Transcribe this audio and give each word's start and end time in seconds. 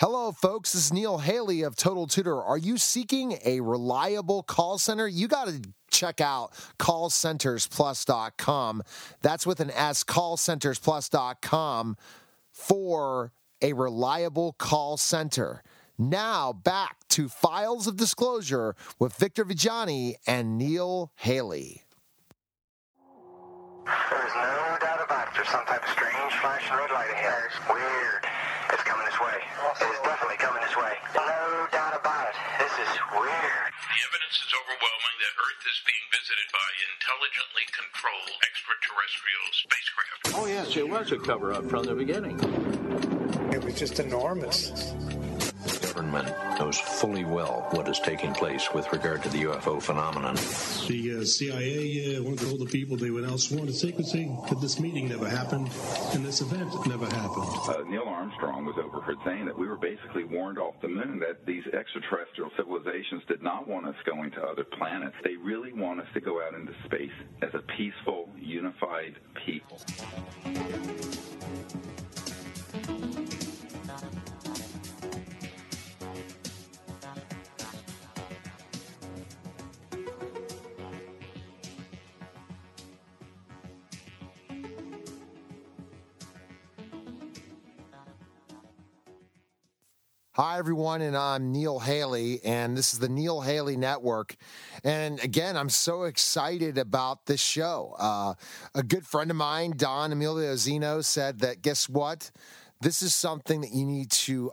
Hello, 0.00 0.30
folks. 0.30 0.74
This 0.74 0.84
is 0.84 0.92
Neil 0.92 1.18
Haley 1.18 1.62
of 1.62 1.74
Total 1.74 2.06
Tutor. 2.06 2.40
Are 2.40 2.56
you 2.56 2.78
seeking 2.78 3.36
a 3.44 3.58
reliable 3.58 4.44
call 4.44 4.78
center? 4.78 5.08
You 5.08 5.26
got 5.26 5.48
to 5.48 5.60
check 5.90 6.20
out 6.20 6.52
callcentersplus.com. 6.78 8.84
That's 9.22 9.44
with 9.44 9.58
an 9.58 9.72
S, 9.72 10.04
callcentersplus.com 10.04 11.96
for 12.52 13.32
a 13.60 13.72
reliable 13.72 14.52
call 14.52 14.98
center. 14.98 15.64
Now 15.98 16.52
back 16.52 16.98
to 17.08 17.28
Files 17.28 17.88
of 17.88 17.96
Disclosure 17.96 18.76
with 19.00 19.16
Victor 19.16 19.44
Viggiani 19.44 20.14
and 20.28 20.56
Neil 20.56 21.10
Haley. 21.16 21.82
There's 23.84 24.34
no 24.36 24.76
doubt 24.80 25.04
about 25.04 25.26
it. 25.26 25.34
There's 25.34 25.48
some 25.48 25.66
type 25.66 25.82
of 25.82 25.90
strange 25.90 26.34
flashing 26.34 26.76
red 26.76 26.92
light 26.92 27.10
ahead. 27.10 27.42
It's 27.48 27.68
Weird. 27.68 28.24
It's 28.70 28.84
coming 28.84 29.06
this 29.06 29.20
way. 29.20 29.38
It's 29.80 30.02
definitely 30.04 30.36
coming 30.36 30.62
this 30.62 30.76
way. 30.76 30.92
No 31.16 31.66
doubt 31.72 31.96
about 31.96 32.28
it. 32.28 32.36
This 32.60 32.74
is 32.84 32.92
weird. 33.16 33.68
The 33.72 34.00
evidence 34.08 34.36
is 34.44 34.50
overwhelming 34.52 35.16
that 35.24 35.32
Earth 35.40 35.62
is 35.64 35.78
being 35.88 36.04
visited 36.12 36.48
by 36.52 36.68
intelligently 36.92 37.64
controlled 37.72 38.36
extraterrestrial 38.44 39.46
spacecraft. 39.56 40.20
Oh, 40.36 40.46
yes, 40.46 40.76
it 40.76 40.88
was 40.88 41.12
a 41.12 41.18
cover 41.18 41.52
up 41.52 41.64
from 41.68 41.84
the 41.84 41.94
beginning. 41.94 42.36
It 43.52 43.64
was 43.64 43.74
just 43.74 44.00
enormous. 44.00 44.92
The 45.98 46.04
government 46.04 46.60
knows 46.60 46.78
fully 46.78 47.24
well 47.24 47.66
what 47.72 47.88
is 47.88 47.98
taking 47.98 48.32
place 48.32 48.72
with 48.72 48.90
regard 48.92 49.20
to 49.24 49.28
the 49.30 49.42
UFO 49.44 49.82
phenomenon. 49.82 50.36
The 50.86 51.18
uh, 51.18 51.24
CIA 51.24 52.18
uh, 52.18 52.22
wanted 52.22 52.38
to 52.38 52.44
told 52.46 52.60
the 52.60 52.66
people 52.66 52.96
they 52.96 53.10
were 53.10 53.22
now 53.22 53.34
sworn 53.34 53.66
to 53.66 53.72
secrecy 53.72 54.30
that 54.48 54.60
this 54.60 54.78
meeting 54.78 55.08
never 55.08 55.28
happened 55.28 55.68
and 56.14 56.24
this 56.24 56.40
event 56.40 56.70
never 56.86 57.06
happened. 57.06 57.48
Uh, 57.66 57.82
Neil 57.90 58.04
Armstrong 58.06 58.64
was 58.64 58.76
overheard 58.78 59.16
saying 59.24 59.44
that 59.46 59.58
we 59.58 59.66
were 59.66 59.76
basically 59.76 60.22
warned 60.22 60.58
off 60.58 60.74
the 60.82 60.88
moon 60.88 61.18
that 61.18 61.44
these 61.46 61.66
extraterrestrial 61.66 62.52
civilizations 62.56 63.24
did 63.26 63.42
not 63.42 63.66
want 63.66 63.88
us 63.88 63.96
going 64.06 64.30
to 64.30 64.40
other 64.40 64.64
planets. 64.78 65.16
They 65.24 65.34
really 65.34 65.72
want 65.72 65.98
us 65.98 66.06
to 66.14 66.20
go 66.20 66.40
out 66.40 66.54
into 66.54 66.74
space 66.84 67.10
as 67.42 67.50
a 67.54 67.62
peaceful, 67.76 68.28
unified 68.36 69.16
people. 69.44 69.80
Hi, 90.40 90.56
everyone, 90.60 91.02
and 91.02 91.16
I'm 91.16 91.50
Neil 91.50 91.80
Haley, 91.80 92.38
and 92.44 92.78
this 92.78 92.92
is 92.92 93.00
the 93.00 93.08
Neil 93.08 93.40
Haley 93.40 93.76
Network. 93.76 94.36
And 94.84 95.18
again, 95.18 95.56
I'm 95.56 95.68
so 95.68 96.04
excited 96.04 96.78
about 96.78 97.26
this 97.26 97.40
show. 97.40 97.96
Uh, 97.98 98.34
a 98.72 98.84
good 98.84 99.04
friend 99.04 99.32
of 99.32 99.36
mine, 99.36 99.72
Don 99.76 100.12
Emilio 100.12 100.54
Zeno, 100.54 101.00
said 101.00 101.40
that 101.40 101.60
guess 101.60 101.88
what? 101.88 102.30
This 102.80 103.02
is 103.02 103.16
something 103.16 103.62
that 103.62 103.72
you 103.72 103.84
need 103.84 104.12
to 104.12 104.52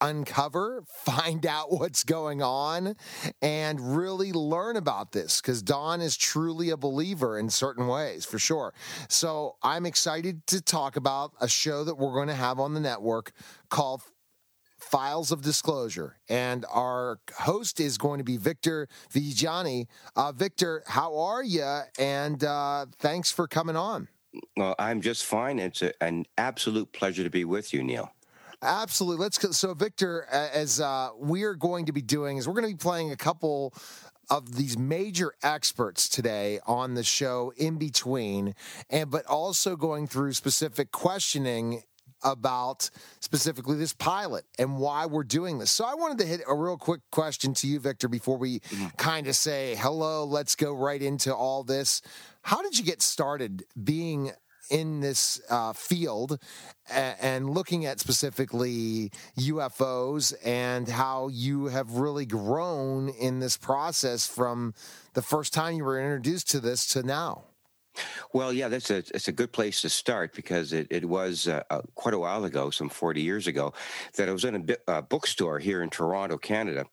uncover, 0.00 0.82
find 1.04 1.44
out 1.44 1.70
what's 1.70 2.04
going 2.04 2.40
on, 2.40 2.96
and 3.42 3.94
really 3.94 4.32
learn 4.32 4.76
about 4.76 5.12
this 5.12 5.42
because 5.42 5.62
Don 5.62 6.00
is 6.00 6.16
truly 6.16 6.70
a 6.70 6.78
believer 6.78 7.38
in 7.38 7.50
certain 7.50 7.86
ways, 7.86 8.24
for 8.24 8.38
sure. 8.38 8.72
So 9.10 9.56
I'm 9.62 9.84
excited 9.84 10.46
to 10.46 10.62
talk 10.62 10.96
about 10.96 11.32
a 11.38 11.48
show 11.48 11.84
that 11.84 11.96
we're 11.96 12.14
going 12.14 12.28
to 12.28 12.34
have 12.34 12.58
on 12.58 12.72
the 12.72 12.80
network 12.80 13.32
called 13.68 14.00
Files 14.92 15.32
of 15.32 15.40
Disclosure. 15.40 16.18
And 16.28 16.66
our 16.70 17.18
host 17.34 17.80
is 17.80 17.96
going 17.96 18.18
to 18.18 18.24
be 18.24 18.36
Victor 18.36 18.88
Viggiani. 19.10 19.86
Uh, 20.14 20.32
Victor, 20.32 20.82
how 20.86 21.18
are 21.18 21.42
you? 21.42 21.80
And 21.98 22.44
uh, 22.44 22.84
thanks 22.98 23.32
for 23.32 23.48
coming 23.48 23.74
on. 23.74 24.08
Well, 24.54 24.74
I'm 24.78 25.00
just 25.00 25.24
fine. 25.24 25.58
It's 25.58 25.80
a, 25.80 25.94
an 26.02 26.26
absolute 26.36 26.92
pleasure 26.92 27.24
to 27.24 27.30
be 27.30 27.46
with 27.46 27.72
you, 27.72 27.82
Neil. 27.82 28.12
Absolutely. 28.60 29.22
Let's 29.22 29.38
go. 29.38 29.50
So, 29.52 29.72
Victor, 29.72 30.26
as 30.30 30.78
uh, 30.78 31.08
we're 31.16 31.54
going 31.54 31.86
to 31.86 31.92
be 31.92 32.02
doing, 32.02 32.36
is 32.36 32.46
we're 32.46 32.52
going 32.52 32.68
to 32.68 32.74
be 32.74 32.78
playing 32.78 33.12
a 33.12 33.16
couple 33.16 33.72
of 34.28 34.56
these 34.56 34.76
major 34.76 35.32
experts 35.42 36.06
today 36.06 36.60
on 36.66 36.94
the 36.94 37.02
show 37.02 37.52
in 37.56 37.76
between 37.76 38.54
and 38.88 39.10
but 39.10 39.26
also 39.26 39.74
going 39.74 40.06
through 40.06 40.32
specific 40.32 40.92
questioning 40.92 41.82
about 42.24 42.90
specifically 43.20 43.76
this 43.76 43.92
pilot 43.92 44.44
and 44.58 44.78
why 44.78 45.06
we're 45.06 45.24
doing 45.24 45.58
this. 45.58 45.70
So 45.70 45.84
I 45.84 45.94
wanted 45.94 46.18
to 46.18 46.26
hit 46.26 46.40
a 46.48 46.54
real 46.54 46.76
quick 46.76 47.00
question 47.10 47.54
to 47.54 47.66
you, 47.66 47.80
Victor, 47.80 48.08
before 48.08 48.36
we 48.36 48.60
mm-hmm. 48.60 48.88
kind 48.96 49.26
of 49.26 49.36
say 49.36 49.76
hello. 49.76 50.24
Let's 50.24 50.56
go 50.56 50.72
right 50.72 51.00
into 51.00 51.34
all 51.34 51.64
this. 51.64 52.02
How 52.42 52.62
did 52.62 52.78
you 52.78 52.84
get 52.84 53.02
started 53.02 53.64
being 53.82 54.32
in 54.70 55.00
this 55.00 55.40
uh, 55.50 55.72
field 55.72 56.38
and, 56.90 57.16
and 57.20 57.50
looking 57.50 57.84
at 57.84 58.00
specifically 58.00 59.10
UFOs 59.38 60.34
and 60.44 60.88
how 60.88 61.28
you 61.28 61.66
have 61.66 61.92
really 61.92 62.26
grown 62.26 63.08
in 63.10 63.40
this 63.40 63.56
process 63.56 64.26
from 64.26 64.74
the 65.14 65.22
first 65.22 65.52
time 65.52 65.74
you 65.74 65.84
were 65.84 66.00
introduced 66.00 66.50
to 66.50 66.60
this 66.60 66.86
to 66.88 67.02
now? 67.02 67.44
Well, 68.32 68.52
yeah, 68.52 68.68
that's 68.68 68.90
a 68.90 68.98
it's 68.98 69.28
a 69.28 69.32
good 69.32 69.52
place 69.52 69.80
to 69.82 69.88
start 69.88 70.34
because 70.34 70.72
it 70.72 70.86
it 70.90 71.04
was 71.04 71.48
uh, 71.48 71.62
uh, 71.70 71.82
quite 71.94 72.14
a 72.14 72.18
while 72.18 72.44
ago, 72.44 72.70
some 72.70 72.88
forty 72.88 73.22
years 73.22 73.46
ago, 73.46 73.72
that 74.16 74.28
I 74.28 74.32
was 74.32 74.44
in 74.44 74.54
a 74.54 74.58
bi- 74.60 74.76
uh, 74.88 75.02
bookstore 75.02 75.58
here 75.58 75.82
in 75.82 75.90
Toronto, 75.90 76.38
Canada, 76.38 76.86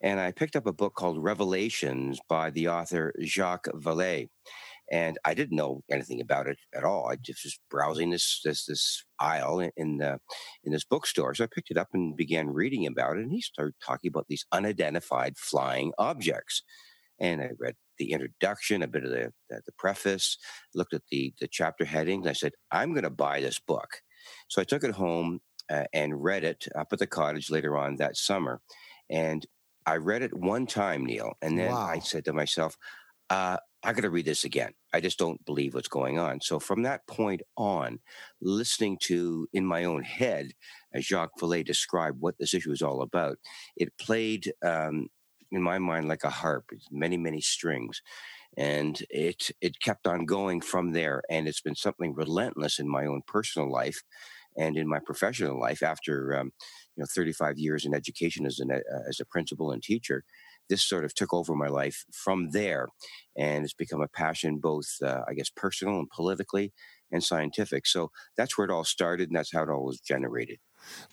and 0.00 0.20
I 0.20 0.32
picked 0.32 0.56
up 0.56 0.66
a 0.66 0.72
book 0.72 0.94
called 0.94 1.22
Revelations 1.22 2.20
by 2.28 2.50
the 2.50 2.68
author 2.68 3.12
Jacques 3.22 3.68
Vallée, 3.74 4.28
and 4.92 5.18
I 5.24 5.34
didn't 5.34 5.56
know 5.56 5.82
anything 5.90 6.20
about 6.20 6.48
it 6.48 6.58
at 6.74 6.84
all. 6.84 7.08
I 7.08 7.16
just 7.16 7.44
was 7.44 7.58
browsing 7.70 8.10
this 8.10 8.40
this 8.44 8.66
this 8.66 9.04
aisle 9.20 9.60
in 9.60 9.70
in, 9.76 9.98
the, 9.98 10.18
in 10.64 10.72
this 10.72 10.84
bookstore, 10.84 11.34
so 11.34 11.44
I 11.44 11.48
picked 11.54 11.70
it 11.70 11.78
up 11.78 11.88
and 11.94 12.16
began 12.16 12.48
reading 12.50 12.86
about 12.86 13.16
it, 13.18 13.22
and 13.24 13.32
he 13.32 13.40
started 13.42 13.74
talking 13.84 14.08
about 14.08 14.26
these 14.28 14.46
unidentified 14.52 15.36
flying 15.38 15.92
objects 15.98 16.62
and 17.20 17.40
I 17.42 17.50
read 17.58 17.74
the 17.98 18.12
introduction, 18.12 18.82
a 18.82 18.88
bit 18.88 19.04
of 19.04 19.10
the, 19.10 19.32
the, 19.50 19.62
the 19.66 19.72
preface, 19.72 20.38
looked 20.74 20.94
at 20.94 21.02
the, 21.10 21.32
the 21.40 21.48
chapter 21.48 21.84
headings. 21.84 22.26
I 22.26 22.32
said, 22.32 22.52
I'm 22.70 22.92
going 22.92 23.04
to 23.04 23.10
buy 23.10 23.40
this 23.40 23.58
book. 23.58 24.02
So 24.48 24.60
I 24.60 24.64
took 24.64 24.84
it 24.84 24.94
home 24.94 25.40
uh, 25.70 25.84
and 25.92 26.22
read 26.22 26.44
it 26.44 26.66
up 26.76 26.88
at 26.92 26.98
the 26.98 27.06
cottage 27.06 27.50
later 27.50 27.76
on 27.76 27.96
that 27.96 28.16
summer. 28.16 28.60
And 29.10 29.46
I 29.86 29.96
read 29.96 30.22
it 30.22 30.36
one 30.36 30.66
time, 30.66 31.04
Neil. 31.04 31.34
And 31.42 31.58
then 31.58 31.70
wow. 31.70 31.86
I 31.86 31.98
said 31.98 32.24
to 32.26 32.32
myself, 32.32 32.76
uh, 33.30 33.58
I 33.82 33.92
got 33.92 34.02
to 34.02 34.10
read 34.10 34.24
this 34.24 34.44
again. 34.44 34.72
I 34.94 35.00
just 35.00 35.18
don't 35.18 35.44
believe 35.44 35.74
what's 35.74 35.88
going 35.88 36.18
on. 36.18 36.40
So 36.40 36.58
from 36.58 36.82
that 36.82 37.06
point 37.06 37.42
on, 37.56 37.98
listening 38.40 38.98
to 39.02 39.46
in 39.52 39.66
my 39.66 39.84
own 39.84 40.02
head, 40.02 40.52
as 40.94 41.04
Jacques 41.04 41.38
Vallée 41.38 41.64
described 41.64 42.18
what 42.20 42.36
this 42.38 42.54
issue 42.54 42.72
is 42.72 42.80
all 42.80 43.02
about, 43.02 43.36
it 43.76 43.96
played 43.98 44.52
um, 44.64 45.08
in 45.52 45.62
my 45.62 45.78
mind 45.78 46.08
like 46.08 46.24
a 46.24 46.30
harp, 46.30 46.70
many, 46.90 47.16
many 47.16 47.40
strings. 47.40 48.02
And 48.56 49.00
it 49.10 49.50
it 49.60 49.80
kept 49.80 50.06
on 50.06 50.26
going 50.26 50.60
from 50.60 50.92
there. 50.92 51.22
And 51.30 51.48
it's 51.48 51.60
been 51.60 51.74
something 51.76 52.14
relentless 52.14 52.78
in 52.78 52.88
my 52.88 53.06
own 53.06 53.22
personal 53.26 53.70
life 53.70 54.02
and 54.56 54.76
in 54.76 54.88
my 54.88 54.98
professional 55.00 55.58
life 55.58 55.82
after 55.82 56.36
um, 56.38 56.52
you 56.96 57.00
know 57.02 57.06
35 57.14 57.58
years 57.58 57.84
in 57.84 57.94
education 57.94 58.46
as 58.46 58.58
an 58.60 58.70
uh, 58.72 58.78
as 59.08 59.20
a 59.20 59.24
principal 59.24 59.70
and 59.72 59.82
teacher 59.82 60.24
this 60.68 60.82
sort 60.82 61.04
of 61.04 61.14
took 61.14 61.34
over 61.34 61.54
my 61.54 61.68
life 61.68 62.04
from 62.12 62.50
there 62.50 62.88
and 63.36 63.64
it's 63.64 63.74
become 63.74 64.00
a 64.00 64.08
passion 64.08 64.58
both 64.58 64.86
uh, 65.04 65.22
i 65.28 65.34
guess 65.34 65.50
personal 65.50 65.98
and 65.98 66.08
politically 66.10 66.72
and 67.10 67.22
scientific. 67.22 67.86
So 67.86 68.10
that's 68.36 68.56
where 68.56 68.66
it 68.66 68.70
all 68.70 68.84
started, 68.84 69.28
and 69.28 69.36
that's 69.36 69.52
how 69.52 69.62
it 69.62 69.68
all 69.68 69.84
was 69.84 70.00
generated. 70.00 70.58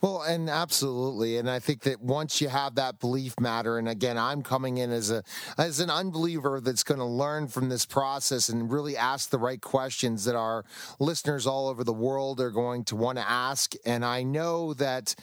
Well, 0.02 0.22
and 0.24 0.50
absolutely, 0.50 1.38
and 1.38 1.50
I 1.50 1.60
think 1.60 1.84
that 1.84 2.02
once 2.02 2.42
you 2.42 2.50
have 2.50 2.76
that 2.76 3.00
belief 3.00 3.40
matter, 3.40 3.78
and 3.78 3.88
again, 3.88 4.18
I'm 4.18 4.42
coming 4.42 4.78
in 4.78 4.92
as 4.92 5.12
a 5.12 5.24
as 5.58 5.80
an 5.80 5.90
unbeliever 5.90 6.60
that's 6.60 6.84
going 6.84 7.00
to 7.00 7.06
learn 7.06 7.48
from 7.48 7.70
this 7.70 7.86
process 7.86 8.50
and 8.50 8.70
really 8.70 8.98
ask 8.98 9.30
the 9.30 9.40
right 9.40 9.62
questions 9.62 10.26
that 10.26 10.36
our 10.36 10.66
listeners 11.00 11.48
all 11.48 11.70
over 11.70 11.84
the 11.84 11.94
world 11.94 12.42
are 12.42 12.52
going 12.52 12.84
to 12.86 12.96
want 12.96 13.18
to 13.18 13.30
ask. 13.30 13.74
And 13.86 14.04
I 14.04 14.24
know 14.24 14.74
that 14.74 15.16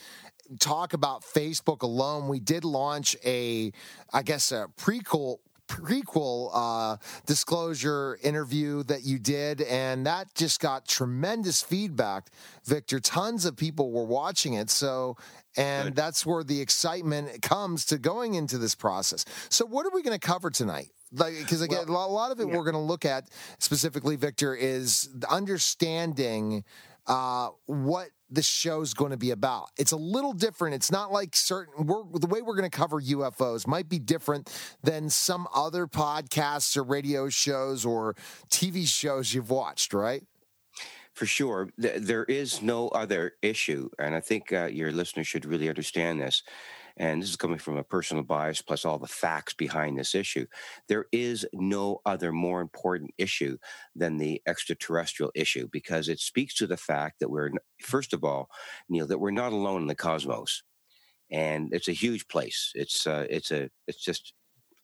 talk 0.58 0.92
about 0.92 1.22
Facebook 1.22 1.82
alone, 1.82 2.28
we 2.28 2.40
did 2.40 2.64
launch 2.64 3.16
a, 3.24 3.72
I 4.12 4.22
guess, 4.22 4.50
a 4.52 4.68
prequel 4.78 5.38
prequel 5.68 6.50
uh, 6.52 6.96
disclosure 7.26 8.18
interview 8.22 8.82
that 8.84 9.04
you 9.04 9.18
did, 9.18 9.62
and 9.62 10.06
that 10.06 10.34
just 10.34 10.60
got 10.60 10.86
tremendous 10.86 11.62
feedback. 11.62 12.30
Victor, 12.64 12.98
tons 12.98 13.44
of 13.44 13.56
people 13.56 13.92
were 13.92 14.04
watching 14.04 14.54
it. 14.54 14.70
So, 14.70 15.16
and 15.56 15.88
Good. 15.88 15.96
that's 15.96 16.26
where 16.26 16.42
the 16.42 16.60
excitement 16.60 17.42
comes 17.42 17.84
to 17.86 17.98
going 17.98 18.34
into 18.34 18.58
this 18.58 18.74
process. 18.74 19.24
So, 19.48 19.66
what 19.66 19.86
are 19.86 19.90
we 19.92 20.02
going 20.02 20.18
to 20.18 20.26
cover 20.26 20.50
tonight? 20.50 20.88
like 21.12 21.38
because 21.38 21.62
again 21.62 21.86
well, 21.88 22.06
a 22.06 22.10
lot 22.10 22.30
of 22.30 22.40
it 22.40 22.48
yeah. 22.48 22.56
we're 22.56 22.64
going 22.64 22.74
to 22.74 22.80
look 22.80 23.04
at 23.04 23.30
specifically 23.58 24.16
victor 24.16 24.54
is 24.54 25.08
understanding 25.28 26.64
uh, 27.08 27.48
what 27.66 28.10
the 28.30 28.42
show's 28.42 28.92
going 28.92 29.10
to 29.10 29.16
be 29.16 29.30
about. 29.30 29.70
It's 29.78 29.92
a 29.92 29.96
little 29.96 30.34
different. 30.34 30.74
It's 30.74 30.92
not 30.92 31.10
like 31.10 31.34
certain 31.34 31.86
the 31.86 32.26
way 32.26 32.42
we're 32.42 32.56
going 32.56 32.70
to 32.70 32.76
cover 32.76 33.00
UFOs 33.00 33.66
might 33.66 33.88
be 33.88 33.98
different 33.98 34.54
than 34.82 35.08
some 35.08 35.48
other 35.54 35.86
podcasts 35.86 36.76
or 36.76 36.84
radio 36.84 37.30
shows 37.30 37.86
or 37.86 38.14
TV 38.50 38.86
shows 38.86 39.32
you've 39.32 39.50
watched, 39.50 39.94
right? 39.94 40.22
For 41.14 41.26
sure. 41.26 41.70
There 41.78 42.24
is 42.24 42.62
no 42.62 42.88
other 42.88 43.32
issue. 43.42 43.88
And 43.98 44.14
I 44.14 44.20
think 44.20 44.52
uh, 44.52 44.66
your 44.66 44.92
listeners 44.92 45.26
should 45.26 45.46
really 45.46 45.68
understand 45.68 46.20
this 46.20 46.42
and 46.98 47.22
this 47.22 47.30
is 47.30 47.36
coming 47.36 47.58
from 47.58 47.76
a 47.76 47.84
personal 47.84 48.24
bias 48.24 48.60
plus 48.60 48.84
all 48.84 48.98
the 48.98 49.06
facts 49.06 49.54
behind 49.54 49.98
this 49.98 50.14
issue. 50.14 50.46
There 50.88 51.06
is 51.12 51.46
no 51.52 52.00
other 52.04 52.32
more 52.32 52.60
important 52.60 53.12
issue 53.16 53.56
than 53.94 54.18
the 54.18 54.42
extraterrestrial 54.46 55.30
issue 55.34 55.68
because 55.70 56.08
it 56.08 56.18
speaks 56.18 56.54
to 56.56 56.66
the 56.66 56.76
fact 56.76 57.20
that 57.20 57.30
we're, 57.30 57.50
first 57.80 58.12
of 58.12 58.24
all, 58.24 58.50
Neil, 58.88 59.06
that 59.06 59.18
we're 59.18 59.30
not 59.30 59.52
alone 59.52 59.82
in 59.82 59.88
the 59.88 59.94
cosmos, 59.94 60.62
and 61.30 61.72
it's 61.72 61.88
a 61.88 61.92
huge 61.92 62.26
place. 62.28 62.72
It's 62.74 63.06
uh, 63.06 63.26
it's 63.30 63.50
a 63.50 63.70
it's 63.86 64.02
just 64.02 64.34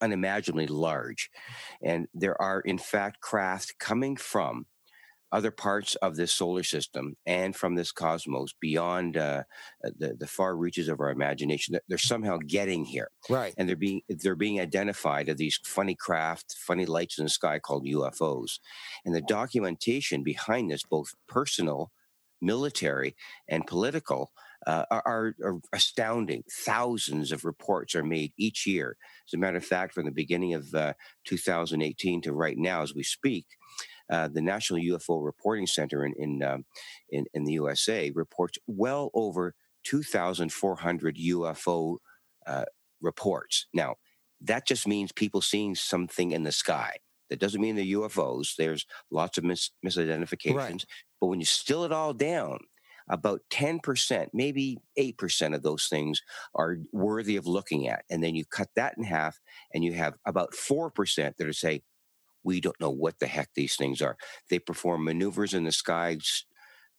unimaginably 0.01 0.67
large, 0.67 1.29
and 1.83 2.07
there 2.13 2.39
are 2.41 2.61
in 2.61 2.77
fact 2.77 3.21
craft 3.21 3.75
coming 3.79 4.15
from 4.15 4.65
other 5.35 5.51
parts 5.51 5.95
of 5.95 6.15
this 6.15 6.31
solar 6.31 6.63
system 6.63 7.17
and 7.25 7.57
from 7.57 7.75
this 7.75 7.91
cosmos 7.91 8.53
beyond 8.61 9.17
uh, 9.17 9.43
uh, 9.83 9.89
the, 9.99 10.15
the 10.17 10.27
far 10.27 10.55
reaches 10.55 10.87
of 10.87 11.01
our 11.01 11.09
imagination 11.09 11.77
they're 11.89 11.97
somehow 11.97 12.37
getting 12.47 12.85
here 12.85 13.09
right 13.29 13.53
and 13.57 13.67
they're 13.67 13.75
being 13.75 14.01
they're 14.07 14.33
being 14.33 14.61
identified 14.61 15.27
as 15.27 15.35
these 15.35 15.59
funny 15.65 15.93
craft 15.93 16.55
funny 16.57 16.85
lights 16.85 17.19
in 17.19 17.25
the 17.25 17.29
sky 17.29 17.59
called 17.59 17.85
ufos 17.85 18.59
and 19.03 19.13
the 19.13 19.21
documentation 19.21 20.23
behind 20.23 20.71
this 20.71 20.83
both 20.83 21.13
personal 21.27 21.91
military 22.41 23.13
and 23.49 23.67
political 23.67 24.31
uh, 24.65 24.85
are, 24.89 25.35
are, 25.43 25.59
astounding. 25.73 26.43
Thousands 26.51 27.31
of 27.31 27.45
reports 27.45 27.93
are 27.93 28.03
made 28.03 28.33
each 28.37 28.65
year. 28.65 28.97
As 29.27 29.33
a 29.33 29.37
matter 29.37 29.57
of 29.57 29.65
fact, 29.65 29.93
from 29.93 30.05
the 30.05 30.11
beginning 30.11 30.53
of 30.53 30.73
uh, 30.73 30.93
2018 31.25 32.21
to 32.23 32.33
right 32.33 32.57
now, 32.57 32.81
as 32.81 32.95
we 32.95 33.03
speak, 33.03 33.45
uh, 34.11 34.27
the 34.27 34.41
National 34.41 34.79
UFO 34.79 35.23
Reporting 35.23 35.67
Center 35.67 36.05
in 36.05 36.13
in, 36.17 36.43
um, 36.43 36.65
in, 37.09 37.25
in 37.33 37.43
the 37.43 37.53
USA 37.53 38.11
reports 38.13 38.57
well 38.67 39.09
over 39.13 39.55
2,400 39.85 41.17
UFO 41.17 41.97
uh, 42.47 42.65
reports. 43.01 43.67
Now, 43.73 43.95
that 44.41 44.67
just 44.67 44.87
means 44.87 45.11
people 45.11 45.41
seeing 45.41 45.75
something 45.75 46.31
in 46.31 46.43
the 46.43 46.51
sky. 46.51 46.97
That 47.29 47.39
doesn't 47.39 47.61
mean 47.61 47.75
they're 47.75 47.85
UFOs. 47.85 48.55
There's 48.57 48.85
lots 49.09 49.37
of 49.37 49.43
mis- 49.43 49.71
misidentifications. 49.85 50.55
Right. 50.55 50.85
But 51.19 51.27
when 51.27 51.39
you 51.39 51.45
still 51.45 51.85
it 51.85 51.91
all 51.91 52.13
down, 52.13 52.59
about 53.09 53.41
10%, 53.51 54.27
maybe 54.33 54.77
8% 54.99 55.55
of 55.55 55.61
those 55.61 55.87
things 55.87 56.21
are 56.55 56.77
worthy 56.91 57.35
of 57.35 57.45
looking 57.45 57.87
at. 57.87 58.03
And 58.09 58.23
then 58.23 58.35
you 58.35 58.45
cut 58.45 58.69
that 58.75 58.95
in 58.97 59.03
half, 59.03 59.39
and 59.73 59.83
you 59.83 59.93
have 59.93 60.15
about 60.25 60.53
4% 60.53 61.37
that 61.37 61.47
are 61.47 61.53
say, 61.53 61.83
we 62.45 62.61
don't 62.61 62.79
know 62.79 62.91
what 62.91 63.19
the 63.19 63.27
heck 63.27 63.49
these 63.55 63.75
things 63.75 64.01
are. 64.01 64.17
They 64.49 64.59
perform 64.59 65.03
maneuvers 65.03 65.53
in 65.53 65.65
the 65.65 65.71
sky, 65.71 66.17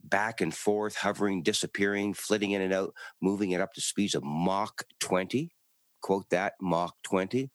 back 0.02 0.40
and 0.40 0.54
forth, 0.54 0.96
hovering, 0.96 1.42
disappearing, 1.42 2.14
flitting 2.14 2.50
in 2.50 2.60
and 2.60 2.74
out, 2.74 2.92
moving 3.22 3.52
it 3.52 3.60
up 3.60 3.72
to 3.74 3.80
speeds 3.80 4.14
of 4.14 4.24
Mach 4.24 4.82
20. 5.00 5.52
Quote 6.02 6.28
that, 6.30 6.54
Mach 6.60 6.94
20. 7.04 7.50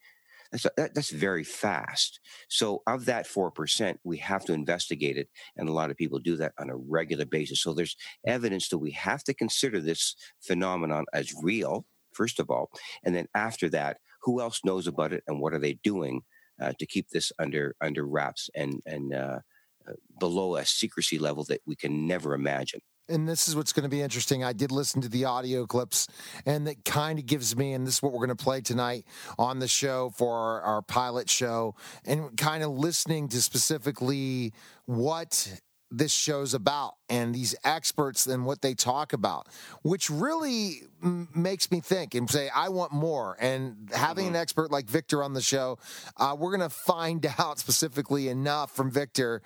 That's, 0.51 0.65
that, 0.75 0.93
that's 0.93 1.11
very 1.11 1.45
fast. 1.45 2.19
So, 2.49 2.81
of 2.85 3.05
that 3.05 3.25
4%, 3.25 3.95
we 4.03 4.17
have 4.17 4.43
to 4.45 4.53
investigate 4.53 5.17
it. 5.17 5.29
And 5.55 5.69
a 5.69 5.73
lot 5.73 5.91
of 5.91 5.97
people 5.97 6.19
do 6.19 6.35
that 6.37 6.51
on 6.59 6.69
a 6.69 6.75
regular 6.75 7.25
basis. 7.25 7.61
So, 7.61 7.73
there's 7.73 7.95
evidence 8.27 8.67
that 8.69 8.79
we 8.79 8.91
have 8.91 9.23
to 9.25 9.33
consider 9.33 9.79
this 9.79 10.15
phenomenon 10.41 11.05
as 11.13 11.33
real, 11.41 11.85
first 12.13 12.39
of 12.39 12.49
all. 12.49 12.69
And 13.05 13.15
then 13.15 13.27
after 13.33 13.69
that, 13.69 13.97
who 14.23 14.41
else 14.41 14.59
knows 14.65 14.87
about 14.87 15.13
it 15.13 15.23
and 15.25 15.39
what 15.39 15.53
are 15.53 15.59
they 15.59 15.79
doing 15.83 16.21
uh, 16.61 16.73
to 16.79 16.85
keep 16.85 17.09
this 17.09 17.31
under 17.39 17.75
under 17.81 18.05
wraps 18.05 18.49
and 18.55 18.81
and 18.85 19.13
uh, 19.13 19.39
uh, 19.87 19.93
below 20.19 20.55
a 20.55 20.65
secrecy 20.65 21.17
level 21.17 21.43
that 21.45 21.61
we 21.65 21.75
can 21.75 22.05
never 22.07 22.33
imagine. 22.33 22.81
And 23.09 23.27
this 23.27 23.49
is 23.49 23.55
what's 23.55 23.73
going 23.73 23.83
to 23.83 23.89
be 23.89 24.01
interesting. 24.01 24.43
I 24.43 24.53
did 24.53 24.71
listen 24.71 25.01
to 25.01 25.09
the 25.09 25.25
audio 25.25 25.65
clips, 25.65 26.07
and 26.45 26.67
it 26.67 26.85
kind 26.85 27.19
of 27.19 27.25
gives 27.25 27.57
me, 27.57 27.73
and 27.73 27.85
this 27.85 27.95
is 27.95 28.01
what 28.01 28.13
we're 28.13 28.25
going 28.25 28.37
to 28.37 28.41
play 28.41 28.61
tonight 28.61 29.05
on 29.37 29.59
the 29.59 29.67
show 29.67 30.11
for 30.15 30.33
our, 30.33 30.61
our 30.61 30.81
pilot 30.81 31.29
show, 31.29 31.75
and 32.05 32.37
kind 32.37 32.63
of 32.63 32.69
listening 32.69 33.27
to 33.29 33.41
specifically 33.41 34.53
what 34.85 35.61
this 35.91 36.11
show's 36.11 36.53
about 36.53 36.93
and 37.09 37.35
these 37.35 37.53
experts 37.63 38.25
and 38.25 38.45
what 38.45 38.61
they 38.61 38.73
talk 38.73 39.13
about, 39.13 39.47
which 39.83 40.09
really 40.09 40.83
m- 41.03 41.27
makes 41.35 41.69
me 41.69 41.81
think 41.81 42.15
and 42.15 42.29
say, 42.29 42.49
I 42.53 42.69
want 42.69 42.93
more. 42.93 43.37
And 43.39 43.89
having 43.93 44.25
mm-hmm. 44.25 44.35
an 44.35 44.41
expert 44.41 44.71
like 44.71 44.89
Victor 44.89 45.21
on 45.21 45.33
the 45.33 45.41
show, 45.41 45.77
uh, 46.17 46.35
we're 46.39 46.55
going 46.55 46.67
to 46.67 46.75
find 46.75 47.25
out 47.39 47.59
specifically 47.59 48.29
enough 48.29 48.71
from 48.71 48.89
Victor 48.89 49.41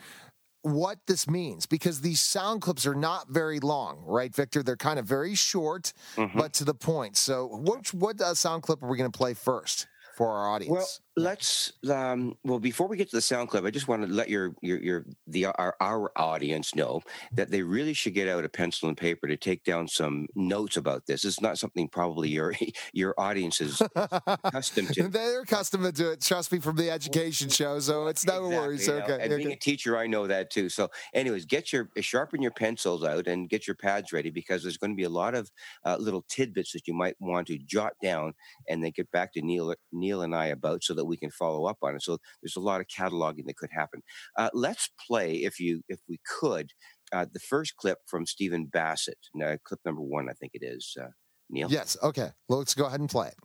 what 0.62 0.98
this 1.06 1.30
means 1.30 1.68
because 1.68 2.02
these 2.02 2.20
sound 2.20 2.62
clips 2.62 2.88
are 2.88 2.96
not 2.96 3.30
very 3.30 3.60
long, 3.60 4.02
right, 4.04 4.34
Victor? 4.34 4.64
They're 4.64 4.76
kind 4.76 4.98
of 4.98 5.06
very 5.06 5.36
short, 5.36 5.94
mm-hmm. 6.16 6.38
but 6.38 6.54
to 6.54 6.64
the 6.64 6.74
point. 6.74 7.18
So, 7.18 7.46
what 7.46 7.94
what 7.94 8.20
uh, 8.20 8.34
sound 8.34 8.64
clip 8.64 8.82
are 8.82 8.88
we 8.88 8.98
going 8.98 9.12
to 9.12 9.16
play 9.16 9.36
first 9.36 9.86
for 10.16 10.32
our 10.32 10.50
audience? 10.50 10.72
Well, 10.72 10.88
let's 11.18 11.72
um, 11.90 12.36
well 12.44 12.60
before 12.60 12.88
we 12.88 12.98
get 12.98 13.10
to 13.10 13.16
the 13.16 13.22
sound 13.22 13.48
clip 13.48 13.64
i 13.64 13.70
just 13.70 13.88
want 13.88 14.06
to 14.06 14.14
let 14.14 14.30
your 14.30 14.54
your 14.62 14.78
your 14.80 15.06
the 15.28 15.46
our, 15.46 15.76
our 15.80 16.12
audience 16.18 16.76
know 16.76 17.02
that 17.32 17.50
they 17.50 17.62
really 17.62 17.94
should 17.94 18.14
get 18.14 18.28
out 18.28 18.44
a 18.44 18.50
pencil 18.50 18.90
and 18.90 18.98
paper 18.98 19.28
to 19.28 19.38
take 19.38 19.64
down 19.64 19.88
some 19.88 20.28
notes 20.36 20.76
about 20.76 21.06
this 21.06 21.24
it's 21.24 21.40
not 21.40 21.58
something 21.58 21.88
probably 21.88 22.28
your 22.30 22.54
your 22.94 23.14
audience 23.18 23.62
is 23.62 23.82
accustomed 23.96 24.94
to 24.94 25.08
they're 25.08 25.42
accustomed 25.42 25.96
to 25.96 26.12
it 26.12 26.22
trust 26.22 26.52
me 26.52 26.60
from 26.60 26.76
the 26.76 26.90
education 26.90 27.48
show 27.48 27.80
so 27.80 28.08
it's 28.08 28.26
no 28.26 28.48
exactly, 28.48 28.58
worries 28.58 28.90
okay 28.90 29.14
and 29.14 29.34
okay. 29.34 29.38
being 29.38 29.54
a 29.54 29.58
teacher 29.58 29.98
i 29.98 30.06
know 30.06 30.28
that 30.28 30.50
too 30.50 30.68
so 30.68 30.90
anyways 31.14 31.46
get 31.46 31.72
your 31.72 31.90
sharpen 32.00 32.42
your 32.42 32.52
pencils 32.52 33.06
out 33.06 33.28
and 33.28 33.50
get 33.50 33.68
your 33.68 33.76
pads 33.76 34.12
ready 34.12 34.30
because 34.30 34.64
there's 34.64 34.78
going 34.78 34.92
to 34.92 34.98
be 34.98 35.04
a 35.04 35.10
lot 35.10 35.34
of 35.34 35.50
uh, 35.86 35.96
little 35.98 36.26
tidbits 36.28 36.74
that 36.74 36.88
you 36.88 36.94
might 36.94 37.16
want 37.22 37.48
to 37.48 37.58
jot 37.58 37.94
down 38.04 38.34
and 38.68 38.84
then 38.84 38.92
get 38.92 39.10
back 39.12 39.32
to 39.32 39.42
neil 39.42 39.74
neil 39.94 40.22
and 40.22 40.36
i 40.36 40.48
about 40.48 40.84
so 40.84 40.94
that 40.94 41.05
that 41.06 41.10
we 41.10 41.18
can 41.18 41.32
follow 41.32 41.66
up 41.66 41.78
on 41.82 41.96
it. 41.96 42.02
So 42.02 42.18
there's 42.42 42.56
a 42.56 42.60
lot 42.62 42.82
of 42.82 42.88
cataloging 42.88 43.46
that 43.46 43.58
could 43.58 43.70
happen. 43.72 44.02
Uh, 44.38 44.50
let's 44.54 44.90
play, 45.08 45.36
if 45.36 45.60
you 45.60 45.82
if 45.88 46.00
we 46.10 46.20
could, 46.40 46.72
uh, 47.14 47.26
the 47.32 47.40
first 47.40 47.76
clip 47.78 48.00
from 48.08 48.26
Stephen 48.26 48.66
Bassett. 48.66 49.20
Now, 49.34 49.56
clip 49.64 49.80
number 49.86 50.02
one, 50.02 50.30
I 50.30 50.34
think 50.34 50.52
it 50.54 50.66
is. 50.66 50.96
Uh, 51.00 51.10
Neil. 51.50 51.70
Yes. 51.70 51.96
Okay. 52.02 52.32
Well, 52.50 52.60
let's 52.60 52.74
go 52.74 52.86
ahead 52.86 53.00
and 53.00 53.10
play 53.10 53.28
it. 53.28 53.36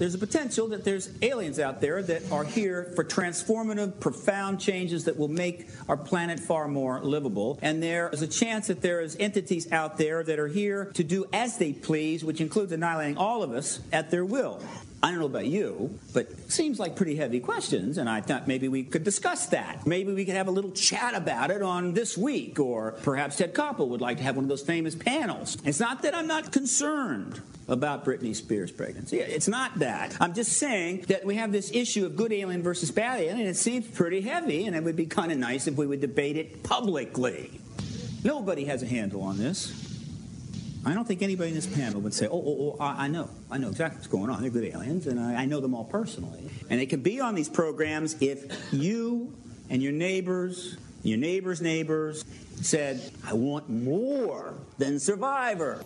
There's 0.00 0.14
a 0.14 0.18
potential 0.18 0.68
that 0.68 0.82
there's 0.82 1.10
aliens 1.20 1.58
out 1.58 1.82
there 1.82 2.02
that 2.02 2.32
are 2.32 2.42
here 2.42 2.90
for 2.96 3.04
transformative, 3.04 4.00
profound 4.00 4.58
changes 4.58 5.04
that 5.04 5.18
will 5.18 5.28
make 5.28 5.68
our 5.90 5.96
planet 5.96 6.40
far 6.40 6.68
more 6.68 7.04
livable. 7.04 7.58
And 7.60 7.82
there 7.82 8.08
is 8.08 8.22
a 8.22 8.26
chance 8.26 8.68
that 8.68 8.80
there 8.80 9.02
is 9.02 9.14
entities 9.20 9.70
out 9.70 9.98
there 9.98 10.24
that 10.24 10.38
are 10.38 10.48
here 10.48 10.86
to 10.94 11.04
do 11.04 11.26
as 11.34 11.58
they 11.58 11.74
please, 11.74 12.24
which 12.24 12.40
includes 12.40 12.72
annihilating 12.72 13.18
all 13.18 13.42
of 13.42 13.52
us 13.52 13.80
at 13.92 14.10
their 14.10 14.24
will. 14.24 14.62
I 15.02 15.10
don't 15.10 15.18
know 15.18 15.26
about 15.26 15.46
you, 15.46 15.98
but 16.12 16.50
seems 16.50 16.78
like 16.78 16.94
pretty 16.94 17.16
heavy 17.16 17.40
questions, 17.40 17.96
and 17.96 18.08
I 18.08 18.20
thought 18.20 18.46
maybe 18.46 18.68
we 18.68 18.84
could 18.84 19.02
discuss 19.02 19.46
that. 19.46 19.86
Maybe 19.86 20.12
we 20.12 20.26
could 20.26 20.34
have 20.34 20.46
a 20.46 20.50
little 20.50 20.72
chat 20.72 21.14
about 21.14 21.50
it 21.50 21.62
on 21.62 21.94
this 21.94 22.18
week, 22.18 22.60
or 22.60 22.92
perhaps 23.02 23.36
Ted 23.36 23.54
Koppel 23.54 23.88
would 23.88 24.02
like 24.02 24.18
to 24.18 24.22
have 24.24 24.36
one 24.36 24.44
of 24.44 24.50
those 24.50 24.62
famous 24.62 24.94
panels. 24.94 25.56
It's 25.64 25.80
not 25.80 26.02
that 26.02 26.14
I'm 26.14 26.26
not 26.26 26.52
concerned 26.52 27.40
about 27.66 28.04
Britney 28.04 28.36
Spears' 28.36 28.72
pregnancy. 28.72 29.20
It's 29.20 29.48
not 29.48 29.78
that. 29.78 30.16
I'm 30.20 30.34
just 30.34 30.52
saying 30.58 31.06
that 31.08 31.24
we 31.24 31.36
have 31.36 31.50
this 31.50 31.70
issue 31.72 32.04
of 32.04 32.14
good 32.14 32.32
alien 32.32 32.62
versus 32.62 32.90
bad 32.90 33.20
alien, 33.20 33.38
and 33.38 33.48
it 33.48 33.56
seems 33.56 33.86
pretty 33.86 34.20
heavy, 34.20 34.66
and 34.66 34.76
it 34.76 34.84
would 34.84 34.96
be 34.96 35.06
kind 35.06 35.32
of 35.32 35.38
nice 35.38 35.66
if 35.66 35.76
we 35.76 35.86
would 35.86 36.02
debate 36.02 36.36
it 36.36 36.62
publicly. 36.62 37.58
Nobody 38.22 38.66
has 38.66 38.82
a 38.82 38.86
handle 38.86 39.22
on 39.22 39.38
this. 39.38 39.89
I 40.84 40.94
don't 40.94 41.06
think 41.06 41.20
anybody 41.20 41.50
in 41.50 41.54
this 41.54 41.66
panel 41.66 42.00
would 42.00 42.14
say, 42.14 42.26
oh, 42.26 42.42
oh, 42.44 42.76
oh 42.78 42.82
I 42.82 43.08
know. 43.08 43.28
I 43.50 43.58
know 43.58 43.68
exactly 43.68 43.98
what's 43.98 44.06
going 44.06 44.30
on. 44.30 44.40
They're 44.40 44.50
good 44.50 44.64
aliens, 44.64 45.06
and 45.06 45.20
I, 45.20 45.42
I 45.42 45.44
know 45.44 45.60
them 45.60 45.74
all 45.74 45.84
personally. 45.84 46.48
And 46.70 46.80
they 46.80 46.86
can 46.86 47.02
be 47.02 47.20
on 47.20 47.34
these 47.34 47.48
programs 47.48 48.20
if 48.22 48.72
you 48.72 49.36
and 49.68 49.82
your 49.82 49.92
neighbors, 49.92 50.78
your 51.02 51.18
neighbors' 51.18 51.60
neighbors, 51.60 52.24
said, 52.62 53.00
I 53.26 53.34
want 53.34 53.68
more 53.68 54.54
than 54.78 54.98
Survivor. 54.98 55.82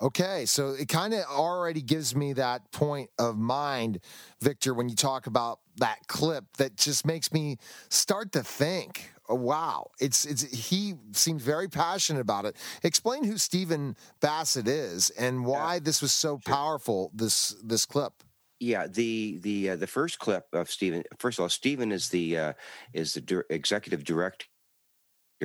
Okay, 0.00 0.46
so 0.46 0.70
it 0.70 0.88
kind 0.88 1.12
of 1.12 1.24
already 1.24 1.82
gives 1.82 2.14
me 2.14 2.32
that 2.34 2.70
point 2.70 3.10
of 3.18 3.36
mind, 3.36 3.98
Victor, 4.40 4.72
when 4.72 4.88
you 4.88 4.94
talk 4.94 5.26
about 5.26 5.58
that 5.78 5.98
clip 6.06 6.44
that 6.58 6.76
just 6.76 7.04
makes 7.04 7.32
me 7.32 7.56
start 7.88 8.30
to 8.32 8.44
think, 8.44 9.10
oh, 9.28 9.34
wow, 9.34 9.90
it's 9.98 10.24
it's 10.24 10.42
he 10.42 10.94
seems 11.12 11.42
very 11.42 11.66
passionate 11.66 12.20
about 12.20 12.44
it. 12.44 12.56
Explain 12.84 13.24
who 13.24 13.36
Stephen 13.36 13.96
Bassett 14.20 14.68
is 14.68 15.10
and 15.10 15.44
why 15.44 15.74
yeah, 15.74 15.80
this 15.80 16.00
was 16.00 16.12
so 16.12 16.38
sure. 16.38 16.54
powerful 16.54 17.10
this 17.12 17.56
this 17.64 17.84
clip. 17.84 18.12
Yeah, 18.60 18.86
the 18.86 19.38
the 19.40 19.70
uh, 19.70 19.76
the 19.76 19.86
first 19.88 20.20
clip 20.20 20.46
of 20.52 20.70
Stephen. 20.70 21.02
First 21.18 21.40
of 21.40 21.42
all, 21.42 21.48
Stephen 21.48 21.90
is 21.90 22.08
the 22.10 22.38
uh, 22.38 22.52
is 22.92 23.14
the 23.14 23.20
di- 23.20 23.42
executive 23.50 24.04
director 24.04 24.46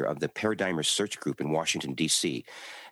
of 0.01 0.19
the 0.19 0.29
Paradigm 0.29 0.77
Research 0.77 1.19
Group 1.19 1.39
in 1.39 1.51
Washington, 1.51 1.93
D.C. 1.93 2.43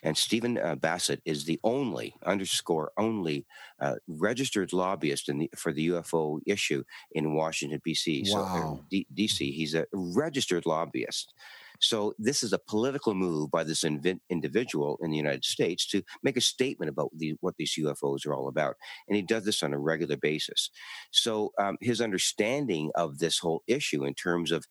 And 0.03 0.17
Stephen 0.17 0.57
uh, 0.57 0.75
Bassett 0.75 1.21
is 1.25 1.45
the 1.45 1.59
only, 1.63 2.15
underscore, 2.25 2.91
only 2.97 3.45
uh, 3.79 3.95
registered 4.07 4.73
lobbyist 4.73 5.29
in 5.29 5.39
the, 5.39 5.49
for 5.55 5.71
the 5.71 5.89
UFO 5.89 6.39
issue 6.45 6.83
in 7.11 7.35
Washington, 7.35 7.79
D.C. 7.83 8.25
Uh, 8.33 8.39
wow. 8.39 8.75
So, 8.79 8.85
D- 8.89 9.07
D.C., 9.13 9.51
he's 9.51 9.75
a 9.75 9.85
registered 9.93 10.65
lobbyist. 10.65 11.33
So 11.81 12.13
this 12.19 12.43
is 12.43 12.53
a 12.53 12.59
political 12.59 13.15
move 13.15 13.49
by 13.49 13.63
this 13.63 13.83
inv- 13.83 14.19
individual 14.29 14.99
in 15.01 15.09
the 15.09 15.17
United 15.17 15.43
States 15.43 15.87
to 15.87 16.03
make 16.21 16.37
a 16.37 16.41
statement 16.41 16.89
about 16.89 17.09
the, 17.17 17.35
what 17.41 17.55
these 17.57 17.75
UFOs 17.79 18.25
are 18.25 18.33
all 18.35 18.47
about, 18.47 18.75
and 19.07 19.15
he 19.15 19.23
does 19.23 19.45
this 19.45 19.63
on 19.63 19.73
a 19.73 19.79
regular 19.79 20.15
basis. 20.15 20.69
So 21.11 21.51
um, 21.59 21.77
his 21.81 21.99
understanding 21.99 22.91
of 22.95 23.17
this 23.17 23.39
whole 23.39 23.63
issue, 23.67 24.05
in 24.05 24.13
terms 24.13 24.51
of 24.51 24.65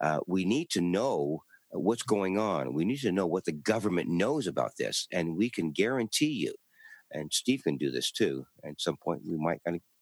uh, 0.00 0.18
we 0.26 0.44
need 0.44 0.68
to 0.70 0.80
know 0.80 1.42
what's 1.80 2.02
going 2.02 2.38
on. 2.38 2.74
We 2.74 2.84
need 2.84 3.00
to 3.00 3.12
know 3.12 3.26
what 3.26 3.44
the 3.44 3.52
government 3.52 4.08
knows 4.08 4.46
about 4.46 4.72
this, 4.78 5.06
and 5.12 5.36
we 5.36 5.50
can 5.50 5.72
guarantee 5.72 6.32
you, 6.32 6.54
and 7.12 7.32
Steve 7.32 7.62
can 7.64 7.76
do 7.76 7.90
this 7.90 8.10
too. 8.10 8.46
At 8.64 8.80
some 8.80 8.96
point, 8.96 9.22
we 9.28 9.36
might 9.36 9.60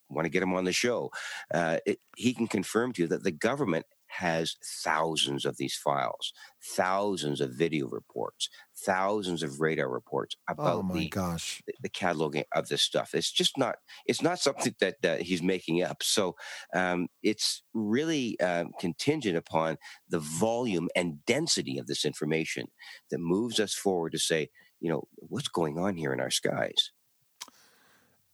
want 0.08 0.26
to 0.26 0.30
get 0.30 0.42
him 0.42 0.54
on 0.54 0.64
the 0.64 0.72
show. 0.72 1.10
Uh, 1.52 1.78
it, 1.86 1.98
he 2.16 2.34
can 2.34 2.46
confirm 2.46 2.92
to 2.92 3.02
you 3.02 3.08
that 3.08 3.24
the 3.24 3.32
government 3.32 3.86
has 4.18 4.56
thousands 4.82 5.44
of 5.44 5.56
these 5.56 5.74
files, 5.74 6.32
thousands 6.62 7.40
of 7.40 7.50
video 7.52 7.88
reports, 7.88 8.48
thousands 8.84 9.42
of 9.42 9.60
radar 9.60 9.88
reports 9.88 10.36
about 10.48 10.76
oh 10.76 10.82
my 10.82 10.94
the, 10.94 11.08
gosh. 11.08 11.62
the, 11.66 11.74
the 11.82 11.88
cataloging 11.88 12.44
of 12.54 12.68
this 12.68 12.82
stuff. 12.82 13.10
It's 13.14 13.32
just 13.32 13.58
not 13.58 13.76
it's 14.06 14.22
not 14.22 14.38
something 14.38 14.74
that 14.80 14.96
uh, 15.04 15.16
he's 15.16 15.42
making 15.42 15.82
up. 15.82 16.02
So 16.02 16.36
um, 16.74 17.08
it's 17.22 17.62
really 17.72 18.38
um, 18.40 18.70
contingent 18.80 19.36
upon 19.36 19.76
the 20.08 20.20
volume 20.20 20.88
and 20.94 21.24
density 21.26 21.78
of 21.78 21.86
this 21.86 22.04
information 22.04 22.68
that 23.10 23.18
moves 23.18 23.60
us 23.60 23.74
forward 23.74 24.12
to 24.12 24.18
say, 24.18 24.48
you 24.80 24.90
know, 24.90 25.04
what's 25.16 25.48
going 25.48 25.78
on 25.78 25.96
here 25.96 26.12
in 26.12 26.20
our 26.20 26.30
skies. 26.30 26.90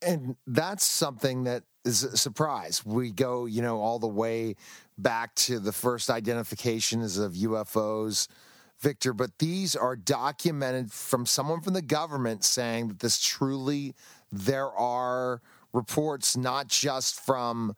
And 0.02 0.36
that's 0.46 0.84
something 0.84 1.44
that 1.44 1.64
is 1.84 2.04
a 2.04 2.16
surprise. 2.16 2.84
We 2.84 3.10
go, 3.10 3.46
you 3.46 3.62
know, 3.62 3.80
all 3.80 3.98
the 3.98 4.08
way 4.08 4.56
back 4.98 5.34
to 5.34 5.58
the 5.58 5.72
first 5.72 6.10
identifications 6.10 7.18
of 7.18 7.32
UFOs, 7.32 8.28
Victor, 8.80 9.12
but 9.12 9.38
these 9.38 9.76
are 9.76 9.96
documented 9.96 10.92
from 10.92 11.26
someone 11.26 11.60
from 11.60 11.74
the 11.74 11.82
government 11.82 12.44
saying 12.44 12.88
that 12.88 12.98
this 13.00 13.20
truly, 13.20 13.94
there 14.32 14.70
are 14.70 15.42
reports 15.72 16.36
not 16.36 16.68
just 16.68 17.20
from 17.20 17.76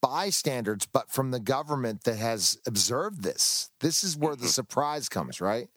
bystanders, 0.00 0.86
but 0.92 1.10
from 1.10 1.30
the 1.30 1.40
government 1.40 2.04
that 2.04 2.18
has 2.18 2.58
observed 2.66 3.22
this. 3.22 3.70
This 3.80 4.04
is 4.04 4.16
where 4.16 4.36
the 4.36 4.42
mm-hmm. 4.42 4.48
surprise 4.48 5.08
comes, 5.08 5.40
right? 5.40 5.68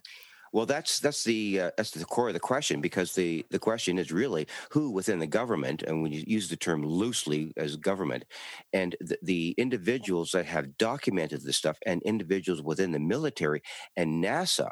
Well, 0.53 0.65
that's 0.65 0.99
that's 0.99 1.23
the 1.23 1.61
uh, 1.61 1.71
that's 1.77 1.91
the 1.91 2.05
core 2.05 2.29
of 2.29 2.33
the 2.33 2.39
question 2.39 2.81
because 2.81 3.13
the 3.13 3.45
the 3.51 3.59
question 3.59 3.97
is 3.97 4.11
really 4.11 4.47
who 4.71 4.91
within 4.91 5.19
the 5.19 5.27
government, 5.27 5.83
and 5.83 6.13
you 6.13 6.23
use 6.27 6.49
the 6.49 6.57
term 6.57 6.85
loosely 6.85 7.53
as 7.57 7.75
government, 7.75 8.25
and 8.73 8.95
the, 9.01 9.17
the 9.21 9.55
individuals 9.57 10.31
that 10.31 10.45
have 10.45 10.77
documented 10.77 11.43
this 11.43 11.57
stuff, 11.57 11.77
and 11.85 12.01
individuals 12.03 12.61
within 12.61 12.91
the 12.91 12.99
military 12.99 13.61
and 13.95 14.23
NASA 14.23 14.71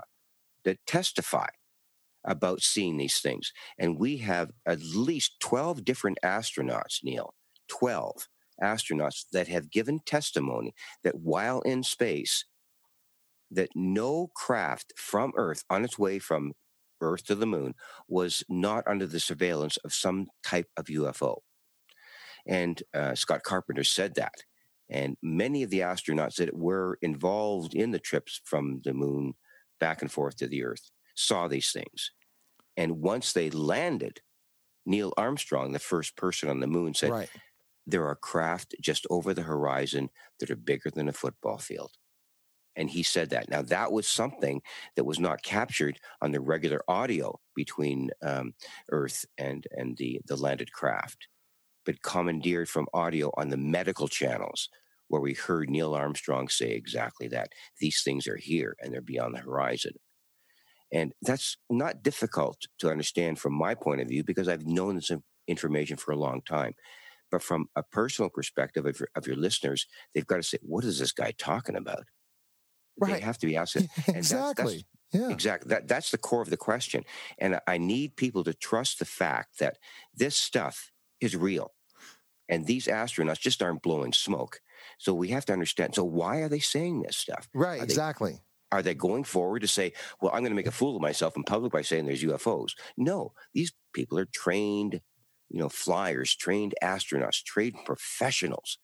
that 0.65 0.85
testify 0.87 1.47
about 2.25 2.61
seeing 2.61 2.97
these 2.97 3.19
things, 3.19 3.51
and 3.79 3.99
we 3.99 4.17
have 4.17 4.51
at 4.65 4.81
least 4.81 5.39
twelve 5.39 5.85
different 5.85 6.17
astronauts, 6.23 7.03
Neil, 7.03 7.33
twelve 7.67 8.27
astronauts 8.63 9.25
that 9.33 9.47
have 9.49 9.71
given 9.71 9.99
testimony 10.05 10.73
that 11.03 11.15
while 11.19 11.61
in 11.61 11.83
space 11.83 12.45
that 13.55 13.69
no 13.75 14.29
craft 14.35 14.93
from 14.97 15.31
Earth 15.35 15.63
on 15.69 15.83
its 15.83 15.97
way 15.97 16.19
from 16.19 16.53
Earth 17.01 17.25
to 17.25 17.35
the 17.35 17.45
moon 17.45 17.73
was 18.07 18.43
not 18.49 18.83
under 18.87 19.05
the 19.05 19.19
surveillance 19.19 19.77
of 19.77 19.93
some 19.93 20.27
type 20.43 20.67
of 20.77 20.85
UFO. 20.85 21.37
And 22.47 22.81
uh, 22.93 23.15
Scott 23.15 23.43
Carpenter 23.43 23.83
said 23.83 24.15
that. 24.15 24.43
And 24.89 25.17
many 25.21 25.63
of 25.63 25.71
the 25.71 25.79
astronauts 25.79 26.35
that 26.35 26.55
were 26.55 26.99
involved 27.01 27.73
in 27.73 27.91
the 27.91 27.99
trips 27.99 28.39
from 28.45 28.81
the 28.83 28.93
moon 28.93 29.33
back 29.79 30.01
and 30.01 30.11
forth 30.11 30.37
to 30.37 30.47
the 30.47 30.63
Earth 30.63 30.91
saw 31.15 31.47
these 31.47 31.71
things. 31.71 32.11
And 32.77 33.01
once 33.01 33.33
they 33.33 33.49
landed, 33.49 34.19
Neil 34.85 35.13
Armstrong, 35.17 35.71
the 35.71 35.79
first 35.79 36.15
person 36.15 36.49
on 36.49 36.59
the 36.59 36.67
moon, 36.67 36.93
said, 36.93 37.11
right. 37.11 37.29
There 37.87 38.07
are 38.07 38.15
craft 38.15 38.73
just 38.81 39.05
over 39.11 39.31
the 39.31 39.43
horizon 39.43 40.09
that 40.39 40.49
are 40.49 40.55
bigger 40.55 40.89
than 40.89 41.07
a 41.07 41.13
football 41.13 41.59
field 41.59 41.91
and 42.75 42.89
he 42.89 43.03
said 43.03 43.29
that. 43.29 43.49
Now 43.49 43.61
that 43.63 43.91
was 43.91 44.07
something 44.07 44.61
that 44.95 45.05
was 45.05 45.19
not 45.19 45.43
captured 45.43 45.99
on 46.21 46.31
the 46.31 46.41
regular 46.41 46.81
audio 46.87 47.39
between 47.55 48.09
um, 48.21 48.53
Earth 48.91 49.25
and 49.37 49.65
and 49.71 49.97
the 49.97 50.21
the 50.25 50.35
landed 50.35 50.71
craft, 50.71 51.27
but 51.85 52.01
commandeered 52.01 52.69
from 52.69 52.87
audio 52.93 53.31
on 53.37 53.49
the 53.49 53.57
medical 53.57 54.07
channels 54.07 54.69
where 55.07 55.21
we 55.21 55.33
heard 55.33 55.69
Neil 55.69 55.93
Armstrong 55.93 56.47
say 56.47 56.71
exactly 56.71 57.27
that. 57.29 57.49
These 57.79 58.01
things 58.03 58.27
are 58.27 58.37
here 58.37 58.75
and 58.79 58.93
they're 58.93 59.01
beyond 59.01 59.35
the 59.35 59.39
horizon. 59.39 59.93
And 60.91 61.13
that's 61.21 61.57
not 61.69 62.03
difficult 62.03 62.57
to 62.79 62.89
understand 62.89 63.39
from 63.39 63.53
my 63.53 63.75
point 63.75 64.01
of 64.01 64.07
view 64.07 64.23
because 64.23 64.47
I've 64.47 64.65
known 64.65 64.95
this 64.95 65.11
information 65.47 65.97
for 65.97 66.11
a 66.11 66.17
long 66.17 66.41
time. 66.41 66.73
But 67.31 67.41
from 67.41 67.65
a 67.75 67.83
personal 67.83 68.29
perspective 68.29 68.85
of 68.85 68.99
your, 68.99 69.09
of 69.15 69.27
your 69.27 69.35
listeners, 69.35 69.87
they've 70.13 70.27
got 70.27 70.37
to 70.37 70.43
say, 70.43 70.57
what 70.61 70.83
is 70.83 70.99
this 70.99 71.11
guy 71.11 71.33
talking 71.37 71.75
about? 71.75 72.05
Right. 72.99 73.13
They 73.13 73.19
have 73.19 73.37
to 73.39 73.47
be 73.47 73.57
asked. 73.57 73.77
exactly. 74.07 74.85
That's, 75.11 75.21
yeah. 75.21 75.29
Exactly. 75.29 75.69
That, 75.69 75.87
that's 75.87 76.11
the 76.11 76.17
core 76.17 76.41
of 76.41 76.49
the 76.49 76.57
question. 76.57 77.03
And 77.37 77.59
I 77.67 77.77
need 77.77 78.15
people 78.15 78.43
to 78.43 78.53
trust 78.53 78.99
the 78.99 79.05
fact 79.05 79.59
that 79.59 79.77
this 80.13 80.35
stuff 80.35 80.91
is 81.21 81.35
real. 81.35 81.71
And 82.49 82.65
these 82.65 82.87
astronauts 82.87 83.39
just 83.39 83.63
aren't 83.63 83.81
blowing 83.81 84.13
smoke. 84.13 84.59
So 84.97 85.13
we 85.13 85.29
have 85.29 85.45
to 85.45 85.53
understand. 85.53 85.95
So 85.95 86.03
why 86.03 86.37
are 86.37 86.49
they 86.49 86.59
saying 86.59 87.01
this 87.01 87.17
stuff? 87.17 87.49
Right, 87.53 87.81
are 87.81 87.83
exactly. 87.83 88.33
They, 88.33 88.39
are 88.71 88.81
they 88.81 88.93
going 88.93 89.23
forward 89.23 89.61
to 89.61 89.67
say, 89.67 89.93
well, 90.21 90.31
I'm 90.31 90.41
going 90.41 90.51
to 90.51 90.55
make 90.55 90.67
a 90.67 90.71
fool 90.71 90.95
of 90.95 91.01
myself 91.01 91.35
in 91.37 91.43
public 91.43 91.71
by 91.71 91.81
saying 91.81 92.05
there's 92.05 92.23
UFOs? 92.23 92.71
No, 92.97 93.33
these 93.53 93.73
people 93.93 94.19
are 94.19 94.25
trained, 94.25 95.01
you 95.49 95.59
know, 95.59 95.69
flyers, 95.69 96.35
trained 96.35 96.75
astronauts, 96.83 97.43
trained 97.43 97.75
professionals 97.85 98.77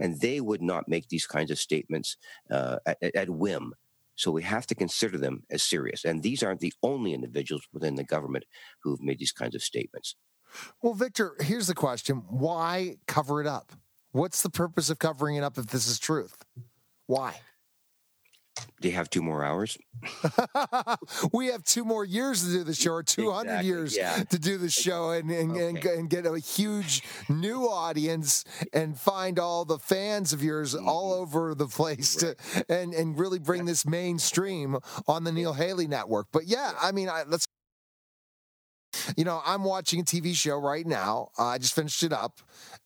and 0.00 0.20
they 0.20 0.40
would 0.40 0.62
not 0.62 0.88
make 0.88 1.08
these 1.08 1.26
kinds 1.26 1.50
of 1.50 1.58
statements 1.58 2.16
uh, 2.50 2.78
at, 2.86 3.14
at 3.14 3.30
whim. 3.30 3.72
So 4.16 4.30
we 4.30 4.42
have 4.42 4.66
to 4.68 4.74
consider 4.74 5.18
them 5.18 5.42
as 5.50 5.62
serious. 5.62 6.04
And 6.04 6.22
these 6.22 6.42
aren't 6.42 6.60
the 6.60 6.72
only 6.82 7.12
individuals 7.12 7.62
within 7.72 7.96
the 7.96 8.04
government 8.04 8.44
who've 8.82 9.02
made 9.02 9.18
these 9.18 9.32
kinds 9.32 9.54
of 9.54 9.62
statements. 9.62 10.16
Well, 10.82 10.94
Victor, 10.94 11.36
here's 11.40 11.66
the 11.66 11.74
question 11.74 12.22
why 12.28 12.96
cover 13.06 13.40
it 13.40 13.46
up? 13.46 13.72
What's 14.12 14.42
the 14.42 14.50
purpose 14.50 14.88
of 14.88 14.98
covering 14.98 15.36
it 15.36 15.42
up 15.42 15.58
if 15.58 15.66
this 15.66 15.86
is 15.86 15.98
truth? 15.98 16.44
Why? 17.06 17.34
Do 18.80 18.88
you 18.88 18.94
have 18.94 19.08
two 19.10 19.22
more 19.22 19.44
hours? 19.44 19.76
we 21.32 21.46
have 21.48 21.64
two 21.64 21.84
more 21.84 22.04
years 22.04 22.44
to 22.44 22.50
do 22.52 22.64
the 22.64 22.74
show, 22.74 22.92
or 22.92 23.02
200 23.02 23.48
Exactly, 23.48 23.66
years 23.68 23.96
yeah. 23.96 24.22
to 24.24 24.38
do 24.38 24.58
the 24.58 24.68
show, 24.70 25.10
and 25.10 25.30
and, 25.30 25.56
and, 25.56 25.84
and 25.84 26.10
get 26.10 26.26
a 26.26 26.38
huge 26.38 27.02
new 27.28 27.62
audience 27.62 28.44
and 28.72 28.98
find 28.98 29.38
all 29.38 29.64
the 29.64 29.78
fans 29.78 30.32
of 30.32 30.42
yours 30.42 30.74
all 30.74 31.06
Mm-hmm. 31.12 31.22
over 31.22 31.54
the 31.54 31.66
place 31.66 32.14
to 32.16 32.34
and 32.68 32.92
and 32.94 33.18
really 33.18 33.38
bring 33.38 33.64
this 33.64 33.86
mainstream 33.86 34.76
on 35.06 35.24
the 35.24 35.32
Neil 35.32 35.52
Haley 35.54 35.86
Network. 35.86 36.26
But 36.32 36.46
yeah, 36.46 36.72
I 36.80 36.92
mean, 36.92 37.08
I, 37.08 37.24
let's. 37.26 37.46
You 39.16 39.24
know, 39.24 39.40
I'm 39.44 39.64
watching 39.64 40.00
a 40.00 40.04
TV 40.04 40.34
show 40.34 40.56
right 40.58 40.86
now. 40.86 41.30
Uh, 41.38 41.46
I 41.46 41.58
just 41.58 41.74
finished 41.74 42.02
it 42.02 42.12
up, 42.12 42.40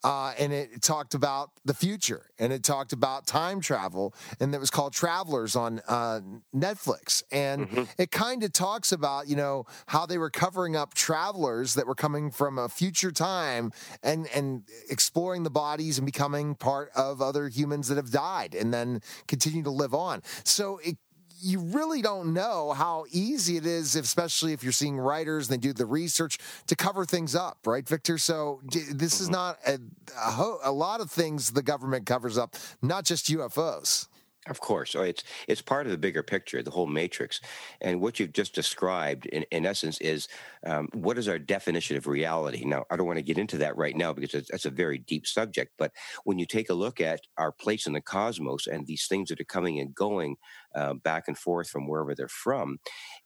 uh, 0.05 0.33
and 0.39 0.53
it 0.53 0.83
talked 0.83 1.15
about 1.15 1.51
the 1.65 1.75
future, 1.75 2.27
and 2.39 2.53
it 2.53 2.63
talked 2.63 2.93
about 2.93 3.27
time 3.27 3.61
travel, 3.61 4.15
and 4.39 4.55
it 4.55 4.59
was 4.59 4.71
called 4.71 4.93
Travelers 4.93 5.57
on 5.57 5.81
uh, 5.89 6.21
Netflix, 6.55 7.23
and 7.31 7.89
it 7.99 8.11
kind 8.11 8.43
of 8.43 8.53
talks 8.53 8.93
about 8.93 9.29
you 9.29 9.37
know 9.37 9.65
how 9.87 10.07
they 10.07 10.19
were 10.19 10.31
covering 10.31 10.77
up 10.77 10.95
travelers 10.95 11.75
that 11.75 11.87
were 11.87 11.95
coming 11.95 12.31
from 12.31 12.59
a 12.59 12.69
future 12.69 13.13
time 13.13 13.73
and 14.03 14.29
and 14.35 14.65
exploring 14.89 15.43
the 15.43 15.51
bodies 15.51 15.99
and 15.99 16.07
becoming 16.07 16.55
part 16.55 16.91
of 16.95 17.23
other 17.23 17.49
humans 17.49 17.89
that 17.89 17.97
have 17.97 18.11
died, 18.11 18.55
and 18.55 18.73
then 18.73 19.01
continue 19.29 19.63
to 19.63 19.71
live 19.71 19.95
on. 19.95 20.23
So 20.45 20.79
it 20.85 20.97
you 21.41 21.61
really 21.61 22.03
don't 22.03 22.33
know 22.33 22.73
how 22.73 23.07
easy 23.11 23.57
it 23.57 23.67
is, 23.67 23.97
especially 23.97 24.53
if 24.53 24.63
you're 24.63 24.73
seeing 24.73 24.99
writers 24.99 25.51
and 25.51 25.59
they 25.59 25.69
do 25.69 25.73
the 25.73 25.87
research 25.87 26.39
to 26.67 26.77
cover 26.77 27.05
things 27.05 27.35
up, 27.35 27.59
right, 27.67 27.89
Victor? 27.89 28.19
So 28.19 28.61
this 28.65 29.21
is 29.21 29.27
mm-hmm. 29.27 29.33
not 29.33 29.59
a, 29.67 29.79
a, 30.17 30.31
ho- 30.31 30.61
a 30.63 30.73
lot 30.73 31.01
of 31.01 31.11
things 31.11 31.51
the 31.51 31.63
government 31.63 32.07
covers 32.07 32.39
up, 32.39 32.57
not 32.83 33.05
just 33.05 33.27
UFOs. 33.27 34.09
Of 34.51 34.61
course, 34.61 34.97
Oh, 34.97 35.03
it's 35.03 35.23
it's 35.49 35.63
part 35.63 35.87
of 35.87 35.93
the 35.93 35.99
bigger 35.99 36.23
picture, 36.25 36.61
the 36.63 36.73
whole 36.73 36.89
matrix, 36.89 37.41
and 37.81 38.01
what 38.01 38.19
you've 38.19 38.33
just 38.33 38.53
described, 38.55 39.27
in, 39.27 39.45
in 39.53 39.65
essence, 39.65 40.01
is 40.01 40.27
um, 40.67 40.89
what 40.93 41.19
is 41.19 41.29
our 41.29 41.39
definition 41.39 41.97
of 41.97 42.09
reality. 42.09 42.65
Now, 42.65 42.85
I 42.91 42.97
don't 42.97 43.07
want 43.07 43.19
to 43.19 43.23
get 43.23 43.39
into 43.39 43.59
that 43.59 43.77
right 43.77 43.97
now 43.97 44.13
because 44.13 44.49
that's 44.49 44.65
a 44.65 44.71
very 44.71 44.99
deep 44.99 45.27
subject. 45.27 45.75
But 45.79 45.93
when 46.25 46.39
you 46.41 46.47
take 46.47 46.69
a 46.69 46.75
look 46.75 47.01
at 47.01 47.21
our 47.39 47.53
place 47.53 47.87
in 47.87 47.93
the 47.93 48.01
cosmos 48.01 48.67
and 48.67 48.87
these 48.89 49.07
things 49.07 49.29
that 49.29 49.41
are 49.41 49.45
coming 49.45 49.79
and 49.79 49.95
going 49.95 50.37
uh, 50.75 50.95
back 50.95 51.29
and 51.29 51.39
forth 51.39 51.71
from 51.71 51.87
wherever 51.87 52.15
they're 52.15 52.29
from, 52.29 52.79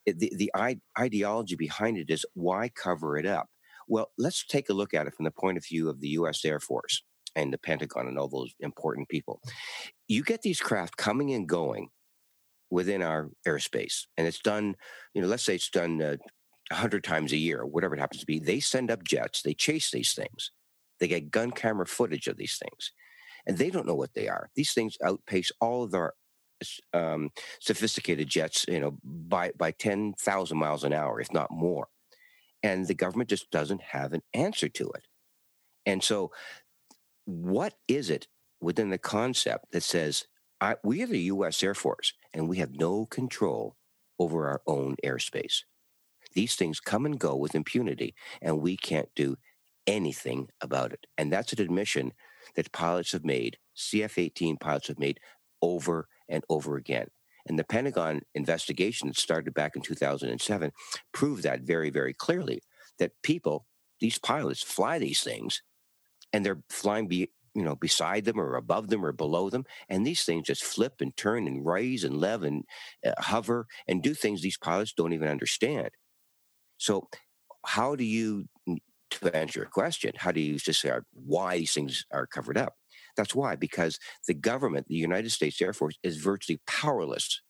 it, 0.06 0.18
the 0.18 0.32
the 0.36 0.50
I- 0.54 0.80
ideology 0.98 1.56
behind 1.56 1.98
it 1.98 2.10
is 2.10 2.26
why 2.34 2.68
cover 2.70 3.16
it 3.16 3.26
up. 3.26 3.48
Well, 3.88 4.12
let's 4.18 4.44
take 4.46 4.68
a 4.70 4.74
look 4.74 4.94
at 4.94 5.06
it 5.06 5.14
from 5.14 5.24
the 5.24 5.30
point 5.30 5.58
of 5.58 5.66
view 5.66 5.88
of 5.88 6.00
the 6.00 6.08
U.S. 6.10 6.44
Air 6.44 6.60
Force 6.60 7.02
and 7.36 7.52
the 7.52 7.58
Pentagon 7.58 8.08
and 8.08 8.18
all 8.18 8.28
those 8.28 8.54
important 8.60 9.08
people. 9.08 9.40
You 10.08 10.22
get 10.22 10.42
these 10.42 10.60
craft 10.60 10.96
coming 10.96 11.32
and 11.32 11.48
going 11.48 11.88
within 12.70 13.02
our 13.02 13.30
airspace 13.46 14.06
and 14.16 14.26
it's 14.26 14.40
done 14.40 14.74
you 15.14 15.22
know 15.22 15.28
let's 15.28 15.44
say 15.44 15.54
it's 15.54 15.70
done 15.70 16.02
uh, 16.02 16.16
100 16.70 17.04
times 17.04 17.32
a 17.32 17.36
year 17.36 17.60
or 17.60 17.66
whatever 17.66 17.94
it 17.94 18.00
happens 18.00 18.20
to 18.20 18.26
be 18.26 18.38
they 18.38 18.58
send 18.58 18.90
up 18.90 19.04
jets 19.04 19.42
they 19.42 19.54
chase 19.54 19.90
these 19.90 20.12
things. 20.12 20.50
They 21.00 21.08
get 21.08 21.30
gun 21.30 21.50
camera 21.50 21.86
footage 21.86 22.26
of 22.26 22.36
these 22.36 22.58
things 22.58 22.92
and 23.46 23.58
they 23.58 23.70
don't 23.70 23.86
know 23.86 23.94
what 23.94 24.14
they 24.14 24.28
are. 24.28 24.50
These 24.54 24.72
things 24.72 24.96
outpace 25.04 25.52
all 25.60 25.82
of 25.82 25.94
our 25.94 26.14
um, 26.94 27.30
sophisticated 27.60 28.28
jets 28.28 28.64
you 28.68 28.80
know 28.80 28.96
by 29.04 29.52
by 29.56 29.70
10,000 29.72 30.58
miles 30.58 30.84
an 30.84 30.92
hour 30.92 31.20
if 31.20 31.32
not 31.32 31.50
more. 31.50 31.88
And 32.62 32.86
the 32.86 32.94
government 32.94 33.28
just 33.28 33.50
doesn't 33.50 33.82
have 33.82 34.14
an 34.14 34.22
answer 34.32 34.68
to 34.70 34.90
it. 34.92 35.06
And 35.86 36.02
so 36.02 36.32
what 37.24 37.74
is 37.88 38.10
it 38.10 38.26
within 38.60 38.90
the 38.90 38.98
concept 38.98 39.72
that 39.72 39.82
says 39.82 40.26
I, 40.60 40.76
we 40.82 41.02
are 41.02 41.06
the 41.06 41.20
U.S. 41.20 41.62
Air 41.62 41.74
Force 41.74 42.14
and 42.32 42.48
we 42.48 42.58
have 42.58 42.78
no 42.78 43.06
control 43.06 43.76
over 44.18 44.48
our 44.48 44.62
own 44.66 44.96
airspace. 45.04 45.62
These 46.32 46.56
things 46.56 46.80
come 46.80 47.06
and 47.06 47.18
go 47.18 47.36
with 47.36 47.54
impunity, 47.54 48.14
and 48.42 48.60
we 48.60 48.76
can't 48.76 49.08
do 49.14 49.36
anything 49.86 50.48
about 50.60 50.92
it. 50.92 51.06
And 51.16 51.32
that's 51.32 51.52
an 51.52 51.60
admission 51.60 52.12
that 52.56 52.72
pilots 52.72 53.12
have 53.12 53.24
made, 53.24 53.58
CF 53.76 54.18
18 54.18 54.56
pilots 54.56 54.88
have 54.88 54.98
made 54.98 55.20
over 55.62 56.08
and 56.28 56.44
over 56.48 56.76
again. 56.76 57.08
And 57.46 57.58
the 57.58 57.64
Pentagon 57.64 58.22
investigation 58.34 59.08
that 59.08 59.16
started 59.16 59.52
back 59.54 59.76
in 59.76 59.82
2007 59.82 60.72
proved 61.12 61.42
that 61.42 61.60
very, 61.60 61.90
very 61.90 62.14
clearly 62.14 62.62
that 62.98 63.12
people, 63.22 63.66
these 64.00 64.18
pilots, 64.18 64.62
fly 64.62 64.98
these 64.98 65.20
things 65.20 65.62
and 66.34 66.44
they're 66.44 66.62
flying 66.68 67.08
be, 67.08 67.30
you 67.54 67.62
know 67.62 67.76
beside 67.76 68.24
them 68.24 68.40
or 68.40 68.56
above 68.56 68.88
them 68.88 69.04
or 69.04 69.12
below 69.12 69.48
them 69.48 69.64
and 69.88 70.04
these 70.04 70.24
things 70.24 70.48
just 70.48 70.64
flip 70.64 70.94
and 71.00 71.16
turn 71.16 71.46
and 71.46 71.64
raise 71.64 72.02
and 72.02 72.20
lev 72.20 72.42
and 72.42 72.64
uh, 73.06 73.12
hover 73.18 73.66
and 73.86 74.02
do 74.02 74.12
things 74.12 74.42
these 74.42 74.58
pilots 74.58 74.92
don't 74.92 75.12
even 75.12 75.28
understand. 75.28 75.90
So 76.78 77.08
how 77.64 77.94
do 77.94 78.04
you 78.04 78.46
to 79.12 79.36
answer 79.36 79.60
your 79.60 79.68
question 79.68 80.12
how 80.16 80.32
do 80.32 80.40
you 80.40 80.58
just 80.58 80.80
say 80.80 80.90
why 81.12 81.58
these 81.58 81.72
things 81.72 82.04
are 82.12 82.26
covered 82.26 82.58
up? 82.58 82.74
That's 83.16 83.34
why 83.34 83.54
because 83.54 84.00
the 84.26 84.34
government 84.34 84.88
the 84.88 84.96
united 84.96 85.30
states 85.30 85.62
air 85.62 85.72
force 85.72 85.96
is 86.02 86.16
virtually 86.16 86.60
powerless 86.66 87.40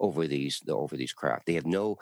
over 0.00 0.26
these 0.26 0.60
over 0.68 0.96
these 0.96 1.12
craft. 1.12 1.46
They 1.46 1.54
have 1.54 1.66
no 1.66 1.98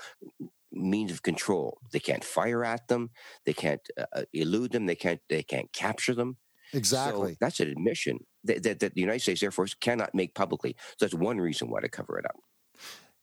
means 0.75 1.11
of 1.13 1.23
control 1.23 1.79
they 1.93 2.01
can't 2.01 2.25
fire 2.25 2.65
at 2.65 2.89
them 2.89 3.11
they 3.45 3.53
can't 3.53 3.89
uh, 3.99 4.23
elude 4.33 4.73
them 4.73 4.87
they 4.87 4.95
can't 4.97 5.21
they 5.29 5.43
can't 5.43 5.73
capture 5.73 6.15
them 6.15 6.37
Exactly. 6.73 7.33
so 7.33 7.37
that's 7.41 7.61
an 7.61 7.69
admission 7.69 8.19
that, 8.43 8.63
that, 8.65 8.81
that 8.81 8.95
the 8.95 9.01
United 9.01 9.21
States 9.21 9.43
Air 9.43 9.53
Force 9.53 9.75
cannot 9.75 10.13
make 10.13 10.35
publicly. 10.35 10.75
So 10.99 11.07
that's 11.07 11.15
one 11.15 11.41
reason 11.41 11.71
why 11.71 11.81
to 11.81 11.89
cover 11.89 12.19
it 12.19 12.25
up. 12.27 12.37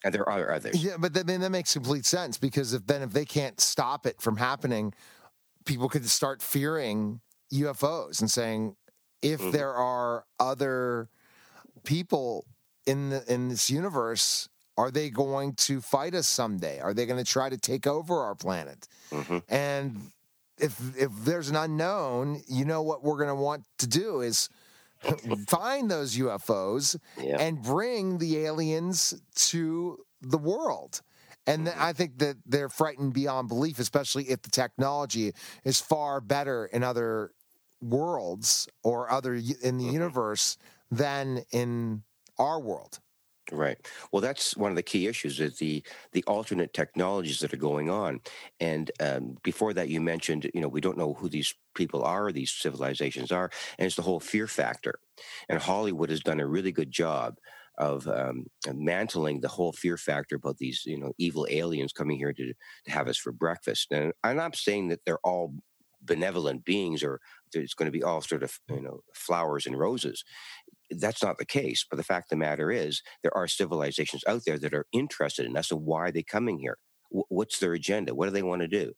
And 0.04 0.14
there 0.14 0.28
are 0.28 0.52
others. 0.52 0.84
Yeah, 0.84 0.96
but 0.98 1.14
that, 1.14 1.26
I 1.26 1.32
mean, 1.32 1.42
that 1.42 1.52
makes 1.52 1.74
complete 1.74 2.06
sense 2.06 2.38
because 2.38 2.74
if 2.74 2.88
then 2.88 3.02
if 3.02 3.12
they 3.12 3.26
can't 3.26 3.60
stop 3.60 4.06
it 4.08 4.22
from 4.22 4.38
happening, 4.38 4.94
people 5.66 5.90
could 5.90 6.08
start 6.10 6.42
fearing 6.42 7.22
UFOs 7.54 8.22
and 8.22 8.32
saying, 8.32 8.76
if 9.22 9.40
Mhm. 9.42 9.52
there 9.52 9.74
are 9.74 10.26
other 10.40 11.10
people 11.84 12.48
in 12.88 13.10
the 13.10 13.32
in 13.32 13.50
this 13.50 13.70
universe, 13.70 14.50
are 14.82 14.91
they 14.91 15.10
going 15.10 15.54
to 15.67 15.82
fight 15.82 16.13
us 16.15 16.28
someday? 16.28 16.80
Are 16.80 16.94
they 16.94 17.06
going 17.06 17.24
to 17.24 17.32
try 17.38 17.50
to 17.50 17.58
take 17.58 17.86
over 17.88 18.15
our 18.28 18.36
planet? 18.36 18.88
Mhm. 19.12 19.44
And 19.48 20.12
if 20.58 20.74
if 20.98 21.12
there's 21.28 21.50
an 21.50 21.56
unknown, 21.56 22.41
you 22.48 22.65
know 22.65 22.82
what 22.89 23.04
we're 23.04 23.17
going 23.24 23.36
to 23.38 23.44
want 23.50 23.63
to 23.78 23.88
do 23.88 24.22
is 24.22 24.50
find 25.48 25.89
those 25.89 26.17
UFOs 26.17 26.96
Yeah. 27.17 27.38
and 27.39 27.62
bring 27.62 28.17
the 28.20 28.32
aliens 28.46 29.13
to 29.52 29.98
the 30.22 30.38
world. 30.52 31.02
And 31.48 31.65
th- 31.65 31.78
I 31.78 31.94
think 31.94 32.20
that 32.20 32.38
they're 32.46 32.70
frightened 32.70 33.13
beyond 33.13 33.48
belief, 33.50 33.80
especially 33.80 34.26
if 34.30 34.41
the 34.44 34.52
technology 34.52 35.34
is 35.63 35.80
far 35.82 36.22
better 36.22 36.65
in 36.67 36.84
other 36.84 37.32
worlds 37.82 38.67
or 38.84 39.12
other 39.12 39.34
in 39.70 39.78
the 39.80 39.86
universe 39.86 40.58
than 40.91 41.44
in 41.52 42.04
our 42.38 42.60
world. 42.60 43.00
Right. 43.54 43.78
Well, 44.14 44.22
that's 44.22 44.56
one 44.56 44.72
of 44.72 44.78
the 44.78 44.84
key 44.84 45.08
issues 45.08 45.42
is 45.42 45.58
the 45.58 45.84
the 46.14 46.24
alternate 46.26 46.74
technologies 46.74 47.40
that 47.42 47.54
are 47.54 47.58
going 47.58 47.90
on. 47.90 48.22
And 48.62 48.90
um, 49.02 49.38
before 49.44 49.74
that, 49.74 49.90
you 49.90 50.00
mentioned, 50.00 50.50
you 50.54 50.62
know, 50.62 50.70
we 50.70 50.80
don't 50.80 50.98
know 50.98 51.16
who 51.16 51.28
these 51.28 51.54
people 51.76 52.02
are, 52.02 52.32
these 52.32 52.52
civilizations 52.52 53.30
are, 53.30 53.52
and 53.78 53.86
it's 53.86 53.98
the 53.98 54.04
whole 54.04 54.22
fear 54.22 54.48
factor. 54.48 55.00
And 55.50 55.60
Hollywood 55.60 56.10
has 56.12 56.22
done 56.22 56.40
a 56.40 56.48
really 56.48 56.72
good 56.72 56.92
job 56.92 57.40
of 57.78 58.08
um, 58.08 58.46
mantling 58.74 59.42
the 59.42 59.50
whole 59.50 59.74
fear 59.74 59.98
factor 59.98 60.36
about 60.38 60.58
these, 60.58 60.84
you 60.86 60.98
know, 60.98 61.12
evil 61.18 61.46
aliens 61.50 61.92
coming 61.92 62.18
here 62.18 62.32
to, 62.32 62.54
to 62.86 62.92
have 62.92 63.10
us 63.10 63.18
for 63.18 63.34
breakfast. 63.34 63.92
And 63.92 64.14
I'm 64.24 64.38
not 64.38 64.56
saying 64.56 64.88
that 64.90 65.02
they're 65.06 65.20
all 65.26 65.56
benevolent 66.04 66.66
beings 66.66 67.04
or 67.04 67.20
it's 67.54 67.74
going 67.76 67.86
to 67.86 67.92
be 67.92 68.04
all 68.04 68.22
sort 68.22 68.44
of, 68.44 68.60
you 68.70 68.82
know, 68.82 69.02
flowers 69.14 69.68
and 69.68 69.78
roses 69.78 70.24
that's 70.99 71.23
not 71.23 71.38
the 71.38 71.45
case. 71.45 71.86
But 71.89 71.97
the 71.97 72.04
fact 72.04 72.25
of 72.25 72.30
the 72.32 72.45
matter 72.45 72.71
is, 72.71 73.01
there 73.23 73.36
are 73.36 73.47
civilizations 73.47 74.23
out 74.27 74.43
there 74.45 74.60
that 74.60 74.73
are 74.73 74.88
interested 74.91 75.45
in 75.45 75.58
us. 75.58 75.71
And 75.71 75.82
why 75.82 76.01
are 76.01 76.12
they 76.12 76.23
coming 76.23 76.60
here? 76.60 76.77
W- 77.12 77.25
what's 77.30 77.60
their 77.60 77.73
agenda? 77.73 78.13
What 78.15 78.25
do 78.25 78.32
they 78.32 78.43
want 78.43 78.62
to 78.62 78.67
do? 78.67 78.93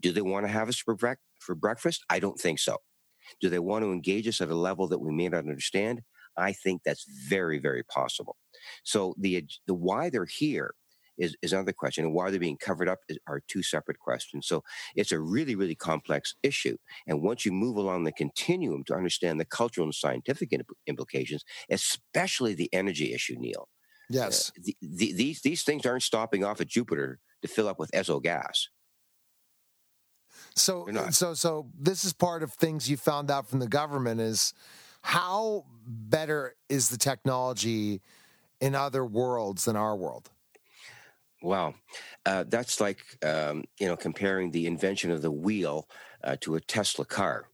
Do 0.00 0.12
they 0.12 0.22
want 0.22 0.46
to 0.46 0.52
have 0.52 0.68
us 0.68 0.78
for, 0.78 0.96
brec- 0.96 1.16
for 1.38 1.54
breakfast? 1.54 2.04
I 2.08 2.20
don't 2.20 2.38
think 2.38 2.58
so. 2.58 2.78
Do 3.40 3.48
they 3.48 3.58
want 3.58 3.84
to 3.84 3.92
engage 3.92 4.26
us 4.26 4.40
at 4.40 4.48
a 4.48 4.56
level 4.56 4.88
that 4.88 5.00
we 5.00 5.12
may 5.12 5.28
not 5.28 5.38
understand? 5.38 6.02
I 6.36 6.52
think 6.52 6.82
that's 6.84 7.04
very, 7.28 7.58
very 7.58 7.82
possible. 7.84 8.36
So 8.84 9.14
the 9.18 9.44
the 9.66 9.74
why 9.74 10.10
they're 10.10 10.26
here 10.26 10.74
is, 11.20 11.36
is 11.42 11.52
another 11.52 11.72
question, 11.72 12.04
and 12.04 12.14
why 12.14 12.30
they're 12.30 12.40
being 12.40 12.56
covered 12.56 12.88
up 12.88 12.98
is, 13.08 13.18
are 13.28 13.42
two 13.46 13.62
separate 13.62 13.98
questions. 13.98 14.48
So 14.48 14.64
it's 14.96 15.12
a 15.12 15.20
really, 15.20 15.54
really 15.54 15.76
complex 15.76 16.34
issue. 16.42 16.76
And 17.06 17.22
once 17.22 17.44
you 17.44 17.52
move 17.52 17.76
along 17.76 18.04
the 18.04 18.12
continuum 18.12 18.82
to 18.84 18.94
understand 18.94 19.38
the 19.38 19.44
cultural 19.44 19.86
and 19.86 19.94
scientific 19.94 20.52
im- 20.52 20.62
implications, 20.86 21.44
especially 21.70 22.54
the 22.54 22.72
energy 22.72 23.12
issue, 23.12 23.36
Neil, 23.38 23.68
uh, 23.68 24.14
Yes. 24.14 24.50
the, 24.56 24.76
the, 24.82 25.12
these 25.12 25.40
these 25.42 25.62
things 25.62 25.86
aren't 25.86 26.02
stopping 26.02 26.42
off 26.42 26.60
at 26.60 26.66
Jupiter 26.66 27.20
to 27.42 27.48
fill 27.48 27.68
up 27.68 27.78
with 27.78 27.92
Esso 27.92 28.20
gas. 28.20 28.68
So 30.56 30.88
so 31.10 31.34
so 31.34 31.70
this 31.78 32.04
is 32.04 32.12
part 32.12 32.42
of 32.42 32.52
things 32.52 32.90
you 32.90 32.96
found 32.96 33.30
out 33.30 33.48
from 33.48 33.60
the 33.60 33.68
government 33.68 34.20
is 34.20 34.52
how 35.02 35.64
better 35.86 36.56
is 36.68 36.88
the 36.88 36.98
technology 36.98 38.02
in 38.60 38.74
other 38.74 39.04
worlds 39.04 39.64
than 39.64 39.76
our 39.76 39.96
world? 39.96 40.30
Wow, 41.42 41.74
uh, 42.26 42.44
that's 42.48 42.80
like 42.80 42.98
um, 43.24 43.64
you 43.78 43.86
know 43.86 43.96
comparing 43.96 44.50
the 44.50 44.66
invention 44.66 45.10
of 45.10 45.22
the 45.22 45.30
wheel 45.30 45.88
uh, 46.22 46.36
to 46.40 46.56
a 46.56 46.60
Tesla 46.60 47.04
car. 47.04 47.46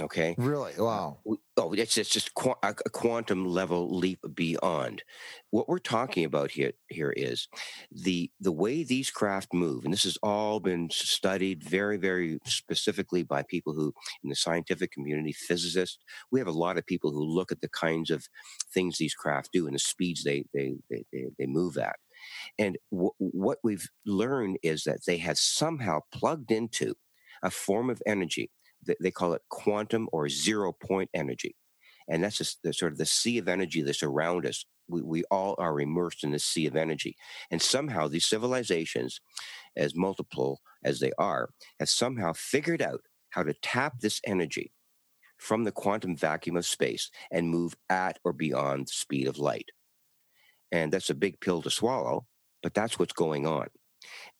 Okay. 0.00 0.34
Really? 0.38 0.72
Wow. 0.78 1.18
Oh, 1.56 1.72
it's, 1.72 1.98
it's 1.98 2.08
just 2.08 2.34
qu- 2.34 2.54
a 2.62 2.74
quantum 2.74 3.44
level 3.44 3.96
leap 3.96 4.20
beyond. 4.34 5.02
What 5.50 5.68
we're 5.68 5.78
talking 5.78 6.24
about 6.24 6.52
here 6.52 6.72
here 6.88 7.12
is 7.16 7.48
the 7.90 8.30
the 8.40 8.52
way 8.52 8.84
these 8.84 9.10
craft 9.10 9.52
move, 9.52 9.84
and 9.84 9.92
this 9.92 10.04
has 10.04 10.16
all 10.22 10.60
been 10.60 10.88
studied 10.90 11.64
very 11.64 11.96
very 11.96 12.38
specifically 12.44 13.24
by 13.24 13.42
people 13.42 13.72
who 13.72 13.92
in 14.22 14.30
the 14.30 14.36
scientific 14.36 14.92
community, 14.92 15.32
physicists. 15.32 15.98
We 16.30 16.38
have 16.38 16.48
a 16.48 16.52
lot 16.52 16.78
of 16.78 16.86
people 16.86 17.10
who 17.10 17.24
look 17.24 17.50
at 17.50 17.60
the 17.60 17.68
kinds 17.68 18.10
of 18.10 18.28
things 18.72 18.98
these 18.98 19.14
craft 19.14 19.50
do 19.52 19.66
and 19.66 19.74
the 19.74 19.80
speeds 19.80 20.22
they 20.22 20.44
they 20.54 20.76
they, 20.90 21.04
they, 21.12 21.26
they 21.38 21.46
move 21.46 21.76
at. 21.76 21.96
And 22.58 22.78
w- 22.90 23.10
what 23.18 23.58
we've 23.62 23.88
learned 24.06 24.58
is 24.62 24.84
that 24.84 25.04
they 25.06 25.18
have 25.18 25.38
somehow 25.38 26.00
plugged 26.12 26.50
into 26.50 26.94
a 27.42 27.50
form 27.50 27.90
of 27.90 28.02
energy 28.06 28.50
That 28.86 28.96
they 29.00 29.10
call 29.10 29.34
it 29.34 29.42
quantum 29.50 30.08
or 30.12 30.28
zero 30.28 30.72
point 30.72 31.10
energy. 31.12 31.56
And 32.08 32.22
that's 32.22 32.38
just 32.38 32.62
the 32.62 32.72
sort 32.72 32.92
of 32.92 32.98
the 32.98 33.06
sea 33.06 33.38
of 33.38 33.48
energy 33.48 33.82
that's 33.82 34.02
around 34.02 34.46
us. 34.46 34.64
We, 34.88 35.02
we 35.02 35.24
all 35.30 35.54
are 35.58 35.80
immersed 35.80 36.24
in 36.24 36.30
this 36.30 36.44
sea 36.44 36.66
of 36.66 36.76
energy. 36.76 37.16
And 37.50 37.60
somehow 37.60 38.08
these 38.08 38.24
civilizations, 38.24 39.20
as 39.76 39.94
multiple 39.94 40.60
as 40.82 41.00
they 41.00 41.12
are, 41.18 41.50
have 41.78 41.88
somehow 41.90 42.32
figured 42.32 42.80
out 42.80 43.02
how 43.30 43.42
to 43.42 43.52
tap 43.52 44.00
this 44.00 44.20
energy 44.24 44.72
from 45.36 45.64
the 45.64 45.72
quantum 45.72 46.16
vacuum 46.16 46.56
of 46.56 46.64
space 46.64 47.10
and 47.30 47.50
move 47.50 47.76
at 47.90 48.18
or 48.24 48.32
beyond 48.32 48.86
the 48.86 48.92
speed 48.92 49.26
of 49.28 49.38
light. 49.38 49.68
And 50.72 50.92
that's 50.92 51.10
a 51.10 51.14
big 51.14 51.40
pill 51.40 51.62
to 51.62 51.70
swallow, 51.70 52.26
but 52.62 52.74
that's 52.74 52.98
what's 52.98 53.12
going 53.12 53.46
on. 53.46 53.68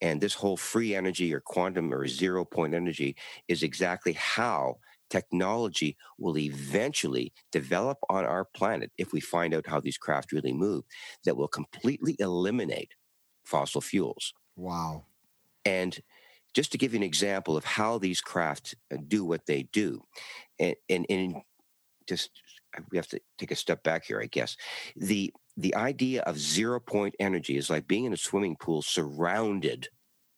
And 0.01 0.21
this 0.21 0.33
whole 0.33 0.57
free 0.57 0.95
energy 0.95 1.33
or 1.33 1.41
quantum 1.41 1.93
or 1.93 2.07
zero 2.07 2.45
point 2.45 2.73
energy 2.73 3.15
is 3.47 3.63
exactly 3.63 4.13
how 4.13 4.77
technology 5.09 5.97
will 6.17 6.37
eventually 6.37 7.33
develop 7.51 7.97
on 8.09 8.25
our 8.25 8.45
planet 8.45 8.91
if 8.97 9.11
we 9.11 9.19
find 9.19 9.53
out 9.53 9.67
how 9.67 9.79
these 9.79 9.97
craft 9.97 10.31
really 10.31 10.53
move 10.53 10.83
that 11.25 11.35
will 11.35 11.47
completely 11.47 12.15
eliminate 12.19 12.93
fossil 13.43 13.81
fuels. 13.81 14.33
Wow. 14.55 15.05
And 15.65 15.99
just 16.53 16.71
to 16.71 16.77
give 16.77 16.93
you 16.93 16.97
an 16.97 17.03
example 17.03 17.57
of 17.57 17.65
how 17.65 17.97
these 17.97 18.21
craft 18.21 18.75
uh, 18.93 18.97
do 19.07 19.25
what 19.25 19.45
they 19.45 19.63
do, 19.71 20.03
and, 20.59 20.75
and, 20.89 21.05
and 21.09 21.35
just 22.07 22.29
we 22.91 22.97
have 22.97 23.07
to 23.07 23.19
take 23.37 23.51
a 23.51 23.55
step 23.55 23.83
back 23.83 24.05
here, 24.05 24.21
I 24.21 24.27
guess. 24.27 24.55
The 24.95 25.33
the 25.59 25.75
idea 25.75 26.21
of 26.21 26.39
zero 26.39 26.79
point 26.79 27.15
energy 27.19 27.57
is 27.57 27.69
like 27.69 27.87
being 27.87 28.05
in 28.05 28.13
a 28.13 28.17
swimming 28.17 28.55
pool 28.55 28.81
surrounded 28.81 29.89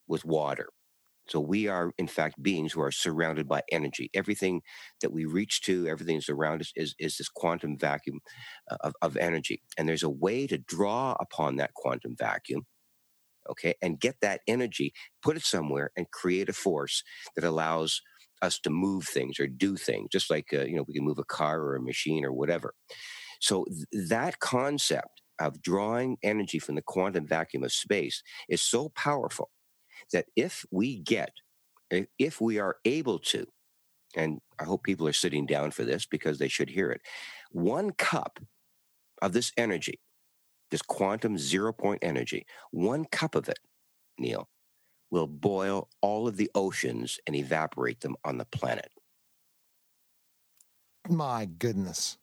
with 0.08 0.26
water. 0.26 0.70
So 1.28 1.40
we 1.40 1.68
are, 1.68 1.92
in 1.98 2.08
fact, 2.08 2.42
beings 2.42 2.74
who 2.74 2.82
are 2.82 2.92
surrounded 2.92 3.48
by 3.48 3.62
energy. 3.72 4.10
Everything 4.14 4.62
that 5.02 5.14
we 5.14 5.26
reach 5.26 5.62
to, 5.62 5.88
everything 5.88 6.18
that's 6.18 6.30
around 6.30 6.62
us, 6.62 6.72
is, 6.76 6.96
is 7.00 7.18
this 7.18 7.30
quantum 7.30 7.78
vacuum 7.78 8.20
uh, 8.70 8.78
of, 8.82 8.94
of 9.02 9.16
energy. 9.16 9.62
And 9.78 9.88
there's 9.88 10.04
a 10.04 10.10
way 10.10 10.48
to 10.48 10.58
draw 10.58 11.16
upon 11.20 11.58
that 11.58 11.76
quantum 11.76 12.16
vacuum, 12.18 12.64
okay, 13.50 13.76
and 13.82 14.00
get 14.00 14.16
that 14.22 14.42
energy, 14.48 14.92
put 15.24 15.38
it 15.38 15.44
somewhere, 15.44 15.92
and 15.96 16.10
create 16.12 16.50
a 16.50 16.54
force 16.54 17.04
that 17.36 17.46
allows 17.46 18.02
us 18.42 18.60
to 18.60 18.72
move 18.72 19.06
things 19.06 19.40
or 19.40 19.48
do 19.48 19.78
things, 19.78 20.10
just 20.12 20.32
like, 20.32 20.48
uh, 20.52 20.64
you 20.64 20.76
know, 20.76 20.86
we 20.88 20.96
can 20.96 21.06
move 21.06 21.20
a 21.20 21.24
car 21.24 21.62
or 21.62 21.76
a 21.76 21.82
machine 21.82 22.26
or 22.26 22.34
whatever. 22.34 22.74
So 23.42 23.66
th- 23.66 24.10
that 24.10 24.40
concept 24.40 25.22
of 25.40 25.62
drawing 25.62 26.18
energy 26.24 26.60
from 26.60 26.76
the 26.76 26.84
quantum 26.84 27.28
vacuum 27.28 27.64
of 27.64 27.74
space 27.74 28.24
is 28.48 28.62
so 28.62 28.90
powerful 28.90 29.50
that 30.14 30.28
if 30.36 30.66
we 30.72 31.00
get, 31.00 31.32
if 32.20 32.40
we 32.40 32.60
are 32.60 32.78
able 32.86 33.20
to, 33.20 33.48
and 34.16 34.40
I 34.60 34.66
hope 34.66 34.84
people 34.84 35.08
are 35.08 35.14
sitting 35.14 35.46
down 35.46 35.72
for 35.72 35.84
this 35.84 36.06
because 36.06 36.38
they 36.38 36.48
should 36.48 36.70
hear 36.70 36.92
it, 36.92 37.02
one 37.52 37.92
cup 37.92 38.40
of 39.22 39.34
this 39.34 39.52
energy, 39.58 40.00
this 40.70 40.82
quantum 40.82 41.38
zero 41.38 41.74
point 41.74 42.00
energy, 42.04 42.46
one 42.72 43.06
cup 43.06 43.36
of 43.36 43.50
it, 43.50 43.60
Neil, 44.20 44.48
will 45.10 45.28
boil 45.28 45.90
all 46.02 46.28
of 46.28 46.38
the 46.38 46.50
oceans 46.56 47.20
and 47.28 47.36
evaporate 47.36 48.02
them 48.02 48.16
on 48.24 48.38
the 48.38 48.46
planet. 48.46 48.90
My 51.10 51.46
goodness. 51.46 52.18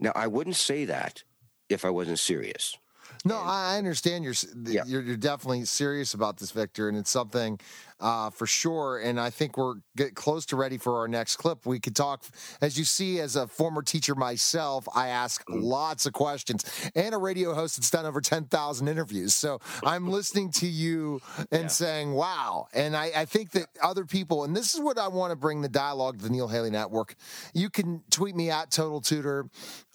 Now, 0.00 0.12
I 0.16 0.26
wouldn't 0.26 0.56
say 0.56 0.86
that 0.86 1.22
if 1.68 1.84
I 1.84 1.90
wasn't 1.90 2.18
serious. 2.18 2.76
No, 3.24 3.36
I 3.36 3.76
understand 3.76 4.24
you're, 4.24 4.34
yeah. 4.64 4.82
you're, 4.86 5.02
you're 5.02 5.16
definitely 5.16 5.64
serious 5.66 6.14
about 6.14 6.38
this, 6.38 6.52
Victor, 6.52 6.88
and 6.88 6.96
it's 6.96 7.10
something 7.10 7.60
uh, 7.98 8.30
for 8.30 8.46
sure. 8.46 8.98
And 8.98 9.20
I 9.20 9.28
think 9.28 9.58
we're 9.58 9.74
get 9.94 10.14
close 10.14 10.46
to 10.46 10.56
ready 10.56 10.78
for 10.78 10.98
our 10.98 11.08
next 11.08 11.36
clip. 11.36 11.66
We 11.66 11.80
could 11.80 11.94
talk, 11.94 12.24
as 12.62 12.78
you 12.78 12.84
see, 12.84 13.20
as 13.20 13.36
a 13.36 13.46
former 13.46 13.82
teacher 13.82 14.14
myself, 14.14 14.88
I 14.94 15.08
ask 15.08 15.44
mm. 15.46 15.60
lots 15.62 16.06
of 16.06 16.14
questions, 16.14 16.64
and 16.94 17.14
a 17.14 17.18
radio 17.18 17.52
host 17.52 17.76
that's 17.76 17.90
done 17.90 18.06
over 18.06 18.22
ten 18.22 18.44
thousand 18.44 18.88
interviews. 18.88 19.34
So 19.34 19.60
I'm 19.84 20.08
listening 20.08 20.50
to 20.52 20.66
you 20.66 21.20
and 21.50 21.62
yeah. 21.62 21.68
saying, 21.68 22.12
"Wow!" 22.12 22.68
And 22.72 22.96
I, 22.96 23.10
I 23.14 23.24
think 23.26 23.50
that 23.50 23.66
other 23.82 24.06
people, 24.06 24.44
and 24.44 24.56
this 24.56 24.74
is 24.74 24.80
what 24.80 24.98
I 24.98 25.08
want 25.08 25.32
to 25.32 25.36
bring 25.36 25.60
the 25.60 25.68
dialogue 25.68 26.18
to 26.18 26.24
the 26.24 26.30
Neil 26.30 26.48
Haley 26.48 26.70
Network. 26.70 27.16
You 27.52 27.68
can 27.68 28.02
tweet 28.10 28.34
me 28.34 28.50
at 28.50 28.70
Total 28.70 29.00
Tutor 29.02 29.50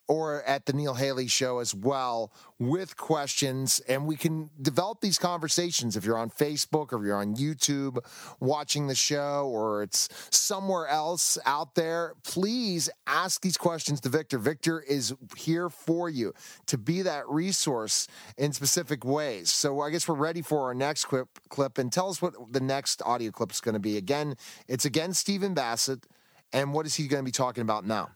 or 0.08 0.44
at 0.44 0.65
the 0.65 0.74
Neil 0.74 0.94
Haley 0.94 1.28
Show 1.28 1.60
as 1.60 1.74
well 1.74 2.32
with 2.60 2.96
questions. 2.96 3.82
And 3.88 4.06
we 4.06 4.15
can 4.15 4.50
develop 4.62 5.02
these 5.02 5.18
conversations 5.18 5.98
if 5.98 6.06
you're 6.06 6.18
on 6.18 6.30
Facebook 6.30 6.94
or 6.94 7.06
you're 7.06 7.18
on 7.18 7.36
YouTube 7.36 7.98
watching 8.39 8.88
the 8.88 8.96
show 8.96 9.50
or 9.52 9.84
it's 9.84 10.10
somewhere 10.30 10.88
else 10.88 11.38
out 11.46 11.76
there. 11.76 12.13
Please 12.24 12.89
ask 13.08 13.41
these 13.41 13.58
questions 13.58 14.00
to 14.02 14.10
Victor. 14.10 14.38
Victor 14.38 14.82
is 14.82 15.13
here 15.36 15.70
for 15.70 16.10
you 16.10 16.34
to 16.68 16.78
be 16.78 17.02
that 17.02 17.28
resource 17.28 18.08
in 18.38 18.54
specific 18.54 19.04
ways. 19.04 19.52
So 19.52 19.82
I 19.82 19.89
guess 19.89 20.08
we're 20.08 20.15
ready 20.15 20.41
for 20.41 20.63
our 20.63 20.76
next 20.76 21.06
clip. 21.06 21.28
clip 21.50 21.78
and 21.78 21.91
tell 21.91 22.10
us 22.10 22.22
what 22.22 22.34
the 22.52 22.60
next 22.60 23.02
audio 23.06 23.32
clip 23.32 23.52
is 23.52 23.62
going 23.62 23.74
to 23.74 23.80
be. 23.80 23.98
Again, 23.98 24.36
it's 24.68 24.86
again 24.86 25.13
Stephen 25.13 25.54
Bassett. 25.54 26.06
And 26.54 26.74
what 26.74 26.86
is 26.86 26.96
he 26.96 27.08
going 27.08 27.22
to 27.22 27.26
be 27.26 27.32
talking 27.32 27.63
about 27.63 27.86
now? 27.86 28.12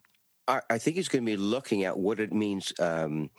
I, 0.50 0.78
think 0.80 0.96
he's 0.96 1.08
going 1.08 1.24
to 1.24 1.32
be 1.32 1.38
looking 1.38 1.84
at 1.84 1.98
what 1.98 2.20
it 2.20 2.34
means 2.34 2.74
um, 2.80 3.30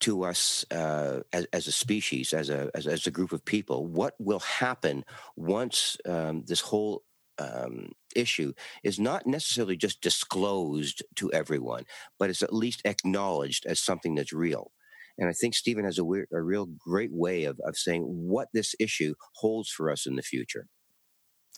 to 0.00 0.24
us 0.24 0.64
uh, 0.70 1.20
as, 1.32 1.46
as, 1.52 1.66
a 1.66 1.72
species, 1.72 2.32
as 2.32 2.50
a 2.50 2.70
as, 2.74 2.86
as, 2.86 3.06
a 3.06 3.10
group 3.10 3.32
of 3.32 3.44
people. 3.44 3.86
What 3.86 4.14
will 4.18 4.40
happen 4.40 5.04
once 5.36 5.96
um, 6.06 6.44
this 6.46 6.60
whole 6.60 7.02
um, 7.38 7.92
issue 8.14 8.52
is 8.82 8.98
not 8.98 9.26
necessarily 9.26 9.76
just 9.76 10.00
disclosed 10.00 11.02
to 11.16 11.32
everyone, 11.32 11.84
but 12.18 12.30
is 12.30 12.42
at 12.42 12.52
least 12.52 12.82
acknowledged 12.84 13.66
as 13.66 13.80
something 13.80 14.14
that's 14.14 14.32
real. 14.32 14.72
And 15.18 15.28
I 15.28 15.32
think 15.32 15.54
Stephen 15.54 15.84
has 15.84 15.98
a, 15.98 16.04
weird, 16.04 16.28
a 16.32 16.42
real 16.42 16.66
great 16.66 17.12
way 17.12 17.44
of, 17.44 17.60
of 17.64 17.76
saying 17.76 18.02
what 18.02 18.48
this 18.52 18.74
issue 18.80 19.14
holds 19.36 19.70
for 19.70 19.90
us 19.90 20.06
in 20.06 20.16
the 20.16 20.22
future. 20.22 20.66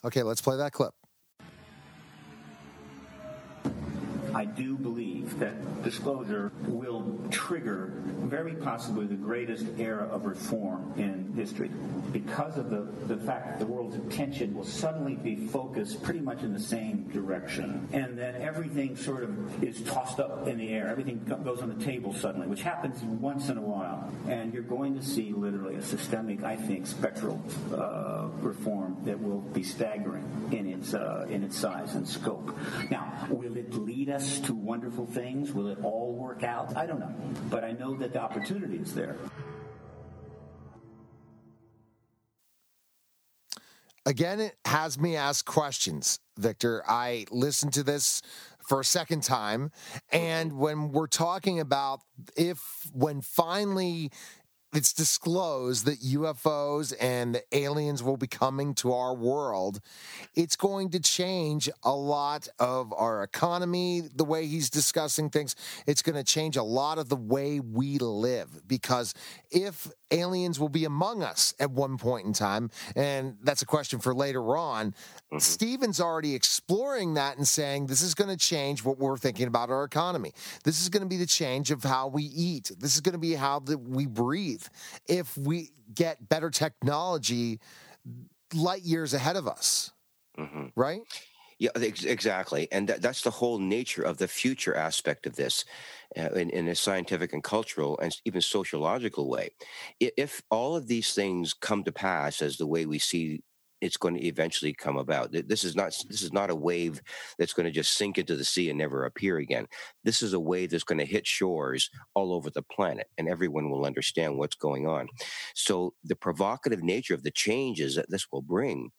Okay, 0.05 0.21
let's 0.21 0.41
play 0.41 0.57
that 0.57 0.73
clip. 0.73 0.93
I 4.37 4.45
do 4.45 4.77
believe 4.77 5.39
that 5.39 5.83
disclosure 5.83 6.51
will 6.67 7.19
trigger 7.31 7.91
very 8.05 8.53
possibly 8.53 9.07
the 9.07 9.15
greatest 9.15 9.65
era 9.79 10.07
of 10.11 10.25
reform 10.25 10.93
in 10.95 11.33
history 11.35 11.71
because 12.11 12.55
of 12.55 12.69
the, 12.69 12.87
the 13.07 13.17
fact 13.17 13.47
that 13.47 13.59
the 13.59 13.65
world's 13.65 13.95
attention 13.95 14.53
will 14.53 14.63
suddenly 14.63 15.15
be 15.15 15.35
focused 15.47 16.03
pretty 16.03 16.19
much 16.19 16.43
in 16.43 16.53
the 16.53 16.59
same 16.59 17.09
direction. 17.09 17.87
And 17.93 18.15
then 18.15 18.35
everything 18.35 18.95
sort 18.95 19.23
of 19.23 19.63
is 19.63 19.81
tossed 19.81 20.19
up 20.19 20.47
in 20.47 20.59
the 20.59 20.69
air. 20.69 20.87
Everything 20.87 21.17
goes 21.43 21.63
on 21.63 21.75
the 21.75 21.83
table 21.83 22.13
suddenly, 22.13 22.45
which 22.45 22.61
happens 22.61 23.01
once 23.01 23.49
in 23.49 23.57
a 23.57 23.61
while. 23.61 24.13
And 24.27 24.53
you're 24.53 24.61
going 24.61 24.93
to 24.99 25.03
see 25.03 25.31
literally 25.31 25.77
a 25.77 25.81
systemic, 25.81 26.43
I 26.43 26.57
think, 26.57 26.85
spectral 26.85 27.43
uh, 27.73 28.27
reform 28.41 28.97
that 29.05 29.19
will 29.19 29.41
be 29.41 29.63
staggering 29.63 30.49
in 30.51 30.67
its, 30.67 30.93
uh, 30.93 31.25
in 31.27 31.43
its 31.43 31.57
size 31.57 31.95
and 31.95 32.07
scope. 32.07 32.55
Now, 32.91 33.27
will 33.31 33.57
it 33.57 33.73
lead 33.73 34.11
us 34.11 34.26
to 34.35 34.53
wonderful 34.53 35.05
things? 35.05 35.51
Will 35.51 35.67
it 35.67 35.79
all 35.83 36.13
work 36.13 36.43
out? 36.43 36.75
I 36.75 36.85
don't 36.85 36.99
know. 36.99 37.13
But 37.49 37.63
I 37.63 37.71
know 37.71 37.95
that 37.95 38.13
the 38.13 38.21
opportunity 38.21 38.77
is 38.77 38.93
there. 38.93 39.15
Again, 44.05 44.39
it 44.39 44.55
has 44.65 44.97
me 44.97 45.15
ask 45.17 45.45
questions, 45.45 46.19
Victor. 46.37 46.81
I 46.87 47.25
listened 47.29 47.73
to 47.73 47.83
this 47.83 48.21
for 48.67 48.81
a 48.81 48.85
second 48.85 49.23
time. 49.23 49.71
And 50.11 50.53
when 50.53 50.91
we're 50.91 51.07
talking 51.07 51.59
about 51.59 52.01
if, 52.35 52.59
when 52.93 53.21
finally 53.21 54.11
it's 54.77 54.93
disclosed 54.93 55.87
that 55.87 56.01
UFOs 56.01 56.93
and 57.01 57.33
the 57.33 57.43
aliens 57.51 58.03
will 58.03 58.15
be 58.15 58.27
coming 58.27 58.75
to 58.75 58.93
our 58.93 59.15
world, 59.15 59.79
it's 60.35 60.55
going 60.55 60.91
to 60.91 60.99
change 60.99 61.67
a 61.81 61.95
lot 61.95 62.47
of 62.59 62.93
our 62.93 63.23
economy, 63.23 64.03
the 64.15 64.23
way 64.23 64.45
he's 64.45 64.69
discussing 64.69 65.31
things. 65.31 65.55
It's 65.87 66.03
going 66.03 66.15
to 66.15 66.23
change 66.23 66.57
a 66.57 66.61
lot 66.61 66.99
of 66.99 67.09
the 67.09 67.15
way 67.15 67.59
we 67.59 67.97
live 67.97 68.67
because 68.67 69.15
if 69.51 69.91
aliens 70.11 70.59
will 70.59 70.69
be 70.69 70.85
among 70.85 71.23
us 71.23 71.53
at 71.59 71.71
one 71.71 71.97
point 71.97 72.25
in 72.25 72.33
time, 72.33 72.69
and 72.95 73.37
that's 73.43 73.61
a 73.61 73.65
question 73.65 73.99
for 73.99 74.13
later 74.13 74.57
on, 74.57 74.91
mm-hmm. 74.91 75.39
Stephen's 75.39 75.99
already 75.99 76.35
exploring 76.35 77.15
that 77.15 77.37
and 77.37 77.47
saying 77.47 77.87
this 77.87 78.01
is 78.01 78.13
going 78.13 78.29
to 78.29 78.37
change 78.37 78.83
what 78.83 78.97
we're 78.97 79.17
thinking 79.17 79.47
about 79.47 79.69
our 79.69 79.83
economy. 79.83 80.33
This 80.63 80.81
is 80.81 80.89
going 80.89 81.03
to 81.03 81.09
be 81.09 81.17
the 81.17 81.25
change 81.25 81.71
of 81.71 81.83
how 81.83 82.07
we 82.07 82.23
eat. 82.23 82.71
This 82.77 82.95
is 82.95 83.01
going 83.01 83.13
to 83.13 83.19
be 83.19 83.33
how 83.33 83.59
the, 83.59 83.77
we 83.77 84.05
breathe 84.05 84.65
if 85.07 85.37
we 85.37 85.71
get 85.93 86.27
better 86.27 86.49
technology 86.49 87.59
light 88.53 88.83
years 88.83 89.13
ahead 89.13 89.35
of 89.35 89.47
us. 89.47 89.91
Mm-hmm. 90.37 90.67
Right? 90.75 91.01
Yeah, 91.59 91.71
exactly. 91.75 92.67
And 92.71 92.87
that, 92.87 93.01
that's 93.01 93.21
the 93.21 93.31
whole 93.31 93.57
nature 93.57 94.03
of 94.03 94.19
the 94.19 94.27
future 94.27 94.75
aspect 94.75 95.25
of 95.25 95.35
this 95.35 95.65
uh, 96.17 96.29
in, 96.29 96.49
in, 96.51 96.67
a 96.67 96.75
scientific 96.75 97.33
and 97.33 97.43
cultural 97.43 97.99
and 97.99 98.15
even 98.25 98.41
sociological 98.41 99.29
way. 99.29 99.49
If 99.99 100.41
all 100.49 100.75
of 100.75 100.87
these 100.87 101.13
things 101.13 101.53
come 101.53 101.83
to 101.83 101.91
pass 101.91 102.41
as 102.41 102.57
the 102.57 102.67
way 102.67 102.85
we 102.85 102.99
see 102.99 103.41
it's 103.81 103.97
going 103.97 104.15
to 104.15 104.25
eventually 104.25 104.73
come 104.73 104.97
about. 104.97 105.31
This 105.31 105.63
is 105.63 105.75
not 105.75 105.95
this 106.09 106.21
is 106.21 106.33
not 106.33 106.49
a 106.49 106.55
wave 106.55 107.01
that's 107.37 107.53
going 107.53 107.65
to 107.65 107.71
just 107.71 107.93
sink 107.93 108.17
into 108.17 108.35
the 108.35 108.43
sea 108.43 108.69
and 108.69 108.77
never 108.77 109.05
appear 109.05 109.37
again. 109.37 109.67
This 110.03 110.21
is 110.21 110.33
a 110.33 110.39
wave 110.39 110.71
that's 110.71 110.83
going 110.83 110.99
to 110.99 111.05
hit 111.05 111.27
shores 111.27 111.89
all 112.15 112.33
over 112.33 112.49
the 112.49 112.63
planet, 112.63 113.07
and 113.17 113.27
everyone 113.27 113.69
will 113.69 113.85
understand 113.85 114.37
what's 114.37 114.55
going 114.55 114.87
on. 114.87 115.07
So 115.55 115.93
the 116.03 116.15
provocative 116.15 116.83
nature 116.83 117.13
of 117.13 117.23
the 117.23 117.31
changes 117.31 117.95
that 117.95 118.09
this 118.09 118.27
will 118.31 118.41
bring 118.41 118.89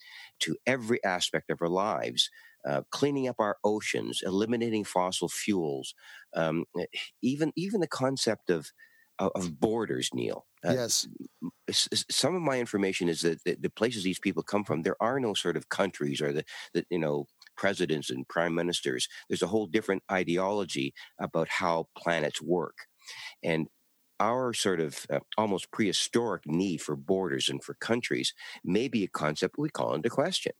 to 0.40 0.56
every 0.66 1.02
aspect 1.04 1.50
of 1.50 1.60
our 1.60 1.68
lives. 1.68 2.30
Uh, 2.66 2.82
cleaning 2.90 3.28
up 3.28 3.36
our 3.38 3.56
oceans, 3.62 4.20
eliminating 4.24 4.84
fossil 4.84 5.28
fuels, 5.28 5.94
um, 6.34 6.64
even 7.22 7.52
even 7.56 7.80
the 7.80 7.86
concept 7.86 8.50
of 8.50 8.72
of 9.18 9.58
borders, 9.58 10.10
Neil. 10.14 10.46
Uh, 10.64 10.72
yes. 10.72 11.06
Some 11.70 12.34
of 12.34 12.42
my 12.42 12.58
information 12.58 13.08
is 13.08 13.22
that 13.22 13.42
the 13.44 13.70
places 13.70 14.02
these 14.02 14.18
people 14.18 14.42
come 14.42 14.64
from, 14.64 14.82
there 14.82 15.00
are 15.00 15.20
no 15.20 15.34
sort 15.34 15.56
of 15.56 15.68
countries 15.68 16.20
or 16.20 16.32
the, 16.32 16.44
the 16.74 16.84
you 16.90 16.98
know 16.98 17.26
presidents 17.56 18.10
and 18.10 18.26
prime 18.28 18.54
ministers. 18.54 19.08
There's 19.28 19.42
a 19.42 19.48
whole 19.48 19.66
different 19.66 20.02
ideology 20.10 20.94
about 21.20 21.48
how 21.48 21.88
planets 21.96 22.40
work, 22.42 22.86
and 23.42 23.68
our 24.20 24.52
sort 24.52 24.80
of 24.80 25.06
uh, 25.10 25.20
almost 25.36 25.70
prehistoric 25.70 26.42
need 26.46 26.80
for 26.82 26.96
borders 26.96 27.48
and 27.48 27.62
for 27.62 27.74
countries 27.74 28.34
may 28.64 28.88
be 28.88 29.04
a 29.04 29.08
concept 29.08 29.56
we 29.58 29.68
call 29.68 29.94
into 29.94 30.10
question, 30.10 30.52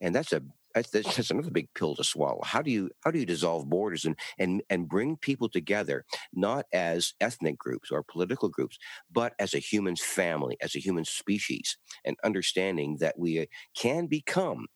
and 0.00 0.14
that's 0.14 0.32
a 0.32 0.42
that's, 0.82 1.16
that's 1.16 1.30
another 1.30 1.50
big 1.50 1.68
pill 1.74 1.94
to 1.96 2.04
swallow. 2.04 2.40
How 2.44 2.62
do 2.62 2.70
you 2.70 2.90
how 3.04 3.10
do 3.10 3.18
you 3.18 3.26
dissolve 3.26 3.68
borders 3.68 4.04
and 4.04 4.16
and 4.38 4.62
and 4.70 4.88
bring 4.88 5.16
people 5.16 5.48
together, 5.48 6.04
not 6.34 6.66
as 6.72 7.14
ethnic 7.20 7.58
groups 7.58 7.90
or 7.90 8.02
political 8.02 8.48
groups, 8.48 8.78
but 9.10 9.34
as 9.38 9.54
a 9.54 9.58
human 9.58 9.96
family, 9.96 10.56
as 10.62 10.74
a 10.76 10.80
human 10.80 11.04
species, 11.04 11.78
and 12.04 12.16
understanding 12.24 12.98
that 13.00 13.18
we 13.18 13.40
uh, 13.40 13.46
can 13.76 14.06
become 14.06 14.66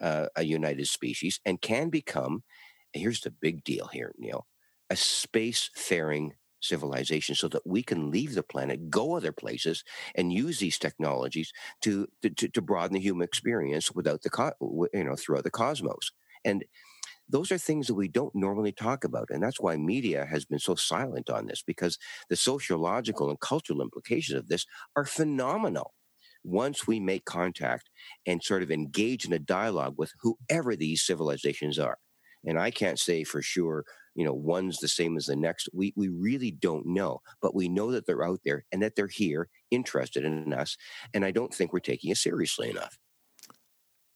uh, 0.00 0.26
a 0.36 0.44
united 0.44 0.88
species 0.88 1.40
and 1.44 1.60
can 1.60 1.90
become. 1.90 2.42
here's 2.94 3.20
the 3.20 3.30
big 3.30 3.64
deal 3.64 3.88
here, 3.92 4.12
Neil, 4.18 4.46
a 4.90 4.96
space-faring 4.96 6.34
civilization 6.62 7.34
so 7.34 7.48
that 7.48 7.66
we 7.66 7.82
can 7.82 8.10
leave 8.10 8.34
the 8.34 8.42
planet, 8.42 8.90
go 8.90 9.16
other 9.16 9.32
places, 9.32 9.84
and 10.14 10.32
use 10.32 10.58
these 10.58 10.78
technologies 10.78 11.52
to 11.82 12.08
to, 12.22 12.30
to 12.48 12.62
broaden 12.62 12.94
the 12.94 13.00
human 13.00 13.24
experience 13.24 13.92
without 13.92 14.22
the 14.22 14.30
co- 14.30 14.88
you 14.92 15.04
know 15.04 15.16
throughout 15.16 15.44
the 15.44 15.50
cosmos. 15.50 16.12
And 16.44 16.64
those 17.28 17.50
are 17.52 17.58
things 17.58 17.86
that 17.86 17.94
we 17.94 18.08
don't 18.08 18.34
normally 18.34 18.72
talk 18.72 19.04
about, 19.04 19.28
and 19.30 19.42
that's 19.42 19.60
why 19.60 19.76
media 19.76 20.26
has 20.26 20.44
been 20.44 20.58
so 20.58 20.74
silent 20.74 21.30
on 21.30 21.46
this 21.46 21.62
because 21.62 21.98
the 22.28 22.36
sociological 22.36 23.30
and 23.30 23.40
cultural 23.40 23.80
implications 23.82 24.38
of 24.38 24.48
this 24.48 24.66
are 24.96 25.04
phenomenal. 25.04 25.94
Once 26.44 26.86
we 26.88 26.98
make 26.98 27.24
contact 27.24 27.88
and 28.26 28.42
sort 28.42 28.62
of 28.64 28.70
engage 28.70 29.24
in 29.24 29.32
a 29.32 29.38
dialogue 29.38 29.94
with 29.96 30.12
whoever 30.20 30.74
these 30.74 31.02
civilizations 31.02 31.78
are, 31.78 31.98
and 32.44 32.58
I 32.58 32.70
can't 32.72 32.98
say 32.98 33.22
for 33.24 33.40
sure 33.42 33.84
you 34.14 34.24
know 34.24 34.32
one's 34.32 34.78
the 34.78 34.88
same 34.88 35.16
as 35.16 35.26
the 35.26 35.36
next 35.36 35.68
we 35.72 35.92
we 35.96 36.08
really 36.08 36.50
don't 36.50 36.86
know 36.86 37.20
but 37.40 37.54
we 37.54 37.68
know 37.68 37.90
that 37.90 38.06
they're 38.06 38.24
out 38.24 38.40
there 38.44 38.64
and 38.72 38.82
that 38.82 38.94
they're 38.96 39.06
here 39.06 39.48
interested 39.70 40.24
in 40.24 40.52
us 40.52 40.76
and 41.14 41.24
i 41.24 41.30
don't 41.30 41.54
think 41.54 41.72
we're 41.72 41.80
taking 41.80 42.10
it 42.10 42.16
seriously 42.16 42.70
enough. 42.70 42.98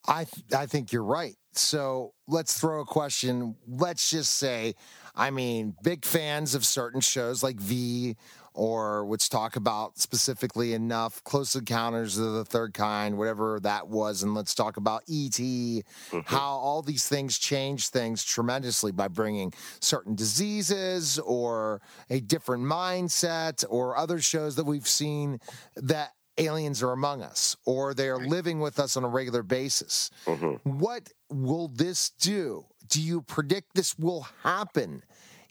I 0.08 0.24
th- 0.24 0.54
i 0.54 0.66
think 0.66 0.92
you're 0.92 1.04
right. 1.04 1.34
So 1.52 2.12
let's 2.28 2.60
throw 2.60 2.82
a 2.82 2.84
question. 2.84 3.56
Let's 3.66 4.10
just 4.10 4.34
say 4.34 4.74
i 5.14 5.30
mean 5.30 5.74
big 5.82 6.04
fans 6.04 6.54
of 6.54 6.64
certain 6.64 7.00
shows 7.00 7.42
like 7.42 7.58
v 7.58 8.16
or 8.56 9.04
which 9.04 9.28
talk 9.28 9.54
about 9.54 9.98
specifically 9.98 10.72
enough 10.72 11.22
close 11.24 11.54
encounters 11.54 12.16
of 12.16 12.32
the 12.32 12.44
third 12.44 12.72
kind, 12.74 13.18
whatever 13.18 13.60
that 13.60 13.88
was, 13.88 14.22
and 14.22 14.34
let's 14.34 14.54
talk 14.54 14.78
about 14.78 15.02
ET, 15.02 15.38
mm-hmm. 15.38 16.20
how 16.24 16.56
all 16.56 16.82
these 16.82 17.08
things 17.08 17.38
change 17.38 17.88
things 17.88 18.24
tremendously 18.24 18.92
by 18.92 19.08
bringing 19.08 19.52
certain 19.80 20.14
diseases 20.14 21.18
or 21.18 21.82
a 22.08 22.20
different 22.20 22.64
mindset 22.64 23.64
or 23.68 23.96
other 23.96 24.20
shows 24.20 24.56
that 24.56 24.64
we've 24.64 24.88
seen 24.88 25.38
that 25.76 26.12
aliens 26.38 26.82
are 26.82 26.92
among 26.92 27.22
us 27.22 27.56
or 27.64 27.94
they're 27.94 28.18
living 28.18 28.60
with 28.60 28.78
us 28.78 28.96
on 28.96 29.04
a 29.04 29.08
regular 29.08 29.42
basis. 29.42 30.10
Mm-hmm. 30.26 30.78
What 30.78 31.10
will 31.30 31.68
this 31.68 32.10
do? 32.10 32.64
Do 32.88 33.02
you 33.02 33.22
predict 33.22 33.74
this 33.74 33.98
will 33.98 34.26
happen? 34.42 35.02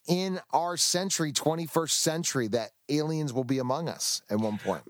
In 0.08 0.40
our 0.54 0.78
century, 0.78 1.32
21st 1.32 1.92
century, 1.92 2.48
that 2.50 2.72
aliens 2.90 3.34
will 3.34 3.44
be 3.44 3.60
among 3.60 3.90
us 3.90 4.22
at 4.30 4.40
one 4.40 4.58
point. 4.58 4.84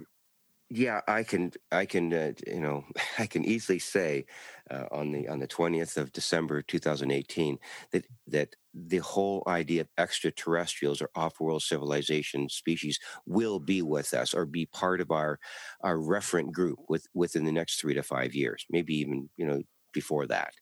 Yeah, 0.70 1.02
I 1.08 1.24
can, 1.24 1.52
I 1.72 1.86
can, 1.86 2.12
uh, 2.12 2.32
you 2.48 2.60
know, 2.60 2.86
I 3.20 3.28
can 3.28 3.46
easily 3.46 3.80
say 3.80 4.26
uh, 4.72 4.86
on 4.92 5.12
the 5.12 5.28
on 5.28 5.40
the 5.40 5.48
twentieth 5.48 5.96
of 5.96 6.12
December, 6.12 6.64
two 6.64 6.80
thousand 6.80 7.12
eighteen, 7.12 7.60
that 7.92 8.06
that 8.28 8.56
the 8.74 8.98
whole 8.98 9.44
idea 9.48 9.82
of 9.82 9.90
extraterrestrials 9.98 11.02
or 11.02 11.10
off-world 11.16 11.62
civilization 11.62 12.50
species 12.50 13.00
will 13.28 13.60
be 13.60 13.82
with 13.84 14.14
us 14.14 14.34
or 14.34 14.46
be 14.46 14.66
part 14.66 15.02
of 15.02 15.12
our 15.12 15.40
our 15.82 15.98
referent 15.98 16.52
group 16.52 16.80
with 16.90 17.06
within 17.14 17.46
the 17.46 17.52
next 17.52 17.80
three 17.80 17.94
to 17.94 18.02
five 18.04 18.34
years, 18.34 18.66
maybe 18.72 18.96
even 18.96 19.30
you 19.38 19.46
know 19.46 19.62
before 19.94 20.26
that. 20.26 20.54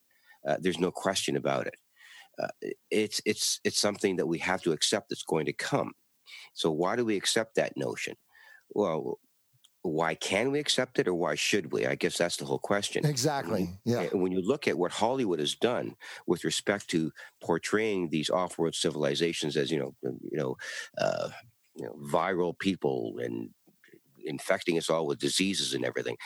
Uh, 0.46 0.58
there's 0.60 0.78
no 0.78 0.90
question 0.90 1.34
about 1.34 1.66
it 1.66 1.76
uh, 2.42 2.48
it's 2.90 3.20
it's 3.24 3.60
it's 3.64 3.80
something 3.80 4.16
that 4.16 4.26
we 4.26 4.38
have 4.38 4.62
to 4.62 4.72
accept 4.72 5.08
that's 5.08 5.22
going 5.22 5.46
to 5.46 5.52
come. 5.52 5.92
So 6.54 6.70
why 6.70 6.96
do 6.96 7.04
we 7.04 7.16
accept 7.16 7.56
that 7.56 7.76
notion? 7.76 8.14
Well, 8.70 9.18
why 9.82 10.14
can 10.14 10.50
we 10.50 10.58
accept 10.58 10.98
it 10.98 11.06
or 11.06 11.14
why 11.14 11.34
should 11.34 11.70
we? 11.70 11.86
I 11.86 11.94
guess 11.94 12.16
that's 12.16 12.38
the 12.38 12.46
whole 12.46 12.58
question. 12.58 13.04
Exactly. 13.04 13.68
Yeah. 13.84 14.06
When 14.12 14.32
you 14.32 14.40
look 14.40 14.66
at 14.66 14.78
what 14.78 14.92
Hollywood 14.92 15.40
has 15.40 15.54
done 15.54 15.94
with 16.26 16.44
respect 16.44 16.88
to 16.90 17.12
portraying 17.42 18.08
these 18.08 18.30
off-world 18.30 18.74
civilizations 18.74 19.56
as 19.56 19.70
you 19.70 19.78
know, 19.78 19.94
you 20.02 20.38
know, 20.38 20.56
uh, 20.96 21.28
you 21.76 21.84
know, 21.84 21.94
viral 22.10 22.58
people 22.58 23.16
and 23.22 23.50
infecting 24.24 24.78
us 24.78 24.88
all 24.88 25.06
with 25.06 25.18
diseases 25.18 25.74
and 25.74 25.84
everything, 25.84 26.16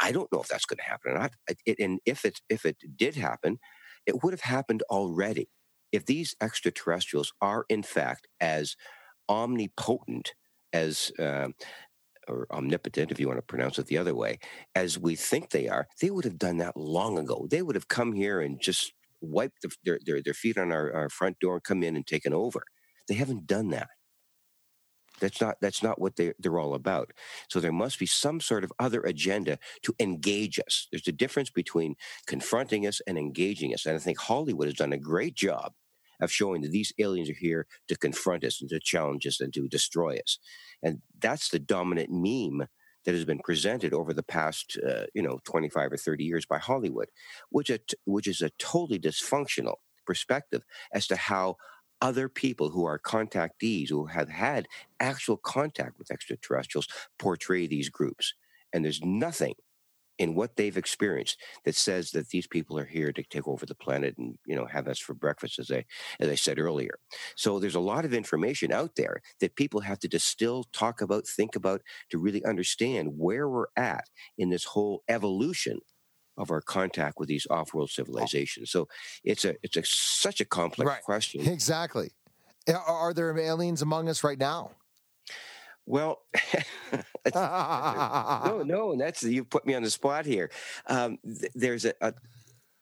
I 0.00 0.12
don't 0.12 0.32
know 0.32 0.40
if 0.40 0.46
that's 0.46 0.66
going 0.66 0.78
to 0.78 0.84
happen 0.84 1.12
or 1.12 1.18
not. 1.18 1.32
It, 1.66 1.80
and 1.80 1.98
if 2.06 2.24
it 2.24 2.40
if 2.48 2.64
it 2.64 2.76
did 2.96 3.16
happen, 3.16 3.58
it 4.06 4.22
would 4.22 4.32
have 4.32 4.42
happened 4.42 4.82
already 4.90 5.48
if 5.90 6.06
these 6.06 6.34
extraterrestrials 6.40 7.32
are, 7.40 7.64
in 7.68 7.82
fact, 7.82 8.28
as 8.40 8.76
omnipotent 9.28 10.34
as. 10.72 11.12
Um, 11.18 11.54
or 12.28 12.46
omnipotent, 12.52 13.10
if 13.10 13.18
you 13.18 13.26
want 13.26 13.38
to 13.38 13.42
pronounce 13.42 13.80
it 13.80 13.86
the 13.86 13.98
other 13.98 14.14
way, 14.14 14.38
as 14.76 14.96
we 14.96 15.16
think 15.16 15.50
they 15.50 15.68
are, 15.68 15.88
they 16.00 16.08
would 16.08 16.24
have 16.24 16.38
done 16.38 16.58
that 16.58 16.76
long 16.76 17.18
ago. 17.18 17.48
They 17.50 17.62
would 17.62 17.74
have 17.74 17.88
come 17.88 18.12
here 18.12 18.40
and 18.40 18.60
just 18.60 18.92
wiped 19.20 19.62
the, 19.62 19.70
their, 19.84 19.98
their, 20.04 20.22
their 20.22 20.34
feet 20.34 20.56
on 20.56 20.72
our, 20.72 20.92
our 20.92 21.08
front 21.08 21.38
door 21.40 21.54
and 21.54 21.64
come 21.64 21.82
in 21.82 21.96
and 21.96 22.06
taken 22.06 22.32
over. 22.32 22.62
They 23.08 23.14
haven't 23.14 23.46
done 23.46 23.70
that. 23.70 23.88
That's 25.22 25.40
not 25.40 25.56
that's 25.62 25.82
not 25.82 26.00
what 26.00 26.16
they 26.16 26.34
they're 26.38 26.60
all 26.60 26.74
about. 26.74 27.12
So 27.48 27.60
there 27.60 27.72
must 27.72 27.98
be 27.98 28.06
some 28.06 28.40
sort 28.40 28.64
of 28.64 28.72
other 28.78 29.02
agenda 29.02 29.58
to 29.84 29.94
engage 30.00 30.60
us. 30.60 30.88
There's 30.92 31.08
a 31.08 31.12
difference 31.12 31.50
between 31.50 31.94
confronting 32.26 32.86
us 32.86 33.00
and 33.06 33.16
engaging 33.18 33.72
us. 33.74 33.86
And 33.86 33.96
I 33.96 34.00
think 34.00 34.18
Hollywood 34.18 34.68
has 34.68 34.76
done 34.76 34.92
a 34.92 34.98
great 34.98 35.34
job 35.36 35.72
of 36.20 36.32
showing 36.32 36.62
that 36.62 36.72
these 36.72 36.92
aliens 36.98 37.30
are 37.30 37.34
here 37.34 37.66
to 37.88 37.96
confront 37.96 38.44
us 38.44 38.60
and 38.60 38.70
to 38.70 38.80
challenge 38.80 39.26
us 39.26 39.40
and 39.40 39.54
to 39.54 39.68
destroy 39.68 40.16
us. 40.18 40.38
And 40.82 41.00
that's 41.20 41.48
the 41.50 41.58
dominant 41.58 42.10
meme 42.10 42.68
that 43.04 43.14
has 43.14 43.24
been 43.24 43.40
presented 43.40 43.92
over 43.92 44.14
the 44.14 44.22
past, 44.22 44.78
uh, 44.88 45.04
you 45.14 45.22
know, 45.22 45.40
25 45.44 45.92
or 45.92 45.96
30 45.96 46.24
years 46.24 46.46
by 46.46 46.58
Hollywood, 46.58 47.08
which, 47.50 47.70
which 48.04 48.28
is 48.28 48.42
a 48.42 48.50
totally 48.58 49.00
dysfunctional 49.00 49.76
perspective 50.06 50.62
as 50.92 51.06
to 51.08 51.16
how 51.16 51.56
other 52.02 52.28
people 52.28 52.70
who 52.70 52.84
are 52.84 52.98
contactees 52.98 53.88
who 53.88 54.06
have 54.06 54.28
had 54.28 54.68
actual 55.00 55.38
contact 55.38 55.98
with 55.98 56.10
extraterrestrials 56.10 56.88
portray 57.18 57.66
these 57.66 57.88
groups. 57.88 58.34
And 58.74 58.84
there's 58.84 59.02
nothing 59.02 59.54
in 60.18 60.34
what 60.34 60.56
they've 60.56 60.76
experienced 60.76 61.38
that 61.64 61.74
says 61.74 62.10
that 62.10 62.28
these 62.28 62.46
people 62.46 62.78
are 62.78 62.84
here 62.84 63.12
to 63.12 63.22
take 63.24 63.48
over 63.48 63.64
the 63.66 63.74
planet 63.74 64.16
and 64.18 64.38
you 64.46 64.54
know 64.54 64.66
have 64.66 64.86
us 64.86 64.98
for 64.98 65.14
breakfast 65.14 65.58
as 65.58 65.70
I 65.70 65.84
as 66.20 66.28
I 66.28 66.34
said 66.34 66.58
earlier. 66.58 66.98
So 67.36 67.58
there's 67.58 67.74
a 67.74 67.80
lot 67.80 68.04
of 68.04 68.14
information 68.14 68.72
out 68.72 68.96
there 68.96 69.22
that 69.40 69.56
people 69.56 69.80
have 69.80 69.98
to 70.00 70.08
distill, 70.08 70.64
talk 70.72 71.00
about, 71.00 71.26
think 71.26 71.56
about 71.56 71.82
to 72.10 72.18
really 72.18 72.44
understand 72.44 73.18
where 73.18 73.48
we're 73.48 73.66
at 73.76 74.10
in 74.38 74.50
this 74.50 74.64
whole 74.64 75.02
evolution 75.08 75.80
of 76.36 76.50
our 76.50 76.60
contact 76.60 77.18
with 77.18 77.28
these 77.28 77.46
off-world 77.50 77.90
civilizations. 77.90 78.70
So 78.70 78.88
it's 79.24 79.44
a 79.44 79.54
it's 79.62 79.76
a 79.76 79.82
such 79.84 80.40
a 80.40 80.44
complex 80.44 80.88
Right. 80.88 81.02
question. 81.02 81.46
Exactly. 81.46 82.10
Are- 82.68 83.12
there 83.14 83.36
aliens 83.38 83.82
among 83.82 84.08
us 84.08 84.22
right 84.24 84.38
now? 84.38 84.70
Well, 85.84 86.22
no, 87.34 88.62
no, 88.64 88.92
and 88.92 89.00
that's 89.00 89.22
you 89.22 89.44
put 89.44 89.66
me 89.66 89.74
on 89.74 89.82
the 89.82 89.90
spot 89.90 90.26
here. 90.26 90.50
Um, 90.86 91.18
th- 91.24 91.52
there's 91.54 91.84
a, 91.84 91.94
a 92.00 92.14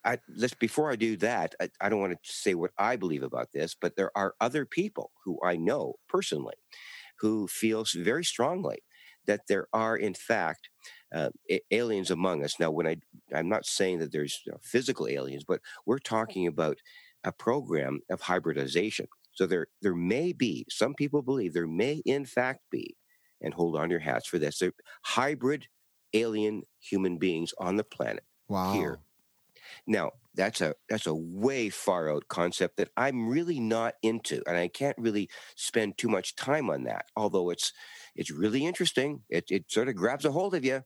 I, 0.04 0.18
let's 0.34 0.54
before 0.54 0.90
I 0.90 0.96
do 0.96 1.16
that, 1.18 1.54
I, 1.60 1.70
I 1.80 1.88
don't 1.88 2.00
want 2.00 2.12
to 2.12 2.18
say 2.22 2.54
what 2.54 2.70
I 2.78 2.96
believe 2.96 3.22
about 3.22 3.52
this, 3.52 3.74
but 3.78 3.96
there 3.96 4.10
are 4.16 4.34
other 4.40 4.64
people 4.64 5.10
who 5.24 5.38
I 5.44 5.56
know 5.56 5.94
personally 6.08 6.54
who 7.18 7.46
feel 7.48 7.84
very 7.94 8.24
strongly 8.24 8.78
that 9.26 9.42
there 9.48 9.68
are, 9.74 9.96
in 9.96 10.14
fact, 10.14 10.70
uh, 11.12 11.30
aliens 11.70 12.10
among 12.10 12.44
us. 12.44 12.58
Now, 12.60 12.70
when 12.70 12.86
I 12.86 12.96
I'm 13.34 13.48
not 13.48 13.66
saying 13.66 13.98
that 13.98 14.12
there's 14.12 14.42
you 14.46 14.52
know, 14.52 14.58
physical 14.62 15.08
aliens, 15.08 15.44
but 15.46 15.60
we're 15.86 15.98
talking 15.98 16.46
about 16.46 16.78
a 17.24 17.32
program 17.32 18.00
of 18.10 18.22
hybridization. 18.22 19.08
So 19.32 19.46
there 19.46 19.68
there 19.82 19.94
may 19.94 20.32
be 20.32 20.66
some 20.68 20.94
people 20.94 21.22
believe 21.22 21.52
there 21.52 21.66
may 21.66 22.02
in 22.04 22.24
fact 22.24 22.60
be, 22.70 22.96
and 23.40 23.54
hold 23.54 23.76
on 23.76 23.90
your 23.90 24.00
hats 24.00 24.28
for 24.28 24.38
this, 24.38 24.58
there 24.58 24.72
hybrid 25.04 25.68
alien 26.12 26.62
human 26.80 27.18
beings 27.18 27.52
on 27.58 27.76
the 27.76 27.84
planet 27.84 28.24
Wow. 28.48 28.60
here. 28.62 29.00
Now, 29.86 30.12
that's 30.34 30.60
a 30.60 30.74
that's 30.88 31.06
a 31.06 31.14
way 31.14 31.70
far 31.70 32.10
out 32.10 32.28
concept 32.28 32.76
that 32.76 32.90
I'm 32.96 33.28
really 33.28 33.60
not 33.60 33.94
into, 34.02 34.42
and 34.46 34.56
I 34.56 34.68
can't 34.68 34.96
really 34.98 35.28
spend 35.56 35.98
too 35.98 36.08
much 36.08 36.36
time 36.36 36.70
on 36.70 36.84
that. 36.84 37.06
Although 37.16 37.50
it's 37.50 37.72
it's 38.14 38.30
really 38.30 38.64
interesting, 38.64 39.24
it 39.28 39.50
it 39.50 39.70
sort 39.70 39.88
of 39.88 39.96
grabs 39.96 40.24
a 40.24 40.32
hold 40.32 40.54
of 40.54 40.64
you. 40.64 40.84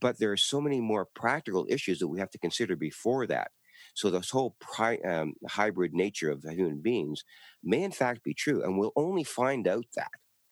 But 0.00 0.18
there 0.18 0.32
are 0.32 0.36
so 0.36 0.60
many 0.60 0.80
more 0.80 1.06
practical 1.06 1.66
issues 1.68 1.98
that 1.98 2.08
we 2.08 2.18
have 2.18 2.30
to 2.30 2.38
consider 2.38 2.76
before 2.76 3.26
that. 3.26 3.50
So 3.94 4.10
this 4.10 4.30
whole 4.30 4.56
pri- 4.60 4.98
um, 4.98 5.34
hybrid 5.48 5.94
nature 5.94 6.30
of 6.30 6.44
human 6.44 6.80
beings 6.80 7.24
may 7.62 7.82
in 7.82 7.92
fact 7.92 8.22
be 8.22 8.34
true, 8.34 8.62
and 8.62 8.78
we'll 8.78 8.92
only 8.96 9.24
find 9.24 9.66
out 9.66 9.86
that 9.96 10.10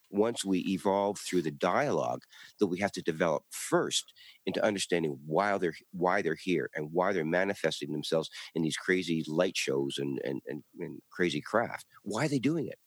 once 0.09 0.45
we 0.45 0.59
evolve 0.59 1.19
through 1.19 1.41
the 1.41 1.51
dialogue 1.51 2.21
that 2.59 2.67
we 2.67 2.79
have 2.79 2.91
to 2.93 3.01
develop 3.01 3.43
first 3.49 4.13
into 4.45 4.63
understanding 4.63 5.19
why 5.25 5.57
they're 5.57 5.75
why 5.91 6.21
they're 6.21 6.37
here 6.41 6.69
and 6.73 6.91
why 6.91 7.11
they're 7.11 7.25
manifesting 7.25 7.91
themselves 7.91 8.29
in 8.53 8.61
these 8.61 8.77
crazy 8.77 9.23
light 9.27 9.57
shows 9.57 9.97
and 9.97 10.19
and, 10.23 10.41
and, 10.47 10.63
and 10.79 11.01
crazy 11.11 11.41
craft. 11.41 11.85
Why 12.03 12.25
are 12.25 12.29
they 12.29 12.39
doing 12.39 12.67
it? 12.67 12.79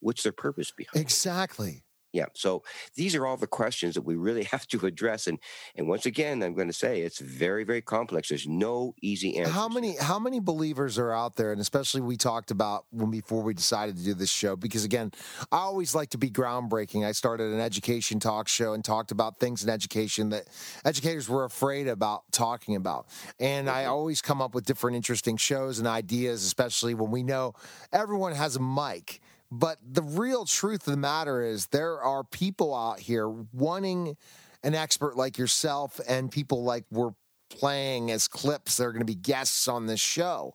What's 0.00 0.22
their 0.22 0.32
purpose 0.32 0.70
behind? 0.70 1.02
Exactly. 1.02 1.84
Yeah. 2.12 2.26
So 2.34 2.64
these 2.96 3.14
are 3.14 3.26
all 3.26 3.36
the 3.36 3.46
questions 3.46 3.94
that 3.94 4.02
we 4.02 4.16
really 4.16 4.44
have 4.52 4.66
to 4.68 4.86
address. 4.86 5.26
And 5.26 5.38
and 5.76 5.88
once 5.88 6.06
again, 6.06 6.42
I'm 6.42 6.54
going 6.54 6.68
to 6.68 6.74
say 6.74 7.02
it's 7.02 7.20
very, 7.20 7.64
very 7.64 7.82
complex. 7.82 8.28
There's 8.28 8.46
no 8.46 8.94
easy 9.00 9.36
answer. 9.36 9.52
How 9.52 9.68
many 9.68 9.96
how 9.96 10.18
many 10.18 10.40
believers 10.40 10.98
are 10.98 11.12
out 11.12 11.36
there, 11.36 11.52
and 11.52 11.60
especially 11.60 12.00
we 12.00 12.16
talked 12.16 12.50
about 12.50 12.86
when 12.90 13.10
before 13.10 13.42
we 13.42 13.54
decided 13.54 13.96
to 13.96 14.04
do 14.04 14.14
this 14.14 14.30
show? 14.30 14.56
Because 14.56 14.84
again, 14.84 15.12
I 15.52 15.58
always 15.58 15.94
like 15.94 16.10
to 16.10 16.18
be 16.18 16.30
groundbreaking. 16.30 17.06
I 17.06 17.12
started 17.12 17.52
an 17.52 17.60
education 17.60 18.18
talk 18.20 18.48
show 18.48 18.72
and 18.72 18.84
talked 18.84 19.10
about 19.10 19.38
things 19.38 19.62
in 19.62 19.70
education 19.70 20.30
that 20.30 20.48
educators 20.84 21.28
were 21.28 21.44
afraid 21.44 21.86
about 21.88 22.30
talking 22.32 22.76
about, 22.76 23.06
and 23.38 23.70
I 23.70 23.82
mm-hmm. 23.82 23.92
always 23.92 24.20
come 24.20 24.42
up 24.42 24.54
with 24.54 24.64
different 24.64 24.96
interesting 24.96 25.36
shows 25.36 25.78
and 25.78 25.86
ideas, 25.86 26.44
especially 26.44 26.94
when 26.94 27.10
we 27.10 27.22
know 27.22 27.54
everyone 27.92 28.32
has 28.32 28.56
a 28.56 28.60
mic. 28.60 29.20
But 29.50 29.78
the 29.82 30.02
real 30.02 30.44
truth 30.44 30.86
of 30.86 30.92
the 30.92 30.96
matter 30.96 31.42
is, 31.42 31.66
there 31.68 32.00
are 32.00 32.22
people 32.24 32.74
out 32.74 33.00
here 33.00 33.28
wanting 33.52 34.16
an 34.62 34.74
expert 34.74 35.16
like 35.16 35.38
yourself 35.38 36.00
and 36.08 36.30
people 36.30 36.62
like 36.62 36.84
we're 36.90 37.12
playing 37.48 38.10
as 38.10 38.28
clips 38.28 38.76
that 38.76 38.84
are 38.84 38.92
going 38.92 39.00
to 39.00 39.06
be 39.06 39.14
guests 39.14 39.66
on 39.66 39.86
this 39.86 40.00
show. 40.00 40.54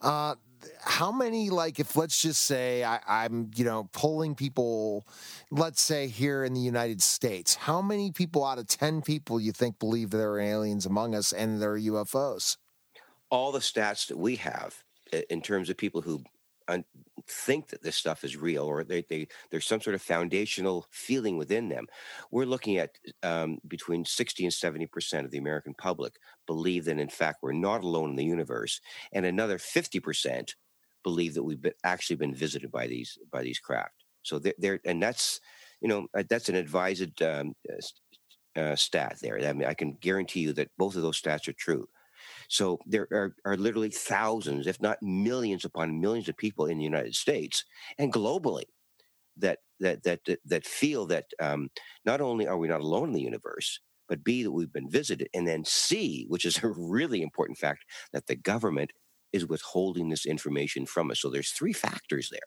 Uh, 0.00 0.36
how 0.82 1.10
many, 1.10 1.50
like, 1.50 1.80
if 1.80 1.96
let's 1.96 2.20
just 2.20 2.42
say 2.42 2.84
I, 2.84 3.00
I'm, 3.08 3.50
you 3.56 3.64
know, 3.64 3.88
polling 3.92 4.34
people, 4.34 5.06
let's 5.50 5.80
say 5.80 6.06
here 6.06 6.44
in 6.44 6.52
the 6.52 6.60
United 6.60 7.02
States, 7.02 7.54
how 7.54 7.80
many 7.82 8.12
people 8.12 8.44
out 8.44 8.58
of 8.58 8.66
10 8.66 9.02
people 9.02 9.40
you 9.40 9.52
think 9.52 9.78
believe 9.78 10.10
there 10.10 10.32
are 10.32 10.40
aliens 10.40 10.86
among 10.86 11.14
us 11.14 11.32
and 11.32 11.60
there 11.60 11.72
are 11.72 11.80
UFOs? 11.80 12.58
all 13.30 13.52
the 13.52 13.60
stats 13.60 14.08
that 14.08 14.18
we 14.18 14.36
have 14.36 14.84
in 15.28 15.40
terms 15.40 15.70
of 15.70 15.76
people 15.76 16.02
who 16.02 16.22
think 17.26 17.68
that 17.68 17.82
this 17.82 17.96
stuff 17.96 18.24
is 18.24 18.36
real 18.36 18.64
or 18.64 18.84
they, 18.84 19.04
they 19.08 19.28
there's 19.50 19.66
some 19.66 19.80
sort 19.80 19.94
of 19.94 20.02
foundational 20.02 20.86
feeling 20.90 21.36
within 21.36 21.68
them. 21.68 21.86
We're 22.30 22.44
looking 22.44 22.78
at 22.78 22.90
um, 23.22 23.58
between 23.66 24.04
60 24.04 24.44
and 24.44 24.52
70 24.52 24.86
percent 24.86 25.24
of 25.24 25.30
the 25.30 25.38
american 25.38 25.74
public 25.74 26.14
believe 26.46 26.84
that 26.84 26.98
in 26.98 27.08
fact 27.08 27.42
we're 27.42 27.52
not 27.52 27.84
alone 27.84 28.10
in 28.10 28.16
the 28.16 28.24
universe 28.24 28.80
and 29.12 29.24
another 29.26 29.58
50 29.58 30.00
percent 30.00 30.54
believe 31.02 31.34
that 31.34 31.42
we've 31.42 31.60
been, 31.60 31.72
actually 31.84 32.16
been 32.16 32.34
visited 32.34 32.70
by 32.70 32.86
these 32.86 33.18
by 33.30 33.42
these 33.42 33.58
craft. 33.58 34.04
So 34.22 34.38
they're 34.38 34.80
and 34.84 35.02
that's 35.02 35.40
you 35.80 35.88
know 35.88 36.06
uh, 36.16 36.24
that's 36.28 36.48
an 36.48 36.56
advised 36.56 37.22
um, 37.22 37.54
uh, 37.70 38.60
uh, 38.60 38.76
stat 38.76 39.18
there. 39.22 39.40
I 39.42 39.52
mean 39.52 39.68
i 39.68 39.74
can 39.74 39.96
guarantee 40.00 40.40
you 40.40 40.52
that 40.54 40.70
both 40.76 40.96
of 40.96 41.02
those 41.02 41.20
stats 41.20 41.48
are 41.48 41.52
true 41.52 41.88
so 42.50 42.80
there 42.84 43.06
are, 43.12 43.36
are 43.44 43.56
literally 43.56 43.90
thousands, 43.90 44.66
if 44.66 44.82
not 44.82 45.00
millions 45.00 45.64
upon 45.64 46.00
millions 46.00 46.28
of 46.28 46.36
people 46.36 46.66
in 46.66 46.78
the 46.78 46.84
United 46.84 47.14
States 47.14 47.64
and 47.96 48.12
globally 48.12 48.64
that 49.36 49.58
that 49.78 50.02
that 50.02 50.24
that, 50.26 50.40
that 50.44 50.66
feel 50.66 51.06
that 51.06 51.26
um, 51.40 51.70
not 52.04 52.20
only 52.20 52.48
are 52.48 52.58
we 52.58 52.66
not 52.66 52.80
alone 52.80 53.10
in 53.10 53.14
the 53.14 53.20
universe, 53.20 53.78
but 54.08 54.24
B 54.24 54.42
that 54.42 54.50
we've 54.50 54.72
been 54.72 54.90
visited, 54.90 55.28
and 55.32 55.46
then 55.46 55.64
C, 55.64 56.26
which 56.26 56.44
is 56.44 56.58
a 56.64 56.68
really 56.68 57.22
important 57.22 57.56
fact, 57.56 57.84
that 58.12 58.26
the 58.26 58.34
government 58.34 58.90
is 59.32 59.46
withholding 59.46 60.08
this 60.08 60.26
information 60.26 60.86
from 60.86 61.12
us. 61.12 61.20
So 61.20 61.30
there's 61.30 61.52
three 61.52 61.72
factors 61.72 62.30
there 62.32 62.40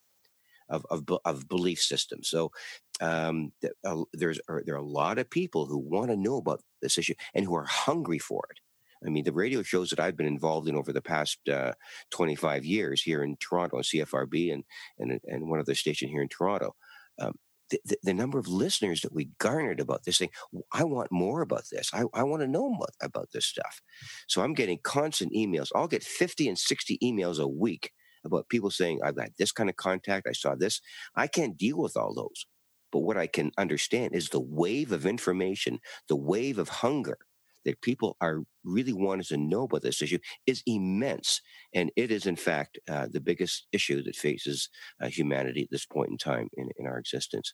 of 0.67 0.85
of, 0.89 1.05
of 1.23 1.47
belief 1.47 1.81
systems. 1.81 2.27
So 2.27 2.51
um, 2.99 3.53
uh, 3.85 4.03
there's 4.11 4.41
there 4.65 4.75
are 4.75 4.79
a 4.79 4.83
lot 4.83 5.17
of 5.17 5.29
people 5.29 5.65
who 5.65 5.77
want 5.77 6.11
to 6.11 6.17
know 6.17 6.35
about 6.35 6.59
this 6.81 6.97
issue 6.97 7.15
and 7.33 7.45
who 7.45 7.55
are 7.55 7.63
hungry 7.63 8.19
for 8.19 8.43
it. 8.51 8.59
I 9.05 9.09
mean, 9.09 9.23
the 9.23 9.33
radio 9.33 9.63
shows 9.63 9.89
that 9.89 9.99
I've 9.99 10.17
been 10.17 10.25
involved 10.25 10.67
in 10.67 10.75
over 10.75 10.93
the 10.93 11.01
past 11.01 11.37
uh, 11.49 11.73
25 12.11 12.65
years 12.65 13.01
here 13.01 13.23
in 13.23 13.37
Toronto, 13.37 13.79
CFRB, 13.79 14.53
and 14.53 14.63
and 14.99 15.19
and 15.25 15.49
one 15.49 15.59
other 15.59 15.75
station 15.75 16.09
here 16.09 16.21
in 16.21 16.29
Toronto. 16.29 16.75
Um, 17.19 17.33
the, 17.69 17.97
the, 18.03 18.13
number 18.13 18.37
of 18.37 18.47
listeners 18.47 19.01
that 19.01 19.13
we 19.13 19.29
garnered 19.39 19.79
about 19.79 20.03
this 20.03 20.17
thing, 20.17 20.29
I 20.71 20.83
want 20.83 21.11
more 21.11 21.41
about 21.41 21.63
this. 21.71 21.89
I, 21.93 22.03
I 22.13 22.23
want 22.23 22.41
to 22.41 22.47
know 22.47 22.77
about 23.01 23.29
this 23.33 23.45
stuff. 23.45 23.81
So 24.27 24.41
I'm 24.41 24.53
getting 24.53 24.79
constant 24.83 25.33
emails. 25.33 25.69
I'll 25.73 25.87
get 25.87 26.03
50 26.03 26.49
and 26.49 26.57
60 26.57 26.99
emails 27.03 27.39
a 27.39 27.47
week 27.47 27.91
about 28.25 28.49
people 28.49 28.69
saying, 28.69 28.99
I've 29.03 29.15
got 29.15 29.29
this 29.37 29.51
kind 29.51 29.69
of 29.69 29.75
contact. 29.75 30.27
I 30.27 30.33
saw 30.33 30.55
this. 30.55 30.81
I 31.15 31.27
can't 31.27 31.57
deal 31.57 31.77
with 31.77 31.97
all 31.97 32.13
those. 32.13 32.45
But 32.91 32.99
what 32.99 33.17
I 33.17 33.27
can 33.27 33.51
understand 33.57 34.13
is 34.13 34.29
the 34.29 34.39
wave 34.39 34.91
of 34.91 35.05
information, 35.05 35.79
the 36.07 36.15
wave 36.15 36.59
of 36.59 36.69
hunger 36.69 37.17
that 37.65 37.81
people 37.81 38.17
are 38.21 38.41
really 38.63 38.93
wanting 38.93 39.25
to 39.25 39.37
know 39.37 39.63
about 39.63 39.81
this 39.81 40.01
issue 40.01 40.19
is 40.47 40.63
immense. 40.65 41.41
And 41.73 41.91
it 41.95 42.11
is, 42.11 42.25
in 42.25 42.35
fact, 42.35 42.79
uh, 42.89 43.07
the 43.11 43.21
biggest 43.21 43.67
issue 43.71 44.03
that 44.03 44.15
faces 44.15 44.69
uh, 45.01 45.07
humanity 45.07 45.63
at 45.63 45.69
this 45.71 45.85
point 45.85 46.09
in 46.11 46.17
time 46.17 46.49
in, 46.53 46.69
in 46.77 46.87
our 46.87 46.97
existence. 46.97 47.53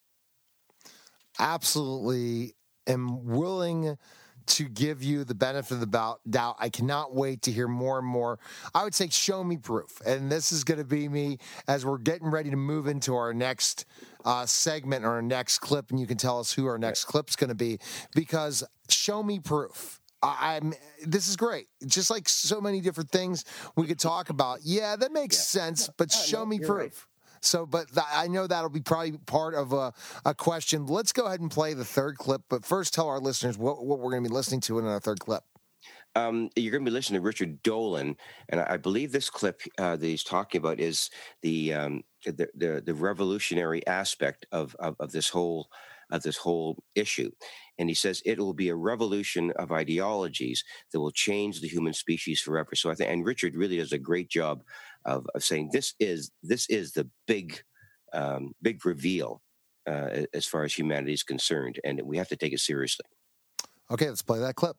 absolutely 1.40 2.56
am 2.88 3.24
willing 3.26 3.98
to 4.48 4.68
give 4.68 5.04
you 5.04 5.24
the 5.24 5.36
benefit 5.36 5.76
of 5.76 5.80
the 5.80 6.18
doubt. 6.30 6.56
I 6.60 6.70
cannot 6.70 7.14
wait 7.14 7.44
to 7.44 7.52
hear 7.52 7.68
more 7.68 8.00
and 8.00 8.08
more. 8.08 8.40
I 8.74 8.84
would 8.84 8.96
say, 8.96 9.08
show 9.10 9.44
me 9.44 9.58
proof. 9.58 10.02
And 10.06 10.32
this 10.32 10.52
is 10.52 10.64
going 10.64 10.80
to 10.80 10.84
be 10.86 11.08
me 11.08 11.38
as 11.68 11.86
we're 11.86 12.00
getting 12.00 12.32
ready 12.32 12.50
to 12.50 12.56
move 12.56 12.88
into 12.88 13.16
our 13.16 13.34
next 13.34 13.86
uh, 14.26 14.46
segment 14.48 15.06
or 15.06 15.12
our 15.12 15.22
next 15.22 15.60
clip. 15.60 15.92
And 15.92 16.00
you 16.00 16.08
can 16.08 16.18
tell 16.18 16.40
us 16.40 16.52
who 16.52 16.66
our 16.66 16.80
next 16.80 17.06
clip's 17.06 17.36
going 17.36 17.50
to 17.50 17.56
be 17.56 17.80
because 18.16 18.64
show 18.90 19.22
me 19.22 19.40
proof. 19.40 19.99
I'm. 20.22 20.74
This 21.06 21.28
is 21.28 21.36
great. 21.36 21.68
Just 21.86 22.10
like 22.10 22.28
so 22.28 22.60
many 22.60 22.82
different 22.82 23.12
things 23.12 23.46
we 23.76 23.88
could 23.88 24.00
talk 24.00 24.30
about. 24.30 24.60
Yeah, 24.64 24.96
that 24.96 25.12
makes 25.12 25.38
sense. 25.38 25.90
But 25.98 26.12
show 26.12 26.46
me 26.46 26.58
you're 26.58 26.68
right. 26.68 26.92
proof. 26.92 27.08
So, 27.42 27.66
but 27.66 27.88
th- 27.94 28.06
I 28.14 28.28
know 28.28 28.48
that'll 28.48 28.70
be 28.70 28.82
probably 28.82 29.18
part 29.18 29.54
of 29.54 29.74
a, 29.74 29.94
a 30.26 30.34
question. 30.34 30.86
Let's 30.88 31.14
go 31.14 31.26
ahead 31.26 31.40
and 31.40 31.50
play 31.50 31.74
the 31.74 31.86
third 31.86 32.18
clip. 32.18 32.42
But 32.50 32.66
first, 32.66 32.94
tell 32.94 33.08
our 33.08 33.20
listeners 33.20 33.58
what, 33.58 33.86
what 33.86 34.00
we're 34.00 34.12
going 34.12 34.24
to 34.24 34.30
be 34.30 34.34
listening 34.34 34.62
to 34.62 34.80
in 34.80 34.86
our 34.86 35.00
third 35.00 35.20
clip. 35.20 35.44
Um, 36.16 36.50
you're 36.56 36.72
going 36.72 36.84
to 36.84 36.90
be 36.90 36.94
listening 36.94 37.22
to 37.22 37.26
Richard 37.26 37.62
Dolan, 37.64 38.18
and 38.50 38.62
I 38.62 38.78
believe 38.78 39.12
this 39.12 39.30
clip 39.30 39.62
uh, 39.78 39.96
that 39.96 40.06
he's 40.06 40.24
talking 40.24 40.60
about 40.60 40.80
is 40.80 41.10
the 41.42 41.74
um, 41.74 42.04
the, 42.26 42.50
the, 42.56 42.84
the 42.86 42.94
revolutionary 42.94 43.86
aspect 43.88 44.46
of, 44.52 44.76
of, 44.80 44.96
of 45.00 45.12
this 45.12 45.30
whole 45.30 45.70
of 46.12 46.24
this 46.24 46.38
whole 46.38 46.78
issue. 46.96 47.32
And 47.78 47.90
he 47.90 47.96
says 47.96 48.22
it 48.26 48.40
will 48.40 48.54
be 48.54 48.70
a 48.70 48.76
revolution 48.76 49.52
of 49.58 49.72
ideologies 49.72 50.64
that 50.92 51.00
will 51.00 51.12
change 51.12 51.62
the 51.62 51.68
human 51.68 51.94
species 51.94 52.42
forever. 52.42 52.76
So 52.76 52.90
I 52.90 52.96
think, 52.96 53.12
and 53.12 53.26
Richard 53.26 53.56
really 53.56 53.78
does 53.78 53.94
a 53.94 53.98
great 53.98 54.30
job 54.30 54.64
of, 55.06 55.26
of 55.34 55.44
saying 55.44 55.70
this 55.72 55.94
is 56.00 56.32
this 56.44 56.70
is 56.70 56.92
the 56.92 57.10
big 57.28 57.62
um, 58.12 58.54
big 58.62 58.86
reveal 58.86 59.42
uh, 59.88 60.26
as 60.34 60.46
far 60.46 60.64
as 60.64 60.74
humanity 60.74 61.14
is 61.14 61.24
concerned, 61.24 61.80
and 61.84 62.02
we 62.04 62.18
have 62.18 62.28
to 62.30 62.36
take 62.36 62.54
it 62.54 62.60
seriously. 62.60 63.06
Okay, 63.92 64.08
let's 64.08 64.22
play 64.22 64.40
that 64.40 64.56
clip 64.56 64.76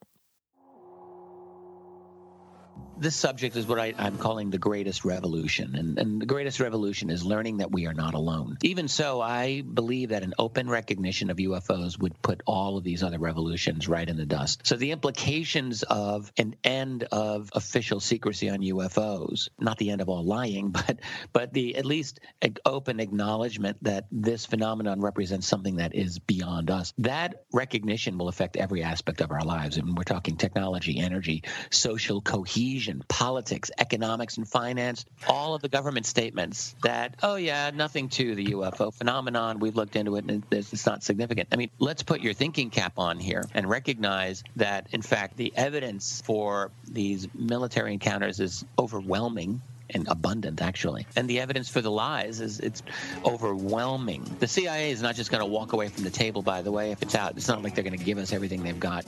this 3.01 3.15
subject 3.15 3.55
is 3.55 3.65
what 3.65 3.79
I, 3.79 3.93
am 3.97 4.17
calling 4.17 4.51
the 4.51 4.59
greatest 4.59 5.03
revolution. 5.03 5.75
And, 5.75 5.97
and 5.97 6.21
the 6.21 6.25
greatest 6.27 6.59
revolution 6.59 7.09
is 7.09 7.25
learning 7.25 7.57
that 7.57 7.71
we 7.71 7.87
are 7.87 7.95
not 7.95 8.13
alone. 8.13 8.57
Even 8.61 8.87
so, 8.87 9.19
I 9.19 9.61
believe 9.61 10.09
that 10.09 10.21
an 10.21 10.35
open 10.37 10.69
recognition 10.69 11.31
of 11.31 11.37
UFOs 11.37 11.99
would 11.99 12.21
put 12.21 12.43
all 12.45 12.77
of 12.77 12.83
these 12.83 13.01
other 13.01 13.17
revolutions 13.17 13.87
right 13.87 14.07
in 14.07 14.17
the 14.17 14.25
dust. 14.25 14.67
So 14.67 14.75
the 14.75 14.91
implications 14.91 15.81
of 15.81 16.31
an 16.37 16.55
end 16.63 17.05
of 17.11 17.49
official 17.53 17.99
secrecy 17.99 18.49
on 18.49 18.59
UFOs, 18.59 19.49
not 19.59 19.79
the 19.79 19.89
end 19.89 20.01
of 20.01 20.09
all 20.09 20.23
lying, 20.23 20.69
but 20.81 20.99
but 21.33 21.53
the 21.53 21.77
at 21.77 21.85
least 21.85 22.19
open 22.65 22.99
acknowledgement 22.99 23.77
that 23.83 24.05
this 24.11 24.45
phenomenon 24.45 25.01
represents 25.01 25.47
something 25.47 25.77
that 25.77 25.95
is 25.95 26.19
beyond 26.19 26.69
us. 26.69 26.93
That 26.99 27.45
recognition 27.51 28.19
will 28.19 28.27
affect 28.27 28.57
every 28.57 28.83
aspect 28.83 29.21
of 29.21 29.31
our 29.31 29.43
lives. 29.43 29.77
And 29.77 29.97
we're 29.97 30.03
talking 30.03 30.37
technology, 30.37 30.99
energy, 30.99 31.43
social 31.71 32.21
cohesion 32.21 32.70
politics, 33.07 33.71
economics, 33.77 34.37
and 34.37 34.47
finance, 34.47 35.05
all 35.27 35.53
of 35.53 35.61
the 35.61 35.69
government 35.69 36.05
statements 36.05 36.75
that, 36.83 37.15
oh, 37.23 37.35
yeah, 37.35 37.71
nothing 37.73 38.09
to 38.09 38.35
the 38.35 38.47
UFO 38.47 38.93
phenomenon. 38.93 39.59
We've 39.59 39.75
looked 39.75 39.95
into 39.95 40.15
it 40.15 40.25
and 40.25 40.43
it's 40.51 40.85
not 40.85 41.03
significant. 41.03 41.49
I 41.51 41.55
mean, 41.55 41.69
let's 41.79 42.03
put 42.03 42.21
your 42.21 42.33
thinking 42.33 42.69
cap 42.69 42.93
on 42.97 43.19
here 43.19 43.43
and 43.53 43.69
recognize 43.69 44.43
that, 44.55 44.87
in 44.91 45.01
fact, 45.01 45.37
the 45.37 45.53
evidence 45.55 46.21
for 46.21 46.71
these 46.87 47.27
military 47.33 47.93
encounters 47.93 48.39
is 48.39 48.65
overwhelming 48.79 49.61
and 49.93 50.07
abundant 50.07 50.61
actually. 50.61 51.05
And 51.15 51.29
the 51.29 51.41
evidence 51.41 51.69
for 51.69 51.81
the 51.81 51.91
lies 51.91 52.39
is 52.39 52.59
it's 52.59 52.81
overwhelming. 53.25 54.23
The 54.39 54.47
CIA 54.47 54.91
is 54.91 55.01
not 55.01 55.15
just 55.15 55.31
going 55.31 55.41
to 55.43 55.49
walk 55.49 55.73
away 55.73 55.89
from 55.89 56.03
the 56.03 56.09
table 56.09 56.41
by 56.41 56.61
the 56.61 56.71
way 56.71 56.91
if 56.91 57.01
it's 57.01 57.15
out. 57.15 57.35
It's 57.35 57.47
not 57.47 57.61
like 57.61 57.75
they're 57.75 57.83
going 57.83 57.97
to 57.97 58.03
give 58.03 58.17
us 58.17 58.31
everything 58.33 58.63
they've 58.63 58.79
got. 58.79 59.05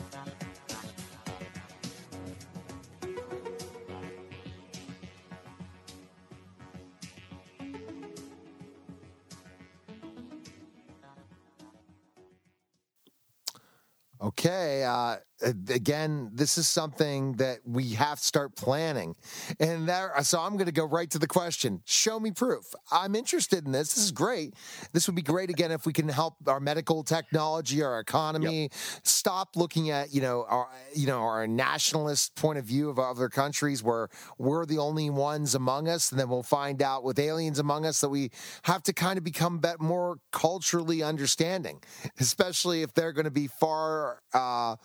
Okay. 14.24 14.84
Uh, 14.86 15.18
Uh, 15.44 15.52
again, 15.70 16.32
this 16.34 16.58
is 16.58 16.68
something 16.68 17.34
that 17.34 17.60
we 17.66 17.90
have 17.92 18.20
to 18.20 18.26
start 18.26 18.56
planning. 18.56 19.16
And 19.60 19.88
there, 19.88 20.14
so 20.24 20.40
I'm 20.40 20.54
going 20.54 20.66
to 20.66 20.72
go 20.72 20.86
right 20.86 21.10
to 21.12 21.20
the 21.20 21.28
question 21.28 21.82
show 21.86 22.20
me 22.20 22.32
proof. 22.32 22.66
I'm 22.92 23.16
interested 23.16 23.66
in 23.66 23.72
this. 23.72 23.94
This 23.94 24.06
is 24.06 24.12
great. 24.12 24.54
This 24.94 25.08
would 25.08 25.16
be 25.16 25.22
great 25.22 25.50
again 25.50 25.72
if 25.72 25.86
we 25.86 25.94
can 25.94 26.08
help 26.08 26.36
our 26.48 26.60
medical 26.60 27.04
technology, 27.04 27.84
our 27.84 28.00
economy, 28.00 28.64
yep. 28.64 28.72
stop 29.04 29.56
looking 29.56 29.90
at, 29.90 30.14
you 30.14 30.22
know, 30.22 30.46
our, 30.48 30.70
you 30.96 31.08
know, 31.08 31.20
our 31.20 31.48
nationalist 31.48 32.36
point 32.36 32.58
of 32.58 32.66
view 32.66 32.90
of 32.90 33.00
other 33.00 33.30
countries 33.30 33.84
where 33.84 34.10
we're 34.38 34.66
the 34.66 34.78
only 34.78 35.10
ones 35.10 35.56
among 35.56 35.88
us. 35.88 36.12
And 36.12 36.20
then 36.20 36.30
we'll 36.30 36.44
find 36.44 36.82
out 36.82 37.04
with 37.04 37.20
aliens 37.20 37.60
among 37.60 37.86
us 37.86 38.02
that 38.02 38.10
we 38.10 38.32
have 38.64 38.84
to 38.84 38.94
kind 38.94 39.18
of 39.18 39.24
become 39.24 39.62
more 39.80 40.18
culturally 40.32 41.04
understanding, 41.04 41.82
especially 42.20 42.82
if 42.82 42.94
they're 42.94 43.14
going 43.14 43.26
to 43.26 43.32
be 43.32 43.48
far, 43.48 44.20
uh, 44.34 44.76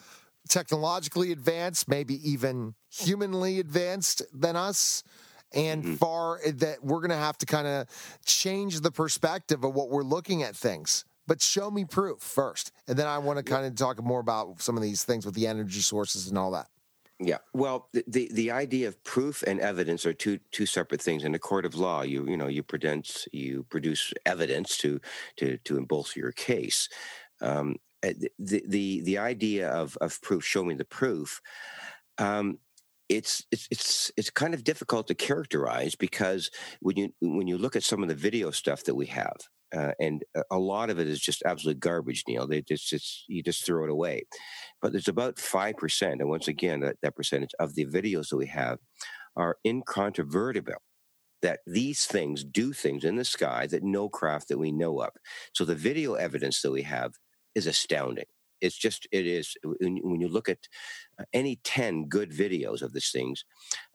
technologically 0.49 1.33
advanced, 1.33 1.89
maybe 1.89 2.15
even 2.29 2.75
humanly 2.91 3.61
advanced 3.61 4.23
than 4.33 4.57
us 4.57 5.03
and 5.53 5.83
mm-hmm. 5.83 5.95
far 5.95 6.41
eh, 6.45 6.53
that 6.57 6.85
we're 6.85 6.99
going 6.99 7.11
to 7.11 7.17
have 7.17 7.39
to 7.39 7.47
kind 7.47 7.67
of 7.67 7.87
change 8.25 8.81
the 8.81 8.91
perspective 8.91 9.65
of 9.65 9.75
what 9.75 9.91
we're 9.91 10.03
looking 10.03 10.43
at 10.43 10.57
things. 10.57 11.05
But 11.27 11.43
show 11.43 11.71
me 11.71 11.85
proof 11.85 12.21
first, 12.21 12.73
and 12.87 12.99
then 12.99 13.07
I 13.07 13.19
want 13.19 13.37
to 13.37 13.43
kind 13.43 13.67
of 13.67 13.75
talk 13.75 14.03
more 14.03 14.21
about 14.21 14.63
some 14.63 14.79
of 14.79 14.83
these 14.83 15.05
things 15.05 15.27
with 15.27 15.35
the 15.35 15.47
energy 15.47 15.81
sources 15.81 16.29
and 16.29 16.39
all 16.39 16.53
that. 16.53 16.69
Yeah, 17.21 17.39
well, 17.53 17.89
the, 17.93 18.05
the, 18.07 18.31
the 18.33 18.51
idea 18.51 18.89
of 18.89 19.03
proof 19.03 19.43
and 19.43 19.61
evidence 19.61 20.07
are 20.07 20.15
two 20.15 20.39
two 20.53 20.67
separate 20.67 21.03
things. 21.03 21.25
In 21.25 21.35
a 21.35 21.39
court 21.39 21.67
of 21.67 21.75
law, 21.75 22.03
you 22.03 22.27
you 22.27 22.37
know 22.37 22.47
you 22.47 22.63
produce 22.63 23.29
you 23.31 23.65
produce 23.65 24.15
evidence 24.25 24.79
to 24.79 25.01
to 25.37 25.59
to 25.59 25.79
embolster 25.79 26.17
your 26.17 26.33
case. 26.33 26.89
Um, 27.43 27.77
the 28.03 28.63
the 28.69 29.01
the 29.03 29.19
idea 29.19 29.69
of 29.69 29.97
of 30.01 30.21
proof, 30.23 30.45
show 30.45 30.65
me 30.65 30.75
the 30.75 30.85
proof. 30.85 31.41
Um, 32.19 32.59
it's 33.09 33.45
it's 33.51 33.69
it's 33.71 34.11
it's 34.17 34.31
kind 34.31 34.55
of 34.55 34.65
difficult 34.65 35.07
to 35.09 35.15
characterize 35.15 35.95
because 35.95 36.51
when 36.81 36.97
you 36.97 37.09
when 37.21 37.47
you 37.47 37.59
look 37.59 37.77
at 37.77 37.83
some 37.83 38.03
of 38.03 38.09
the 38.09 38.15
video 38.15 38.51
stuff 38.51 38.85
that 38.85 38.95
we 38.95 39.07
have, 39.07 39.37
uh, 39.75 39.93
and 39.99 40.23
a 40.51 40.59
lot 40.59 40.91
of 40.91 40.99
it 40.99 41.09
is 41.09 41.21
just 41.21 41.43
absolute 41.47 41.81
garbage, 41.81 42.25
Neil. 42.29 42.47
They 42.47 42.63
just 42.63 43.25
you 43.29 43.43
just 43.43 43.65
throw 43.65 43.85
it 43.85 43.91
away. 43.91 44.25
But 44.83 44.93
there's 44.93 45.09
about 45.09 45.39
five 45.39 45.77
percent, 45.77 46.21
and 46.21 46.29
once 46.29 46.49
again, 46.49 46.81
that, 46.81 46.97
that 47.03 47.17
percentage 47.17 47.55
of 47.59 47.75
the 47.75 47.87
videos 47.87 48.29
that 48.29 48.37
we 48.37 48.47
have 48.47 48.79
are 49.37 49.57
incontrovertible 49.65 50.83
that 51.41 51.61
these 51.67 52.05
things 52.05 52.45
do 52.45 52.73
things 52.73 53.05
in 53.05 53.17
the 53.17 53.25
sky 53.25 53.67
that 53.69 53.85
no 53.85 54.09
craft 54.09 54.49
that 54.49 54.59
we 54.59 54.73
know 54.73 55.01
of. 55.01 55.11
So 55.55 55.65
the 55.65 55.75
video 55.75 56.15
evidence 56.15 56.63
that 56.63 56.73
we 56.73 56.83
have 56.83 57.13
is 57.59 57.67
astounding. 57.67 58.25
It's 58.61 58.77
just, 58.77 59.07
it 59.13 59.27
is, 59.27 59.55
when 59.63 60.21
you 60.21 60.29
look 60.29 60.49
at 60.49 60.59
uh, 61.21 61.25
any 61.33 61.61
10 61.63 62.09
good 62.09 62.31
videos 62.33 62.83
of 62.83 62.93
these 62.93 63.11
things, 63.13 63.45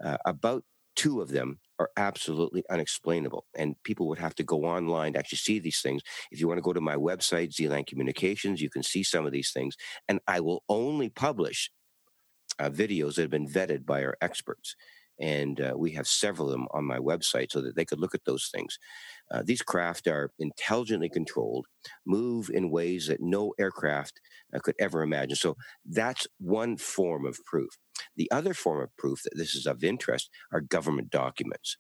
uh, 0.04 0.18
about 0.26 0.64
two 0.96 1.22
of 1.22 1.30
them 1.30 1.60
are 1.80 1.90
absolutely 1.98 2.64
unexplainable. 2.70 3.46
And 3.58 3.76
people 3.84 4.08
would 4.08 4.20
have 4.20 4.36
to 4.36 4.44
go 4.44 4.64
online 4.64 5.14
to 5.14 5.20
actually 5.20 5.40
see 5.40 5.60
these 5.60 5.82
things. 5.82 6.02
If 6.32 6.40
you 6.40 6.48
want 6.48 6.60
to 6.60 6.62
go 6.62 6.74
to 6.74 6.82
my 6.82 6.96
website, 6.96 7.54
Zealand 7.54 7.88
Communications, 7.88 8.62
you 8.62 8.70
can 8.70 8.84
see 8.84 9.04
some 9.04 9.26
of 9.26 9.32
these 9.32 9.52
things. 9.52 9.76
And 10.08 10.20
I 10.28 10.40
will 10.40 10.64
only 10.70 11.10
publish 11.10 11.72
uh, 12.60 12.70
videos 12.70 13.16
that 13.16 13.24
have 13.24 13.32
been 13.32 13.48
vetted 13.48 13.86
by 13.86 14.04
our 14.04 14.16
experts. 14.22 14.76
And 15.20 15.62
uh, 15.62 15.74
we 15.78 15.92
have 15.92 16.08
several 16.08 16.48
of 16.48 16.54
them 16.54 16.68
on 16.72 16.86
my 16.86 16.98
website 16.98 17.52
so 17.52 17.62
that 17.62 17.76
they 17.76 17.86
could 17.86 18.00
look 18.00 18.16
at 18.16 18.26
those 18.26 18.50
things. 18.54 18.78
Uh, 19.32 19.44
these 19.46 19.62
craft 19.62 20.08
are 20.08 20.32
intelligently 20.40 21.10
controlled, 21.10 21.68
move 22.06 22.50
in 22.52 22.72
ways 22.72 23.08
that 23.08 23.22
no 23.22 23.54
aircraft 23.60 24.20
uh, 24.56 24.60
could 24.60 24.76
ever 24.80 25.02
imagine. 25.04 25.36
So 25.36 25.56
that's 25.86 26.28
one 26.40 26.78
form 26.78 27.26
of 27.26 27.38
proof. 27.46 27.70
The 28.16 28.30
other 28.32 28.54
form 28.54 28.82
of 28.82 28.96
proof 28.98 29.22
that 29.24 29.36
this 29.36 29.56
is 29.56 29.66
of 29.66 29.84
interest 29.84 30.30
are 30.52 30.62
government 30.62 31.10
documents. 31.10 31.78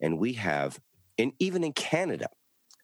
And 0.00 0.18
we 0.18 0.34
have, 0.34 0.78
and 1.18 1.32
even 1.38 1.64
in 1.64 1.72
Canada, 1.72 2.28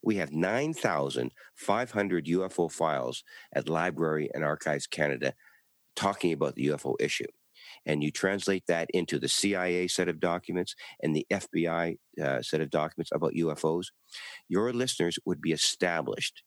we 0.03 0.17
have 0.17 0.33
9,500 0.33 2.27
UFO 2.27 2.73
files 2.73 3.23
at 3.55 3.69
Library 3.69 4.31
and 4.33 4.43
Archives 4.43 4.87
Canada 4.87 5.35
talking 5.95 6.33
about 6.33 6.55
the 6.55 6.69
UFO 6.69 6.95
issue 6.99 7.27
and 7.87 8.03
you 8.03 8.11
translate 8.11 8.65
that 8.69 8.89
into 8.93 9.19
the 9.19 9.29
CIA 9.29 9.89
set 9.89 10.09
of 10.09 10.21
documents 10.21 10.75
and 11.03 11.15
the 11.15 11.27
FBI 11.31 11.97
uh, 12.23 12.43
set 12.43 12.61
of 12.61 12.71
documents 12.71 13.11
about 13.13 13.33
UFOs, 13.35 13.87
your 14.49 14.73
listeners 14.73 15.19
would 15.25 15.41
be 15.41 15.53
established 15.53 16.43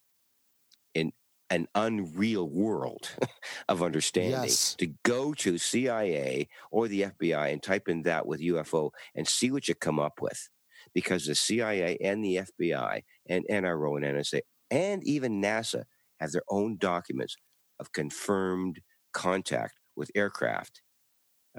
in 0.94 1.12
an 1.50 1.68
unreal 1.76 2.50
world 2.50 3.12
of 3.70 3.84
understanding 3.84 4.44
yes. 4.44 4.76
to 4.76 4.88
go 5.04 5.34
to 5.34 5.58
CIA 5.58 6.48
or 6.72 6.88
the 6.88 7.04
FBI 7.04 7.52
and 7.52 7.62
type 7.62 7.88
in 7.88 8.04
that 8.04 8.26
with 8.26 8.42
UFO 8.42 8.92
and 9.16 9.28
see 9.28 9.52
what 9.52 9.68
you 9.68 9.76
come 9.76 10.00
up 10.00 10.22
with. 10.22 10.50
Because 10.94 11.26
the 11.26 11.36
CIA 11.36 11.98
and 12.02 12.24
the 12.24 12.42
FBI 12.62 13.02
and 13.28 13.46
NRO 13.50 13.98
and 13.98 14.06
NSA 14.06 14.42
and 14.70 15.04
even 15.04 15.42
NASA 15.42 15.84
have 16.20 16.32
their 16.32 16.44
own 16.50 16.78
documents 16.78 17.36
of 17.80 17.92
confirmed 17.92 18.82
contact 19.14 19.80
with 19.96 20.12
aircraft 20.16 20.82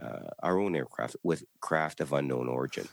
uh, 0.00 0.30
our 0.42 0.58
own 0.58 0.74
aircraft 0.74 1.16
with 1.22 1.44
craft 1.60 2.00
of 2.00 2.12
unknown 2.12 2.48
origin. 2.48 2.88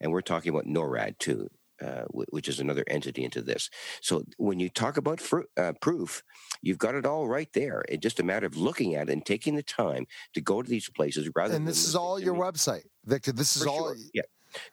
And 0.00 0.12
we're 0.12 0.20
talking 0.20 0.50
about 0.50 0.66
NORAD 0.66 1.18
too, 1.18 1.48
uh, 1.80 2.04
which 2.10 2.48
is 2.48 2.60
another 2.60 2.84
entity 2.88 3.24
into 3.24 3.42
this. 3.42 3.70
So 4.00 4.24
when 4.36 4.58
you 4.58 4.68
talk 4.68 4.96
about 4.96 5.20
fr- 5.20 5.42
uh, 5.56 5.72
proof, 5.80 6.22
you've 6.60 6.78
got 6.78 6.94
it 6.94 7.06
all 7.06 7.28
right 7.28 7.48
there. 7.52 7.84
It's 7.88 8.02
just 8.02 8.20
a 8.20 8.24
matter 8.24 8.46
of 8.46 8.56
looking 8.56 8.94
at 8.94 9.08
it 9.08 9.12
and 9.12 9.24
taking 9.24 9.54
the 9.54 9.62
time 9.62 10.06
to 10.34 10.40
go 10.40 10.62
to 10.62 10.68
these 10.68 10.88
places 10.88 11.30
rather. 11.36 11.54
And 11.54 11.66
this 11.66 11.86
is 11.86 11.94
all 11.94 12.18
your 12.18 12.34
website, 12.34 12.84
Victor. 13.04 13.32
This 13.32 13.56
is 13.56 13.66
all. 13.66 13.94
Sure. 13.94 13.96
Yeah. 14.12 14.22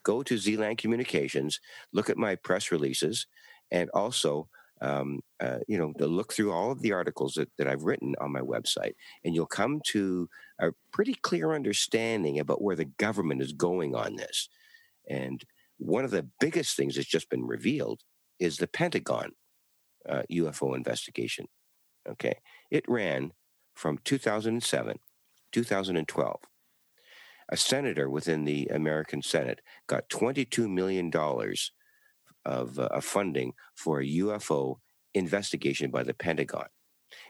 Go 0.04 0.24
to 0.24 0.38
Zealand 0.38 0.78
Communications. 0.78 1.60
Look 1.94 2.10
at 2.10 2.18
my 2.18 2.36
press 2.36 2.72
releases, 2.72 3.28
and 3.72 3.90
also 3.92 4.50
um, 4.82 5.20
uh, 5.40 5.60
you 5.68 5.78
know, 5.78 5.94
to 5.98 6.08
look 6.08 6.34
through 6.34 6.52
all 6.52 6.72
of 6.72 6.82
the 6.82 6.94
articles 6.94 7.34
that, 7.34 7.50
that 7.58 7.68
I've 7.68 7.84
written 7.84 8.16
on 8.22 8.32
my 8.32 8.42
website, 8.42 8.94
and 9.24 9.36
you'll 9.36 9.46
come 9.46 9.82
to 9.88 10.30
a 10.60 10.70
pretty 10.92 11.16
clear 11.16 11.54
understanding 11.54 12.40
about 12.40 12.62
where 12.62 12.76
the 12.76 12.86
government 12.86 13.42
is 13.42 13.54
going 13.54 13.96
on 13.96 14.16
this. 14.16 14.50
And 15.10 15.44
one 15.78 16.06
of 16.06 16.12
the 16.12 16.28
biggest 16.40 16.76
things 16.76 16.96
that's 16.96 17.08
just 17.08 17.30
been 17.30 17.46
revealed 17.46 18.02
is 18.40 18.58
the 18.58 18.68
Pentagon 18.68 19.32
uh, 20.08 20.24
UFO 20.32 20.76
investigation. 20.76 21.48
Okay. 22.08 22.40
It 22.72 22.86
ran 22.88 23.34
from 23.76 24.00
2007, 24.04 25.00
2012. 25.52 26.40
A 27.52 27.58
senator 27.58 28.10
within 28.10 28.46
the 28.46 28.68
American 28.68 29.22
Senate 29.22 29.62
got 29.88 30.10
$22 30.10 30.70
million 30.70 31.12
of, 32.50 32.80
uh, 32.80 32.90
of 32.92 33.06
funding 33.06 33.54
for 33.76 34.00
a 34.00 34.06
UFO 34.06 34.78
investigation 35.14 35.92
by 35.92 36.04
the 36.04 36.14
Pentagon. 36.14 36.68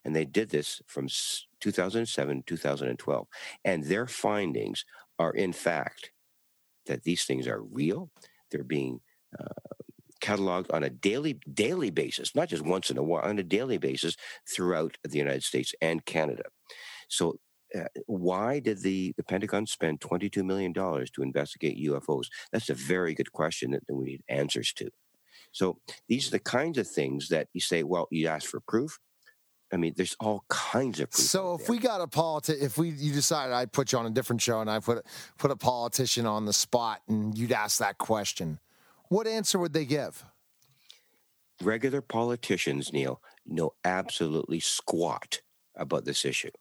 And 0.03 0.15
they 0.15 0.25
did 0.25 0.49
this 0.49 0.81
from 0.87 1.07
2007 1.61 2.37
to 2.37 2.43
2012. 2.45 3.27
And 3.63 3.83
their 3.83 4.07
findings 4.07 4.85
are, 5.17 5.31
in 5.31 5.53
fact, 5.53 6.11
that 6.85 7.03
these 7.03 7.25
things 7.25 7.47
are 7.47 7.61
real. 7.61 8.09
They're 8.51 8.63
being 8.63 9.01
uh, 9.39 9.75
cataloged 10.21 10.73
on 10.73 10.83
a 10.83 10.89
daily 10.89 11.39
daily 11.53 11.91
basis, 11.91 12.35
not 12.35 12.49
just 12.49 12.65
once 12.65 12.89
in 12.89 12.97
a 12.97 13.03
while, 13.03 13.23
on 13.23 13.39
a 13.39 13.43
daily 13.43 13.77
basis 13.77 14.17
throughout 14.53 14.97
the 15.03 15.17
United 15.17 15.43
States 15.43 15.73
and 15.81 16.05
Canada. 16.05 16.43
So 17.07 17.39
uh, 17.77 17.83
why 18.07 18.59
did 18.59 18.81
the, 18.81 19.13
the 19.15 19.23
Pentagon 19.23 19.65
spend 19.65 20.01
$22 20.01 20.43
million 20.43 20.73
to 20.73 21.21
investigate 21.21 21.85
UFOs? 21.85 22.27
That's 22.51 22.69
a 22.69 22.73
very 22.73 23.13
good 23.13 23.31
question 23.31 23.71
that, 23.71 23.85
that 23.87 23.95
we 23.95 24.05
need 24.05 24.23
answers 24.27 24.73
to. 24.73 24.89
So 25.51 25.79
these 26.07 26.27
are 26.27 26.31
the 26.31 26.39
kinds 26.39 26.77
of 26.77 26.87
things 26.87 27.29
that 27.29 27.47
you 27.53 27.61
say, 27.61 27.83
well, 27.83 28.07
you 28.11 28.27
ask 28.27 28.49
for 28.49 28.59
proof. 28.59 28.99
I 29.71 29.77
mean, 29.77 29.93
there's 29.95 30.15
all 30.19 30.45
kinds 30.49 30.99
of. 30.99 31.13
So 31.13 31.53
if 31.55 31.67
there. 31.67 31.75
we 31.75 31.79
got 31.79 32.01
a 32.01 32.07
politician, 32.07 32.63
if 32.63 32.77
we 32.77 32.89
you 32.89 33.13
decided 33.13 33.53
I'd 33.53 33.71
put 33.71 33.91
you 33.91 33.99
on 33.99 34.05
a 34.05 34.09
different 34.09 34.41
show 34.41 34.61
and 34.61 34.69
I 34.69 34.79
put 34.79 35.05
put 35.37 35.51
a 35.51 35.55
politician 35.55 36.25
on 36.25 36.45
the 36.45 36.53
spot 36.53 37.01
and 37.07 37.37
you'd 37.37 37.51
ask 37.51 37.77
that 37.79 37.97
question, 37.99 38.59
what 39.09 39.27
answer 39.27 39.59
would 39.59 39.73
they 39.73 39.85
give? 39.85 40.25
Regular 41.61 42.01
politicians, 42.01 42.91
Neil, 42.93 43.21
know 43.45 43.73
absolutely 43.83 44.59
squat 44.59 45.41
about 45.75 46.05
this 46.05 46.25
issue. 46.25 46.51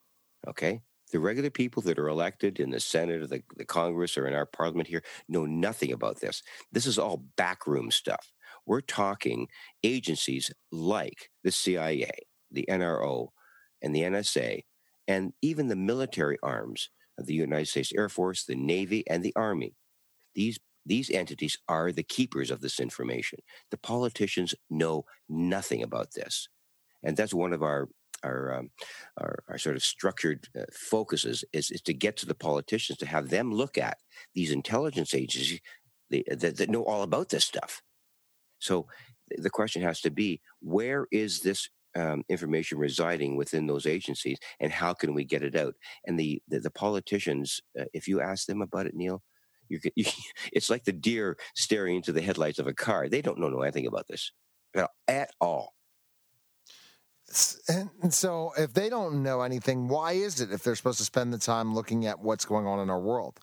Okay, 0.46 0.82
the 1.12 1.20
regular 1.20 1.50
people 1.50 1.82
that 1.82 1.98
are 1.98 2.08
elected 2.08 2.60
in 2.60 2.70
the 2.70 2.80
Senate 2.80 3.22
or 3.22 3.26
the, 3.26 3.42
the 3.56 3.64
Congress 3.64 4.18
or 4.18 4.26
in 4.26 4.34
our 4.34 4.46
Parliament 4.46 4.88
here 4.88 5.02
know 5.28 5.46
nothing 5.46 5.92
about 5.92 6.20
this. 6.20 6.42
This 6.72 6.86
is 6.86 6.98
all 6.98 7.24
backroom 7.36 7.90
stuff. 7.90 8.32
We're 8.68 8.82
talking 8.82 9.48
agencies 9.82 10.52
like 10.70 11.30
the 11.42 11.50
CIA, 11.50 12.10
the 12.52 12.66
NRO, 12.68 13.28
and 13.80 13.94
the 13.94 14.02
NSA, 14.02 14.64
and 15.08 15.32
even 15.40 15.68
the 15.68 15.76
military 15.76 16.36
arms 16.42 16.90
of 17.18 17.24
the 17.24 17.34
United 17.34 17.68
States 17.68 17.92
Air 17.96 18.10
Force, 18.10 18.44
the 18.44 18.54
Navy, 18.54 19.04
and 19.08 19.22
the 19.22 19.32
Army. 19.34 19.74
These 20.34 20.58
these 20.84 21.10
entities 21.10 21.58
are 21.68 21.92
the 21.92 22.02
keepers 22.02 22.50
of 22.50 22.60
this 22.60 22.78
information. 22.78 23.40
The 23.70 23.78
politicians 23.78 24.54
know 24.70 25.04
nothing 25.28 25.82
about 25.82 26.12
this, 26.14 26.48
and 27.02 27.16
that's 27.16 27.34
one 27.34 27.54
of 27.54 27.62
our 27.62 27.88
our 28.22 28.54
um, 28.54 28.70
our, 29.16 29.44
our, 29.48 29.58
sort 29.58 29.76
of 29.76 29.82
structured 29.84 30.48
uh, 30.58 30.64
focuses 30.72 31.42
is, 31.54 31.70
is 31.70 31.80
to 31.82 31.94
get 31.94 32.16
to 32.18 32.26
the 32.26 32.34
politicians 32.34 32.98
to 32.98 33.06
have 33.06 33.30
them 33.30 33.50
look 33.50 33.78
at 33.78 33.96
these 34.34 34.50
intelligence 34.50 35.14
agencies 35.14 35.60
that, 36.10 36.56
that 36.56 36.68
know 36.68 36.84
all 36.84 37.02
about 37.02 37.28
this 37.30 37.44
stuff. 37.44 37.80
So 38.58 38.86
the 39.36 39.50
question 39.50 39.82
has 39.82 40.00
to 40.02 40.10
be 40.10 40.40
where 40.60 41.06
is 41.12 41.40
this 41.40 41.68
um, 41.96 42.22
information 42.28 42.78
residing 42.78 43.36
within 43.36 43.66
those 43.66 43.86
agencies 43.86 44.38
and 44.60 44.70
how 44.70 44.92
can 44.92 45.14
we 45.14 45.24
get 45.24 45.42
it 45.42 45.56
out? 45.56 45.74
And 46.06 46.18
the 46.18 46.42
the, 46.48 46.60
the 46.60 46.70
politicians 46.70 47.60
uh, 47.78 47.84
if 47.92 48.08
you 48.08 48.20
ask 48.20 48.46
them 48.46 48.62
about 48.62 48.86
it 48.86 48.94
neil 48.94 49.22
you, 49.68 49.80
you, 49.94 50.04
it's 50.52 50.70
like 50.70 50.84
the 50.84 50.92
deer 50.92 51.36
staring 51.54 51.96
into 51.96 52.12
the 52.12 52.22
headlights 52.22 52.58
of 52.58 52.66
a 52.66 52.74
car. 52.74 53.08
They 53.08 53.22
don't 53.22 53.38
know 53.38 53.62
anything 53.62 53.86
about 53.86 54.06
this 54.08 54.32
at 55.06 55.30
all. 55.40 55.74
And 57.68 58.14
so 58.14 58.52
if 58.56 58.72
they 58.72 58.88
don't 58.88 59.22
know 59.22 59.42
anything 59.42 59.86
why 59.86 60.12
is 60.12 60.40
it 60.40 60.50
if 60.50 60.62
they're 60.62 60.74
supposed 60.74 60.98
to 60.98 61.04
spend 61.04 61.30
the 61.30 61.38
time 61.38 61.74
looking 61.74 62.06
at 62.06 62.20
what's 62.20 62.46
going 62.46 62.66
on 62.66 62.80
in 62.80 62.88
our 62.88 63.00
world 63.00 63.38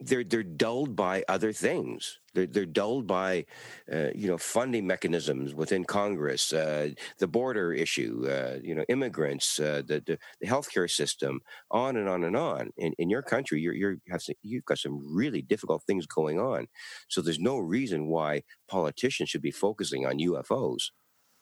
they're 0.00 0.24
they're 0.24 0.42
dulled 0.42 0.96
by 0.96 1.24
other 1.28 1.52
things. 1.52 2.18
They're 2.34 2.46
they're 2.46 2.66
dulled 2.66 3.06
by, 3.06 3.46
uh, 3.92 4.08
you 4.14 4.28
know, 4.28 4.38
funding 4.38 4.86
mechanisms 4.86 5.54
within 5.54 5.84
Congress, 5.84 6.52
uh, 6.52 6.90
the 7.18 7.26
border 7.26 7.72
issue, 7.72 8.26
uh, 8.28 8.58
you 8.62 8.74
know, 8.74 8.84
immigrants, 8.88 9.58
uh, 9.58 9.82
the, 9.86 10.02
the 10.06 10.18
the 10.40 10.46
healthcare 10.46 10.90
system, 10.90 11.40
on 11.70 11.96
and 11.96 12.08
on 12.08 12.24
and 12.24 12.36
on. 12.36 12.70
In 12.76 12.92
in 12.98 13.10
your 13.10 13.22
country, 13.22 13.60
you're 13.60 13.74
you're 13.74 13.96
have 14.10 14.22
some, 14.22 14.36
you've 14.42 14.64
got 14.64 14.78
some 14.78 15.00
really 15.14 15.42
difficult 15.42 15.82
things 15.84 16.06
going 16.06 16.38
on. 16.38 16.68
So 17.08 17.20
there's 17.20 17.40
no 17.40 17.58
reason 17.58 18.08
why 18.08 18.42
politicians 18.68 19.30
should 19.30 19.42
be 19.42 19.50
focusing 19.50 20.06
on 20.06 20.18
UFOs 20.18 20.90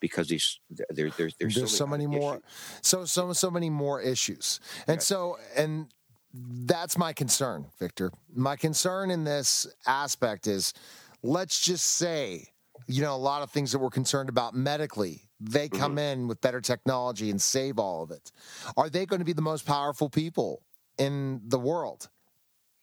because 0.01 0.29
these 0.29 0.61
there, 0.71 1.11
there's 1.11 1.35
there's, 1.39 1.55
there's 1.55 1.77
so, 1.77 1.87
many, 1.87 2.05
so 2.05 2.09
many 2.09 2.21
more 2.21 2.41
so 2.83 3.05
so 3.05 3.33
so 3.33 3.51
many 3.51 3.71
more 3.71 4.01
issues 4.01 4.61
and 4.87 5.03
so 5.03 5.39
and 5.57 5.89
that's 6.65 6.99
my 6.99 7.13
concern, 7.13 7.67
Victor. 7.79 8.13
My 8.35 8.57
concern 8.57 9.11
in 9.11 9.25
this 9.25 9.67
aspect 9.87 10.47
is 10.47 10.75
let's 11.23 11.61
just 11.61 11.85
say, 11.85 12.49
you 12.87 13.03
know, 13.03 13.15
a 13.15 13.17
lot 13.17 13.43
of 13.43 13.51
things 13.51 13.73
that 13.73 13.79
we're 13.79 13.91
concerned 13.91 14.29
about 14.29 14.55
medically, 14.55 15.23
they 15.41 15.69
come 15.69 15.93
mm-hmm. 15.93 16.21
in 16.21 16.29
with 16.29 16.41
better 16.41 16.61
technology 16.61 17.31
and 17.31 17.41
save 17.41 17.79
all 17.79 18.03
of 18.03 18.11
it. 18.11 18.33
Are 18.77 18.89
they 18.89 19.07
going 19.07 19.21
to 19.21 19.25
be 19.25 19.33
the 19.33 19.43
most 19.43 19.67
powerful 19.67 20.09
people 20.09 20.63
in 20.99 21.41
the 21.47 21.59
world 21.59 22.09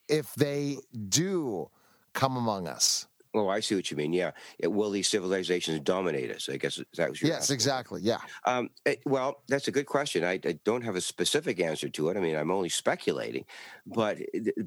if 0.08 0.34
they 0.34 0.78
do 1.08 1.70
come 2.12 2.36
among 2.36 2.68
us? 2.68 3.06
Oh, 3.34 3.48
I 3.48 3.58
see 3.60 3.74
what 3.74 3.90
you 3.90 3.96
mean. 3.96 4.12
Yeah, 4.12 4.30
it, 4.60 4.72
will 4.72 4.90
these 4.90 5.08
civilizations 5.08 5.80
dominate 5.80 6.30
us? 6.30 6.48
I 6.48 6.56
guess 6.56 6.80
that 6.96 7.10
was 7.10 7.20
your 7.20 7.30
yes, 7.30 7.42
asking. 7.42 7.54
exactly. 7.54 8.00
Yeah. 8.02 8.20
Um, 8.46 8.70
it, 8.86 9.00
well, 9.04 9.42
that's 9.48 9.66
a 9.66 9.72
good 9.72 9.86
question. 9.86 10.22
I, 10.22 10.34
I, 10.44 10.58
don't 10.64 10.82
have 10.82 10.94
a 10.94 11.00
specific 11.00 11.60
answer 11.60 11.88
to 11.88 12.08
it. 12.10 12.16
I 12.16 12.20
mean, 12.20 12.36
I'm 12.36 12.52
only 12.52 12.68
speculating, 12.68 13.44
but 13.86 14.18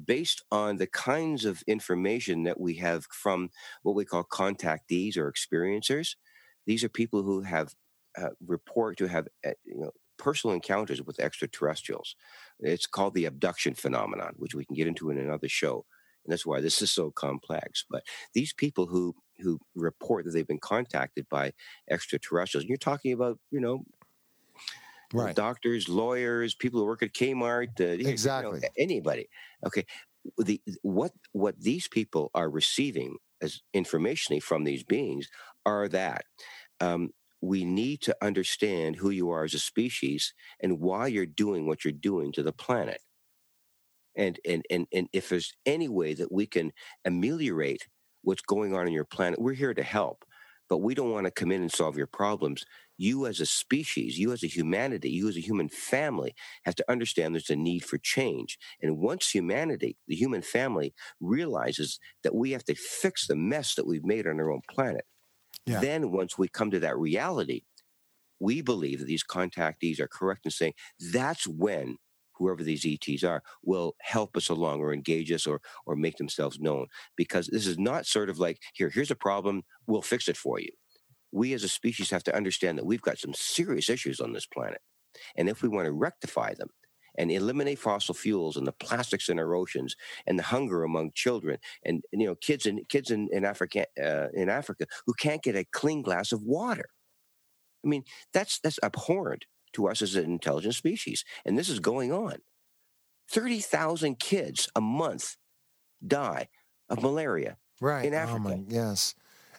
based 0.04 0.42
on 0.52 0.76
the 0.76 0.86
kinds 0.86 1.46
of 1.46 1.62
information 1.66 2.42
that 2.42 2.60
we 2.60 2.74
have 2.74 3.06
from 3.06 3.48
what 3.82 3.94
we 3.94 4.04
call 4.04 4.22
contactees 4.24 5.16
or 5.16 5.32
experiencers, 5.32 6.16
these 6.66 6.84
are 6.84 6.90
people 6.90 7.22
who 7.22 7.40
have 7.40 7.74
uh, 8.18 8.30
report 8.46 8.98
to 8.98 9.06
have 9.06 9.28
uh, 9.46 9.52
you 9.64 9.80
know 9.80 9.92
personal 10.18 10.54
encounters 10.54 11.00
with 11.02 11.20
extraterrestrials. 11.20 12.16
It's 12.60 12.86
called 12.86 13.14
the 13.14 13.24
abduction 13.24 13.74
phenomenon, 13.74 14.34
which 14.36 14.54
we 14.54 14.64
can 14.64 14.74
get 14.74 14.86
into 14.86 15.10
in 15.10 15.18
another 15.18 15.48
show. 15.48 15.86
And 16.28 16.32
that's 16.34 16.44
why 16.44 16.60
this 16.60 16.82
is 16.82 16.90
so 16.90 17.10
complex. 17.10 17.86
But 17.88 18.04
these 18.34 18.52
people 18.52 18.86
who 18.86 19.14
who 19.38 19.58
report 19.74 20.26
that 20.26 20.32
they've 20.32 20.46
been 20.46 20.58
contacted 20.58 21.26
by 21.30 21.54
extraterrestrials, 21.90 22.64
and 22.64 22.68
you're 22.68 22.76
talking 22.76 23.12
about, 23.12 23.38
you 23.50 23.60
know, 23.60 23.84
right. 25.14 25.34
doctors, 25.34 25.88
lawyers, 25.88 26.54
people 26.54 26.80
who 26.80 26.86
work 26.86 27.02
at 27.02 27.14
Kmart, 27.14 27.80
uh, 27.80 27.84
exactly 28.06 28.56
you 28.56 28.60
know, 28.60 28.68
anybody. 28.76 29.30
Okay, 29.66 29.86
the 30.36 30.60
what 30.82 31.12
what 31.32 31.58
these 31.58 31.88
people 31.88 32.30
are 32.34 32.50
receiving 32.50 33.16
as 33.40 33.62
information 33.72 34.38
from 34.40 34.64
these 34.64 34.82
beings 34.82 35.30
are 35.64 35.88
that 35.88 36.26
um, 36.80 37.08
we 37.40 37.64
need 37.64 38.02
to 38.02 38.16
understand 38.20 38.96
who 38.96 39.08
you 39.08 39.30
are 39.30 39.44
as 39.44 39.54
a 39.54 39.58
species 39.58 40.34
and 40.60 40.78
why 40.78 41.06
you're 41.06 41.24
doing 41.24 41.66
what 41.66 41.86
you're 41.86 41.92
doing 41.92 42.32
to 42.32 42.42
the 42.42 42.52
planet 42.52 43.00
and 44.18 44.38
and 44.44 44.64
and 44.70 44.86
and 44.92 45.08
if 45.12 45.30
there's 45.30 45.54
any 45.64 45.88
way 45.88 46.12
that 46.12 46.30
we 46.30 46.46
can 46.46 46.72
ameliorate 47.06 47.88
what's 48.22 48.42
going 48.42 48.74
on 48.74 48.86
in 48.86 48.92
your 48.92 49.04
planet 49.04 49.40
we're 49.40 49.54
here 49.54 49.72
to 49.72 49.82
help 49.82 50.24
but 50.68 50.78
we 50.78 50.94
don't 50.94 51.12
want 51.12 51.24
to 51.24 51.30
come 51.30 51.50
in 51.50 51.62
and 51.62 51.72
solve 51.72 51.96
your 51.96 52.06
problems 52.06 52.64
you 52.98 53.26
as 53.26 53.40
a 53.40 53.46
species 53.46 54.18
you 54.18 54.32
as 54.32 54.42
a 54.42 54.48
humanity 54.48 55.08
you 55.08 55.28
as 55.28 55.36
a 55.36 55.40
human 55.40 55.68
family 55.68 56.34
have 56.64 56.74
to 56.74 56.84
understand 56.90 57.34
there's 57.34 57.48
a 57.48 57.56
need 57.56 57.84
for 57.84 57.96
change 57.96 58.58
and 58.82 58.98
once 58.98 59.30
humanity 59.30 59.96
the 60.08 60.16
human 60.16 60.42
family 60.42 60.92
realizes 61.20 61.98
that 62.22 62.34
we 62.34 62.50
have 62.50 62.64
to 62.64 62.74
fix 62.74 63.26
the 63.26 63.36
mess 63.36 63.74
that 63.74 63.86
we've 63.86 64.04
made 64.04 64.26
on 64.26 64.40
our 64.40 64.50
own 64.50 64.60
planet 64.68 65.04
yeah. 65.64 65.80
then 65.80 66.10
once 66.10 66.36
we 66.36 66.48
come 66.48 66.70
to 66.70 66.80
that 66.80 66.98
reality 66.98 67.62
we 68.40 68.60
believe 68.60 69.00
that 69.00 69.06
these 69.06 69.24
contactees 69.24 70.00
are 70.00 70.08
correct 70.08 70.44
in 70.44 70.50
saying 70.50 70.72
that's 71.12 71.46
when 71.46 71.96
whoever 72.38 72.62
these 72.62 72.86
ETs 72.86 73.24
are, 73.24 73.42
will 73.62 73.94
help 74.00 74.36
us 74.36 74.48
along 74.48 74.80
or 74.80 74.92
engage 74.92 75.30
us 75.32 75.46
or 75.46 75.60
or 75.86 75.96
make 75.96 76.16
themselves 76.16 76.58
known. 76.60 76.86
Because 77.16 77.48
this 77.48 77.66
is 77.66 77.78
not 77.78 78.06
sort 78.06 78.30
of 78.30 78.38
like, 78.38 78.60
here, 78.74 78.90
here's 78.90 79.10
a 79.10 79.16
problem, 79.16 79.62
we'll 79.86 80.02
fix 80.02 80.28
it 80.28 80.36
for 80.36 80.60
you. 80.60 80.70
We 81.32 81.52
as 81.52 81.64
a 81.64 81.68
species 81.68 82.10
have 82.10 82.24
to 82.24 82.36
understand 82.36 82.78
that 82.78 82.86
we've 82.86 83.02
got 83.02 83.18
some 83.18 83.34
serious 83.34 83.88
issues 83.90 84.20
on 84.20 84.32
this 84.32 84.46
planet. 84.46 84.80
And 85.36 85.48
if 85.48 85.62
we 85.62 85.68
want 85.68 85.86
to 85.86 85.92
rectify 85.92 86.54
them 86.54 86.68
and 87.18 87.30
eliminate 87.30 87.78
fossil 87.78 88.14
fuels 88.14 88.56
and 88.56 88.66
the 88.66 88.72
plastics 88.72 89.28
in 89.28 89.38
our 89.38 89.54
oceans 89.54 89.96
and 90.26 90.38
the 90.38 90.44
hunger 90.44 90.84
among 90.84 91.10
children 91.14 91.58
and, 91.84 92.02
you 92.12 92.26
know 92.26 92.36
kids 92.36 92.64
in 92.64 92.84
kids 92.88 93.10
in, 93.10 93.28
in 93.32 93.44
Africa 93.44 93.86
uh, 94.02 94.28
in 94.32 94.48
Africa 94.48 94.86
who 95.06 95.12
can't 95.14 95.42
get 95.42 95.56
a 95.56 95.66
clean 95.72 96.02
glass 96.02 96.32
of 96.32 96.42
water. 96.42 96.88
I 97.84 97.88
mean, 97.88 98.04
that's 98.32 98.60
that's 98.60 98.78
abhorrent 98.82 99.44
to 99.72 99.88
us 99.88 100.02
as 100.02 100.14
an 100.14 100.24
intelligent 100.24 100.74
species, 100.74 101.24
and 101.44 101.58
this 101.58 101.68
is 101.68 101.80
going 101.80 102.12
on. 102.12 102.36
Thirty 103.30 103.60
thousand 103.60 104.18
kids 104.18 104.68
a 104.74 104.80
month 104.80 105.36
die 106.06 106.48
of 106.88 107.02
malaria 107.02 107.58
right. 107.80 108.04
in 108.04 108.14
Africa. 108.14 108.40
Oh 108.44 108.56
my, 108.56 108.64
yes. 108.68 109.14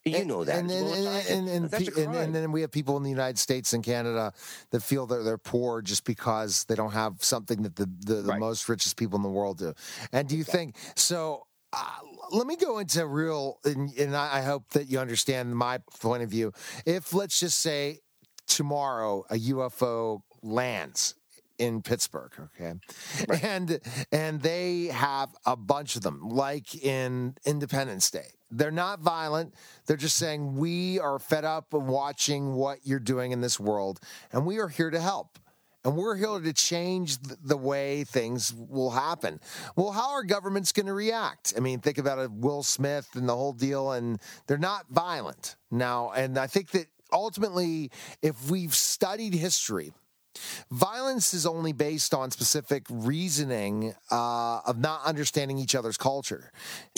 You 0.06 0.26
know 0.26 0.44
that. 0.44 0.58
And 0.58 0.70
then, 0.70 0.86
well 0.86 1.08
and, 1.08 1.30
and, 1.30 1.50
and, 1.50 1.70
That's 1.70 1.88
a 1.88 1.92
pe- 1.92 2.04
and, 2.04 2.16
and 2.16 2.36
then 2.36 2.52
we 2.52 2.62
have 2.62 2.72
people 2.72 2.98
in 2.98 3.04
the 3.04 3.10
United 3.10 3.38
States 3.38 3.74
and 3.74 3.84
Canada 3.84 4.34
that 4.72 4.82
feel 4.82 5.06
that 5.08 5.24
they're 5.24 5.38
poor 5.38 5.82
just 5.82 6.06
because 6.06 6.64
they 6.66 6.76
don't 6.76 6.94
have 6.94 7.24
something 7.24 7.64
that 7.64 7.76
the, 7.76 7.90
the, 8.06 8.16
the 8.16 8.38
most 8.38 8.70
richest 8.70 8.98
people 8.98 9.18
in 9.18 9.24
the 9.24 9.30
world 9.30 9.58
do. 9.58 9.74
And 10.12 10.28
do 10.28 10.38
you 10.38 10.44
think 10.44 10.76
so? 10.96 11.46
Uh, 11.72 11.86
let 12.32 12.48
me 12.48 12.56
go 12.56 12.80
into 12.80 13.06
real, 13.06 13.60
and, 13.64 13.94
and 13.98 14.16
I 14.16 14.42
hope 14.42 14.70
that 14.70 14.90
you 14.90 15.00
understand 15.00 15.56
my 15.56 15.80
point 16.00 16.24
of 16.24 16.30
view. 16.30 16.52
If 16.86 17.14
let's 17.14 17.40
just 17.40 17.60
say 17.60 18.00
tomorrow 18.50 19.24
a 19.30 19.36
UFO 19.36 20.24
lands 20.42 21.16
in 21.58 21.82
Pittsburgh, 21.82 22.32
okay, 22.40 22.74
and 23.44 23.80
and 24.12 24.42
they 24.42 24.86
have 24.86 25.30
a 25.46 25.56
bunch 25.56 25.96
of 25.96 26.02
them, 26.02 26.30
like 26.30 26.74
in 26.84 27.36
Independence 27.46 28.10
Day. 28.10 28.28
They're 28.50 28.72
not 28.72 29.02
violent. 29.02 29.54
They're 29.86 29.98
just 29.98 30.16
saying 30.16 30.56
we 30.56 31.00
are 31.00 31.20
fed 31.20 31.46
up 31.46 31.74
of 31.74 31.84
watching 31.84 32.54
what 32.54 32.80
you're 32.84 33.00
doing 33.00 33.32
in 33.32 33.42
this 33.42 33.60
world, 33.60 34.00
and 34.32 34.46
we 34.46 34.58
are 34.58 34.70
here 34.70 34.90
to 34.90 35.00
help. 35.00 35.38
And 35.86 35.96
we're 35.96 36.18
here 36.18 36.40
to 36.40 36.52
change 36.52 37.20
the 37.22 37.56
way 37.56 38.04
things 38.04 38.54
will 38.54 38.90
happen. 38.90 39.40
Well, 39.78 39.92
how 39.92 40.10
are 40.12 40.24
governments 40.24 40.74
going 40.74 40.88
to 40.88 40.94
react? 40.94 41.54
I 41.56 41.62
mean, 41.62 41.80
think 41.80 41.98
about 41.98 42.20
it, 42.20 42.30
Will 42.32 42.64
Smith 42.64 43.08
and 43.14 43.30
the 43.30 43.36
whole 43.36 43.54
deal, 43.54 43.94
and 43.94 44.20
they're 44.46 44.58
not 44.58 44.88
violent 44.90 45.56
now. 45.72 46.12
And 46.12 46.38
I 46.38 46.48
think 46.48 46.72
that 46.72 46.88
ultimately, 47.12 47.92
if 48.22 48.50
we've 48.50 48.76
studied 48.76 49.34
history, 49.34 49.92
violence 50.72 51.34
is 51.34 51.46
only 51.46 51.74
based 51.74 52.14
on 52.14 52.32
specific 52.32 52.86
reasoning 52.90 53.96
uh, 54.12 54.62
of 54.66 54.80
not 54.80 55.04
understanding 55.04 55.58
each 55.58 55.76
other's 55.76 55.98
culture. 55.98 56.52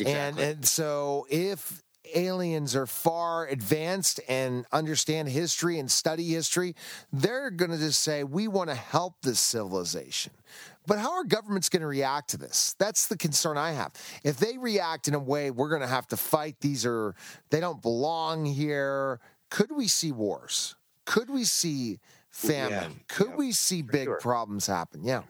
And, 0.05 0.39
and 0.39 0.65
so 0.65 1.25
if 1.29 1.81
aliens 2.13 2.75
are 2.75 2.87
far 2.87 3.47
advanced 3.47 4.19
and 4.27 4.65
understand 4.71 5.29
history 5.29 5.79
and 5.79 5.89
study 5.89 6.25
history, 6.25 6.75
they're 7.13 7.51
going 7.51 7.71
to 7.71 7.77
just 7.77 8.01
say, 8.01 8.23
we 8.23 8.47
want 8.47 8.69
to 8.69 8.75
help 8.75 9.15
this 9.21 9.39
civilization. 9.39 10.33
But 10.87 10.97
how 10.97 11.11
are 11.13 11.23
governments 11.23 11.69
going 11.69 11.81
to 11.81 11.87
react 11.87 12.31
to 12.31 12.37
this? 12.37 12.75
That's 12.79 13.07
the 13.07 13.15
concern 13.15 13.57
I 13.57 13.71
have. 13.71 13.93
If 14.23 14.37
they 14.37 14.57
react 14.57 15.07
in 15.07 15.13
a 15.13 15.19
way 15.19 15.51
we're 15.51 15.69
going 15.69 15.81
to 15.81 15.87
have 15.87 16.07
to 16.07 16.17
fight, 16.17 16.55
these 16.59 16.85
are, 16.85 17.15
they 17.49 17.59
don't 17.59 17.81
belong 17.81 18.45
here. 18.45 19.19
Could 19.51 19.71
we 19.71 19.87
see 19.87 20.11
wars? 20.11 20.75
Could 21.05 21.29
we 21.29 21.43
see 21.43 21.99
famine? 22.31 23.01
Could 23.07 23.35
we 23.35 23.51
see 23.51 23.83
big 23.83 24.09
problems 24.19 24.65
happen? 24.65 25.03
Yeah. 25.03 25.23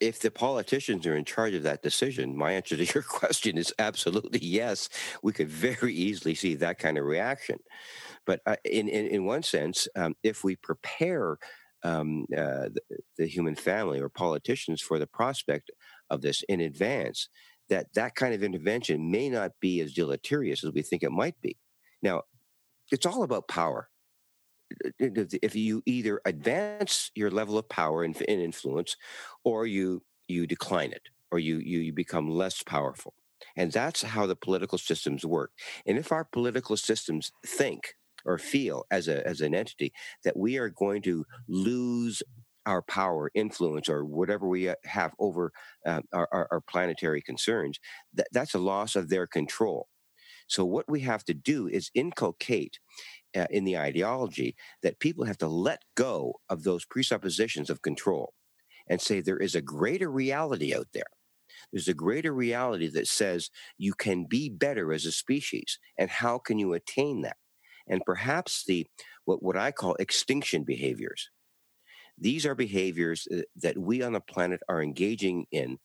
if 0.00 0.20
the 0.20 0.30
politicians 0.30 1.06
are 1.06 1.16
in 1.16 1.24
charge 1.24 1.54
of 1.54 1.62
that 1.62 1.82
decision, 1.82 2.36
my 2.36 2.52
answer 2.52 2.76
to 2.76 2.84
your 2.94 3.02
question 3.02 3.56
is 3.56 3.72
absolutely 3.78 4.40
yes. 4.40 4.88
We 5.22 5.32
could 5.32 5.48
very 5.48 5.94
easily 5.94 6.34
see 6.34 6.54
that 6.56 6.78
kind 6.78 6.98
of 6.98 7.04
reaction. 7.04 7.58
But 8.26 8.40
uh, 8.46 8.56
in, 8.64 8.88
in 8.88 9.06
in 9.06 9.24
one 9.24 9.42
sense, 9.42 9.88
um, 9.96 10.14
if 10.22 10.42
we 10.44 10.56
prepare 10.56 11.38
um, 11.82 12.26
uh, 12.36 12.68
the, 12.74 12.80
the 13.18 13.26
human 13.26 13.54
family 13.54 14.00
or 14.00 14.08
politicians 14.08 14.82
for 14.82 14.98
the 14.98 15.06
prospect 15.06 15.70
of 16.10 16.20
this 16.22 16.42
in 16.48 16.60
advance, 16.60 17.28
that 17.68 17.86
that 17.94 18.14
kind 18.14 18.34
of 18.34 18.42
intervention 18.42 19.10
may 19.10 19.28
not 19.28 19.52
be 19.60 19.80
as 19.80 19.94
deleterious 19.94 20.64
as 20.64 20.72
we 20.72 20.82
think 20.82 21.02
it 21.02 21.12
might 21.12 21.40
be. 21.40 21.56
Now, 22.02 22.22
it's 22.90 23.06
all 23.06 23.22
about 23.22 23.48
power. 23.48 23.88
If 24.98 25.54
you 25.54 25.82
either 25.86 26.20
advance 26.24 27.10
your 27.14 27.30
level 27.30 27.56
of 27.56 27.68
power 27.68 28.02
and, 28.02 28.20
influence 28.28 28.96
or 29.44 29.66
you 29.66 30.02
you 30.28 30.46
decline 30.46 30.92
it 30.92 31.02
or 31.30 31.38
you, 31.38 31.58
you 31.58 31.92
become 31.92 32.28
less 32.28 32.62
powerful. 32.62 33.14
And 33.56 33.70
that's 33.70 34.02
how 34.02 34.26
the 34.26 34.36
political 34.36 34.78
systems 34.78 35.24
work. 35.24 35.52
And 35.86 35.98
if 35.98 36.10
our 36.10 36.24
political 36.24 36.76
systems 36.76 37.30
think 37.44 37.94
or 38.24 38.38
feel 38.38 38.86
as 38.90 39.08
a 39.08 39.26
as 39.26 39.40
an 39.40 39.54
entity 39.54 39.92
that 40.24 40.36
we 40.36 40.58
are 40.58 40.68
going 40.68 41.02
to 41.02 41.24
lose 41.48 42.22
our 42.66 42.82
power 42.82 43.30
influence 43.34 43.88
or 43.88 44.04
whatever 44.04 44.48
we 44.48 44.68
uh, 44.68 44.74
have 44.84 45.12
over 45.20 45.52
uh, 45.86 46.00
our, 46.12 46.28
our 46.32 46.60
planetary 46.68 47.22
concerns 47.22 47.78
that, 48.12 48.26
that's 48.32 48.54
a 48.54 48.58
loss 48.58 48.96
of 48.96 49.08
their 49.08 49.26
control 49.26 49.86
so 50.46 50.64
what 50.64 50.88
we 50.88 51.00
have 51.00 51.24
to 51.24 51.34
do 51.34 51.66
is 51.68 51.90
inculcate 51.94 52.78
uh, 53.36 53.46
in 53.50 53.64
the 53.64 53.78
ideology 53.78 54.56
that 54.82 55.00
people 55.00 55.24
have 55.24 55.38
to 55.38 55.48
let 55.48 55.82
go 55.96 56.34
of 56.48 56.62
those 56.62 56.84
presuppositions 56.84 57.70
of 57.70 57.82
control 57.82 58.32
and 58.88 59.00
say 59.00 59.20
there 59.20 59.38
is 59.38 59.54
a 59.54 59.60
greater 59.60 60.10
reality 60.10 60.74
out 60.74 60.88
there. 60.94 61.04
There's 61.72 61.88
a 61.88 61.94
greater 61.94 62.32
reality 62.32 62.88
that 62.88 63.08
says 63.08 63.50
you 63.76 63.94
can 63.94 64.24
be 64.24 64.48
better 64.48 64.92
as 64.92 65.04
a 65.04 65.12
species, 65.12 65.78
and 65.98 66.08
how 66.08 66.38
can 66.38 66.58
you 66.58 66.72
attain 66.74 67.22
that? 67.22 67.36
And 67.88 68.02
perhaps 68.04 68.64
the 68.66 68.86
what, 69.24 69.42
what 69.42 69.56
I 69.56 69.72
call 69.72 69.96
extinction 69.96 70.62
behaviors. 70.62 71.30
These 72.18 72.46
are 72.46 72.54
behaviors 72.54 73.26
uh, 73.32 73.42
that 73.56 73.76
we 73.76 74.02
on 74.02 74.12
the 74.12 74.20
planet 74.20 74.60
are 74.68 74.82
engaging 74.82 75.46
in 75.50 75.78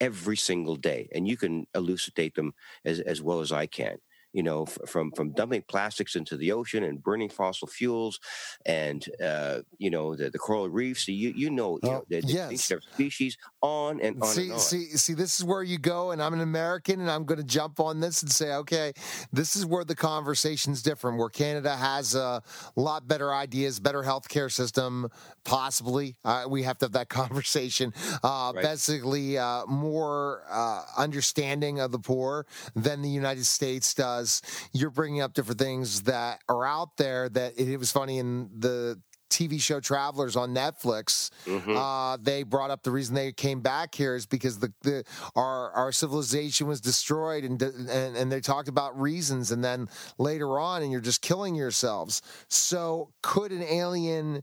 every 0.00 0.36
single 0.36 0.76
day, 0.76 1.08
and 1.14 1.26
you 1.28 1.36
can 1.36 1.66
elucidate 1.74 2.34
them 2.34 2.52
as, 2.84 3.00
as 3.00 3.22
well 3.22 3.40
as 3.40 3.52
I 3.52 3.66
can 3.66 3.98
you 4.32 4.42
know, 4.42 4.64
f- 4.64 4.78
from 4.86 5.12
from 5.12 5.30
dumping 5.30 5.62
plastics 5.68 6.16
into 6.16 6.36
the 6.36 6.52
ocean 6.52 6.84
and 6.84 7.02
burning 7.02 7.28
fossil 7.28 7.68
fuels, 7.68 8.20
and 8.66 9.04
uh, 9.24 9.60
you 9.78 9.90
know 9.90 10.14
the, 10.14 10.30
the 10.30 10.38
coral 10.38 10.68
reefs. 10.68 11.08
You 11.08 11.32
you 11.34 11.50
know, 11.50 11.78
you 11.82 11.90
know 11.90 12.04
the, 12.08 12.20
the 12.20 12.26
yes. 12.26 12.70
of 12.70 12.82
species 12.82 13.38
on 13.62 14.00
and 14.00 14.22
on 14.22 14.28
see, 14.28 14.42
and 14.44 14.52
on. 14.52 14.58
see, 14.58 14.84
see, 14.96 15.14
this 15.14 15.38
is 15.38 15.44
where 15.44 15.62
you 15.62 15.78
go, 15.78 16.10
and 16.10 16.22
I'm 16.22 16.34
an 16.34 16.40
American, 16.40 17.00
and 17.00 17.10
I'm 17.10 17.24
going 17.24 17.38
to 17.38 17.46
jump 17.46 17.80
on 17.80 18.00
this 18.00 18.22
and 18.22 18.30
say, 18.30 18.52
okay, 18.54 18.92
this 19.32 19.56
is 19.56 19.64
where 19.64 19.84
the 19.84 19.96
conversation's 19.96 20.82
different. 20.82 21.18
Where 21.18 21.30
Canada 21.30 21.76
has 21.76 22.14
a 22.14 22.42
lot 22.76 23.08
better 23.08 23.32
ideas, 23.32 23.80
better 23.80 24.02
healthcare 24.02 24.50
system, 24.52 25.08
possibly. 25.44 26.16
Uh, 26.24 26.44
we 26.48 26.62
have 26.64 26.78
to 26.78 26.86
have 26.86 26.92
that 26.92 27.08
conversation. 27.22 27.92
Uh, 28.22 28.52
Right. 28.54 28.62
Basically, 28.62 29.38
uh, 29.38 29.66
more 29.66 30.42
uh, 30.50 30.82
understanding 30.96 31.80
of 31.80 31.92
the 31.92 31.98
poor 31.98 32.46
than 32.74 33.02
the 33.02 33.08
United 33.08 33.46
States 33.46 33.94
does. 33.94 34.17
You're 34.72 34.90
bringing 34.90 35.20
up 35.20 35.34
different 35.34 35.58
things 35.58 36.02
that 36.02 36.40
are 36.48 36.66
out 36.66 36.96
there. 36.96 37.28
That 37.28 37.58
it, 37.58 37.76
was 37.78 37.92
funny 37.92 38.18
in 38.18 38.50
the 38.56 39.00
TV 39.30 39.60
show 39.60 39.80
Travelers 39.80 40.36
on 40.36 40.54
Netflix. 40.54 41.30
Mm-hmm. 41.46 41.76
Uh, 41.76 42.16
they 42.16 42.42
brought 42.42 42.70
up 42.70 42.82
the 42.82 42.90
reason 42.90 43.14
they 43.14 43.32
came 43.32 43.60
back 43.60 43.94
here 43.94 44.14
is 44.14 44.26
because 44.26 44.58
the, 44.58 44.72
the 44.82 45.04
our 45.36 45.70
our 45.72 45.92
civilization 45.92 46.66
was 46.66 46.80
destroyed, 46.80 47.44
and, 47.44 47.60
and 47.62 48.16
and 48.16 48.32
they 48.32 48.40
talked 48.40 48.68
about 48.68 48.98
reasons, 49.00 49.50
and 49.50 49.62
then 49.62 49.88
later 50.18 50.58
on, 50.58 50.82
and 50.82 50.90
you're 50.90 51.00
just 51.00 51.22
killing 51.22 51.54
yourselves. 51.54 52.22
So 52.48 53.10
could 53.22 53.52
an 53.52 53.62
alien 53.62 54.42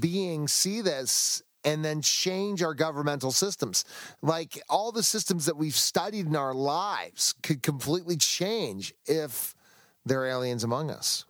being 0.00 0.48
see 0.48 0.80
this? 0.80 1.42
And 1.64 1.84
then 1.84 2.02
change 2.02 2.62
our 2.62 2.74
governmental 2.74 3.32
systems. 3.32 3.84
Like 4.22 4.60
all 4.68 4.92
the 4.92 5.02
systems 5.02 5.46
that 5.46 5.56
we've 5.56 5.76
studied 5.76 6.26
in 6.26 6.36
our 6.36 6.54
lives 6.54 7.34
could 7.42 7.62
completely 7.62 8.16
change 8.16 8.94
if 9.06 9.54
there 10.04 10.20
are 10.22 10.26
aliens 10.26 10.64
among 10.64 10.90
us. 10.90 11.24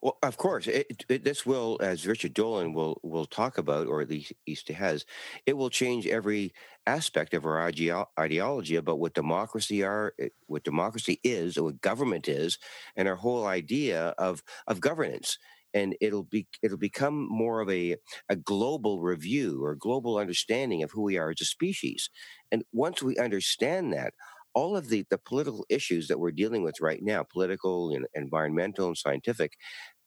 Well, 0.00 0.18
of 0.22 0.36
course, 0.36 0.66
it, 0.66 1.04
it, 1.08 1.24
this 1.24 1.44
will, 1.44 1.78
as 1.80 2.06
Richard 2.06 2.32
Dolan 2.34 2.72
will 2.72 3.00
will 3.02 3.26
talk 3.26 3.58
about, 3.58 3.86
or 3.86 4.00
at 4.02 4.08
least 4.08 4.34
he 4.46 4.72
has, 4.72 5.04
it 5.46 5.56
will 5.56 5.70
change 5.70 6.06
every 6.06 6.52
aspect 6.86 7.34
of 7.34 7.44
our 7.44 7.70
ideo- 7.70 8.06
ideology 8.18 8.76
about 8.76 8.98
what 8.98 9.14
democracy 9.14 9.82
are, 9.82 10.14
eh, 10.18 10.28
what 10.46 10.64
democracy 10.64 11.20
is, 11.24 11.56
or 11.58 11.64
what 11.64 11.80
government 11.80 12.28
is, 12.28 12.58
and 12.96 13.08
our 13.08 13.16
whole 13.16 13.46
idea 13.46 14.14
of 14.18 14.42
of 14.66 14.80
governance. 14.80 15.38
And 15.74 15.96
it'll 16.00 16.24
be 16.24 16.46
it'll 16.62 16.78
become 16.78 17.26
more 17.28 17.60
of 17.60 17.68
a 17.70 17.96
a 18.28 18.36
global 18.36 19.00
review 19.02 19.62
or 19.64 19.74
global 19.74 20.18
understanding 20.18 20.82
of 20.82 20.92
who 20.92 21.02
we 21.02 21.18
are 21.18 21.30
as 21.30 21.40
a 21.40 21.44
species. 21.44 22.10
And 22.52 22.62
once 22.72 23.02
we 23.02 23.16
understand 23.18 23.92
that, 23.92 24.14
all 24.54 24.76
of 24.76 24.88
the, 24.88 25.04
the 25.10 25.18
political 25.18 25.66
issues 25.68 26.08
that 26.08 26.18
we're 26.20 26.30
dealing 26.30 26.62
with 26.62 26.80
right 26.80 27.02
now, 27.02 27.24
political 27.24 27.90
and 27.94 28.06
environmental 28.14 28.86
and 28.86 28.96
scientific, 28.96 29.52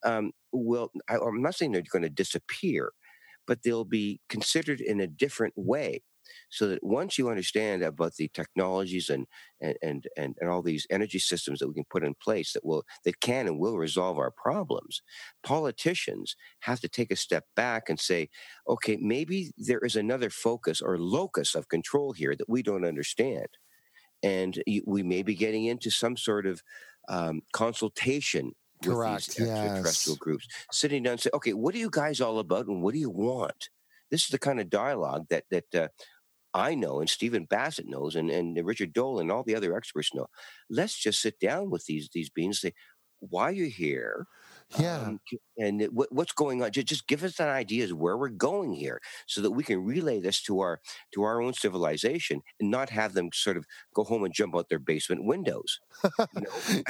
um, 0.04 0.32
will, 0.52 0.90
I, 1.08 1.16
I'm 1.16 1.42
not 1.42 1.54
saying 1.54 1.72
they're 1.72 1.82
going 1.92 2.02
to 2.02 2.08
disappear, 2.10 2.92
but 3.46 3.62
they'll 3.62 3.84
be 3.84 4.20
considered 4.28 4.80
in 4.80 5.00
a 5.00 5.06
different 5.06 5.54
way. 5.56 6.02
So 6.50 6.66
that 6.68 6.82
once 6.82 7.18
you 7.18 7.28
understand 7.28 7.82
about 7.82 8.14
the 8.16 8.28
technologies 8.28 9.08
and 9.10 9.26
and 9.60 9.76
and 9.82 10.06
and, 10.16 10.36
and 10.40 10.50
all 10.50 10.62
these 10.62 10.86
energy 10.90 11.18
systems 11.18 11.58
that 11.58 11.68
we 11.68 11.74
can 11.74 11.84
put 11.90 12.04
in 12.04 12.14
place 12.14 12.52
that 12.52 12.64
will 12.64 12.84
that 13.04 13.20
can 13.20 13.46
and 13.46 13.58
will 13.58 13.76
resolve 13.78 14.18
our 14.18 14.30
problems 14.30 15.02
politicians 15.42 16.36
have 16.60 16.80
to 16.80 16.88
take 16.88 17.10
a 17.10 17.16
step 17.16 17.44
back 17.56 17.88
and 17.88 18.00
say 18.00 18.28
okay 18.68 18.96
maybe 19.00 19.52
there 19.56 19.80
is 19.80 19.96
another 19.96 20.30
focus 20.30 20.80
or 20.80 20.98
locus 20.98 21.54
of 21.54 21.68
control 21.68 22.12
here 22.12 22.34
that 22.36 22.48
we 22.48 22.62
don't 22.62 22.84
understand 22.84 23.48
and 24.22 24.62
we 24.86 25.02
may 25.02 25.22
be 25.22 25.34
getting 25.34 25.64
into 25.66 25.90
some 25.90 26.16
sort 26.16 26.46
of 26.46 26.62
um, 27.08 27.42
consultation 27.52 28.52
Correct. 28.82 28.82
with 28.82 29.02
these 29.02 29.30
extraterrestrial 29.38 30.16
Yes. 30.16 30.16
groups, 30.16 30.46
sitting 30.72 31.02
down 31.02 31.12
and 31.12 31.20
say, 31.20 31.30
okay, 31.34 31.52
what 31.52 31.74
are 31.74 31.78
you 31.78 31.90
guys 31.90 32.20
all 32.20 32.38
about 32.38 32.66
and 32.66 32.82
what 32.82 32.94
do 32.94 33.00
you 33.00 33.10
want? 33.10 33.70
This 34.10 34.22
is 34.24 34.28
the 34.30 34.38
kind 34.38 34.60
of 34.60 34.70
dialogue 34.70 35.26
that 35.30 35.44
that 35.50 35.74
uh, 35.74 35.88
I 36.54 36.74
know 36.74 37.00
and 37.00 37.10
Stephen 37.10 37.44
Bassett 37.44 37.86
knows 37.86 38.16
and, 38.16 38.30
and 38.30 38.56
Richard 38.64 38.92
Dole 38.92 39.20
and 39.20 39.30
all 39.30 39.42
the 39.42 39.54
other 39.54 39.76
experts 39.76 40.14
know. 40.14 40.28
Let's 40.70 40.96
just 40.98 41.20
sit 41.20 41.38
down 41.40 41.70
with 41.70 41.84
these 41.86 42.08
these 42.12 42.30
beings 42.30 42.62
and 42.62 42.70
say, 42.70 42.74
why 43.20 43.44
are 43.44 43.52
you 43.52 43.66
here? 43.66 44.26
Yeah. 44.78 44.98
Um, 44.98 45.20
and 45.58 45.82
what, 45.92 46.12
what's 46.12 46.32
going 46.32 46.62
on? 46.62 46.70
Just, 46.70 46.86
just 46.86 47.06
give 47.06 47.24
us 47.24 47.40
an 47.40 47.48
idea 47.48 47.84
of 47.84 47.92
where 47.92 48.16
we're 48.16 48.28
going 48.28 48.72
here, 48.72 49.00
so 49.26 49.40
that 49.40 49.50
we 49.50 49.62
can 49.64 49.84
relay 49.84 50.20
this 50.20 50.40
to 50.42 50.60
our 50.60 50.80
to 51.12 51.22
our 51.22 51.40
own 51.40 51.52
civilization, 51.52 52.42
and 52.60 52.70
not 52.70 52.90
have 52.90 53.14
them 53.14 53.30
sort 53.32 53.56
of 53.56 53.66
go 53.94 54.04
home 54.04 54.24
and 54.24 54.32
jump 54.32 54.56
out 54.56 54.68
their 54.68 54.78
basement 54.78 55.24
windows. 55.24 55.80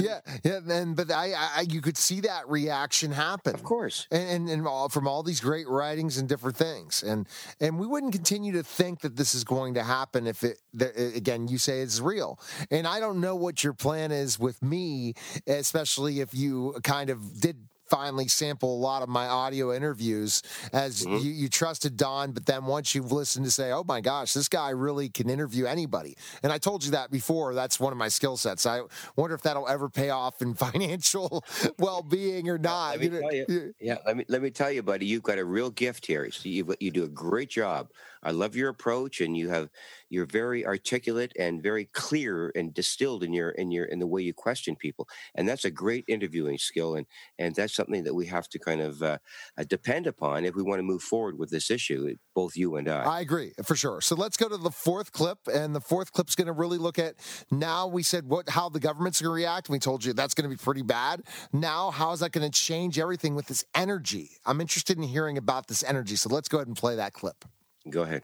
yeah, 0.00 0.20
yeah, 0.44 0.60
and 0.68 0.94
but 0.94 1.10
I, 1.10 1.32
I, 1.32 1.66
you 1.68 1.80
could 1.80 1.96
see 1.96 2.20
that 2.20 2.48
reaction 2.48 3.12
happen, 3.12 3.54
of 3.54 3.62
course, 3.62 4.06
and 4.10 4.28
and, 4.28 4.48
and 4.48 4.66
all, 4.66 4.88
from 4.88 5.08
all 5.08 5.22
these 5.22 5.40
great 5.40 5.68
writings 5.68 6.18
and 6.18 6.28
different 6.28 6.56
things, 6.56 7.02
and 7.02 7.26
and 7.60 7.78
we 7.78 7.86
wouldn't 7.86 8.12
continue 8.12 8.52
to 8.52 8.62
think 8.62 9.00
that 9.00 9.16
this 9.16 9.34
is 9.34 9.44
going 9.44 9.74
to 9.74 9.82
happen 9.82 10.26
if 10.26 10.44
it 10.44 10.58
uh, 10.80 10.86
again 11.14 11.48
you 11.48 11.58
say 11.58 11.80
it's 11.80 12.00
real, 12.00 12.38
and 12.70 12.86
I 12.86 13.00
don't 13.00 13.20
know 13.20 13.36
what 13.36 13.64
your 13.64 13.72
plan 13.72 14.12
is 14.12 14.38
with 14.38 14.62
me, 14.62 15.14
especially 15.46 16.20
if 16.20 16.34
you 16.34 16.76
kind 16.82 17.10
of 17.10 17.40
did 17.40 17.56
finally 17.88 18.28
sample 18.28 18.74
a 18.74 18.80
lot 18.80 19.02
of 19.02 19.08
my 19.08 19.26
audio 19.26 19.72
interviews 19.72 20.42
as 20.72 21.06
Mm-hmm. 21.06 21.24
you, 21.24 21.30
you 21.32 21.48
trusted 21.48 21.96
Don, 21.96 22.32
but 22.32 22.46
then 22.46 22.66
once 22.66 22.94
you've 22.94 23.12
listened 23.12 23.44
to 23.44 23.50
say, 23.50 23.70
oh 23.72 23.84
my 23.86 24.00
gosh, 24.00 24.32
this 24.32 24.48
guy 24.48 24.70
really 24.70 25.08
can 25.08 25.28
interview 25.30 25.64
anybody. 25.66 26.16
And 26.42 26.52
I 26.52 26.58
told 26.58 26.84
you 26.84 26.90
that 26.92 27.10
before. 27.10 27.54
That's 27.54 27.78
one 27.80 27.92
of 27.92 27.98
my 27.98 28.08
skill 28.08 28.36
sets. 28.36 28.66
I 28.66 28.82
wonder 29.16 29.34
if 29.34 29.42
that'll 29.42 29.68
ever 29.68 29.88
pay 29.88 30.10
off 30.10 30.42
in 30.42 30.54
financial 30.56 31.44
well 31.78 32.02
being 32.02 32.48
or 32.48 32.58
not. 32.58 32.98
Let 32.98 33.00
me 33.00 33.08
tell 33.20 33.32
you, 33.34 33.46
yeah, 33.80 33.98
let 34.06 34.16
me 34.16 34.24
let 34.28 34.42
me 34.42 34.50
tell 34.50 34.70
you, 34.70 34.82
buddy, 34.82 35.06
you've 35.06 35.22
got 35.22 35.38
a 35.38 35.44
real 35.44 35.70
gift 35.70 36.06
here. 36.06 36.30
So 36.30 36.48
you 36.48 36.74
you 36.80 36.90
do 36.90 37.04
a 37.04 37.08
great 37.08 37.50
job. 37.50 37.90
I 38.22 38.32
love 38.32 38.56
your 38.56 38.68
approach, 38.68 39.20
and 39.20 39.36
you 39.36 39.48
have 39.50 39.70
you're 40.10 40.26
very 40.26 40.66
articulate 40.66 41.32
and 41.38 41.62
very 41.62 41.86
clear 41.86 42.52
and 42.54 42.72
distilled 42.74 43.22
in 43.22 43.32
your 43.32 43.50
in 43.50 43.70
your 43.70 43.84
in 43.84 43.98
the 43.98 44.06
way 44.06 44.22
you 44.22 44.34
question 44.34 44.76
people, 44.76 45.08
and 45.34 45.48
that's 45.48 45.64
a 45.64 45.70
great 45.70 46.04
interviewing 46.08 46.58
skill, 46.58 46.94
and 46.94 47.06
and 47.38 47.54
that's 47.54 47.74
something 47.74 48.04
that 48.04 48.14
we 48.14 48.26
have 48.26 48.48
to 48.50 48.58
kind 48.58 48.80
of 48.80 49.02
uh, 49.02 49.18
uh, 49.58 49.64
depend 49.68 50.06
upon 50.06 50.44
if 50.44 50.54
we 50.54 50.62
want 50.62 50.78
to 50.78 50.82
move 50.82 51.02
forward 51.02 51.38
with 51.38 51.50
this 51.50 51.70
issue. 51.70 52.14
Both 52.34 52.56
you 52.56 52.76
and 52.76 52.88
I. 52.88 53.04
I 53.04 53.20
agree 53.20 53.52
for 53.64 53.76
sure. 53.76 54.00
So 54.00 54.14
let's 54.14 54.36
go 54.36 54.48
to 54.48 54.56
the 54.56 54.70
fourth 54.70 55.12
clip, 55.12 55.38
and 55.52 55.74
the 55.74 55.80
fourth 55.80 56.12
clip's 56.12 56.34
going 56.34 56.46
to 56.46 56.52
really 56.52 56.78
look 56.78 56.98
at 56.98 57.14
now. 57.50 57.86
We 57.86 58.02
said 58.02 58.26
what 58.26 58.48
how 58.48 58.68
the 58.68 58.80
government's 58.80 59.20
going 59.20 59.30
to 59.30 59.34
react. 59.34 59.68
We 59.68 59.78
told 59.78 60.04
you 60.04 60.12
that's 60.12 60.34
going 60.34 60.48
to 60.48 60.54
be 60.54 60.62
pretty 60.62 60.82
bad. 60.82 61.22
Now, 61.52 61.90
how 61.90 62.12
is 62.12 62.20
that 62.20 62.32
going 62.32 62.48
to 62.50 62.60
change 62.60 62.98
everything 62.98 63.34
with 63.34 63.46
this 63.46 63.64
energy? 63.74 64.30
I'm 64.46 64.60
interested 64.60 64.96
in 64.96 65.02
hearing 65.02 65.38
about 65.38 65.68
this 65.68 65.82
energy. 65.82 66.16
So 66.16 66.28
let's 66.28 66.48
go 66.48 66.58
ahead 66.58 66.68
and 66.68 66.76
play 66.76 66.96
that 66.96 67.12
clip. 67.12 67.44
Go 67.90 68.02
ahead. 68.02 68.22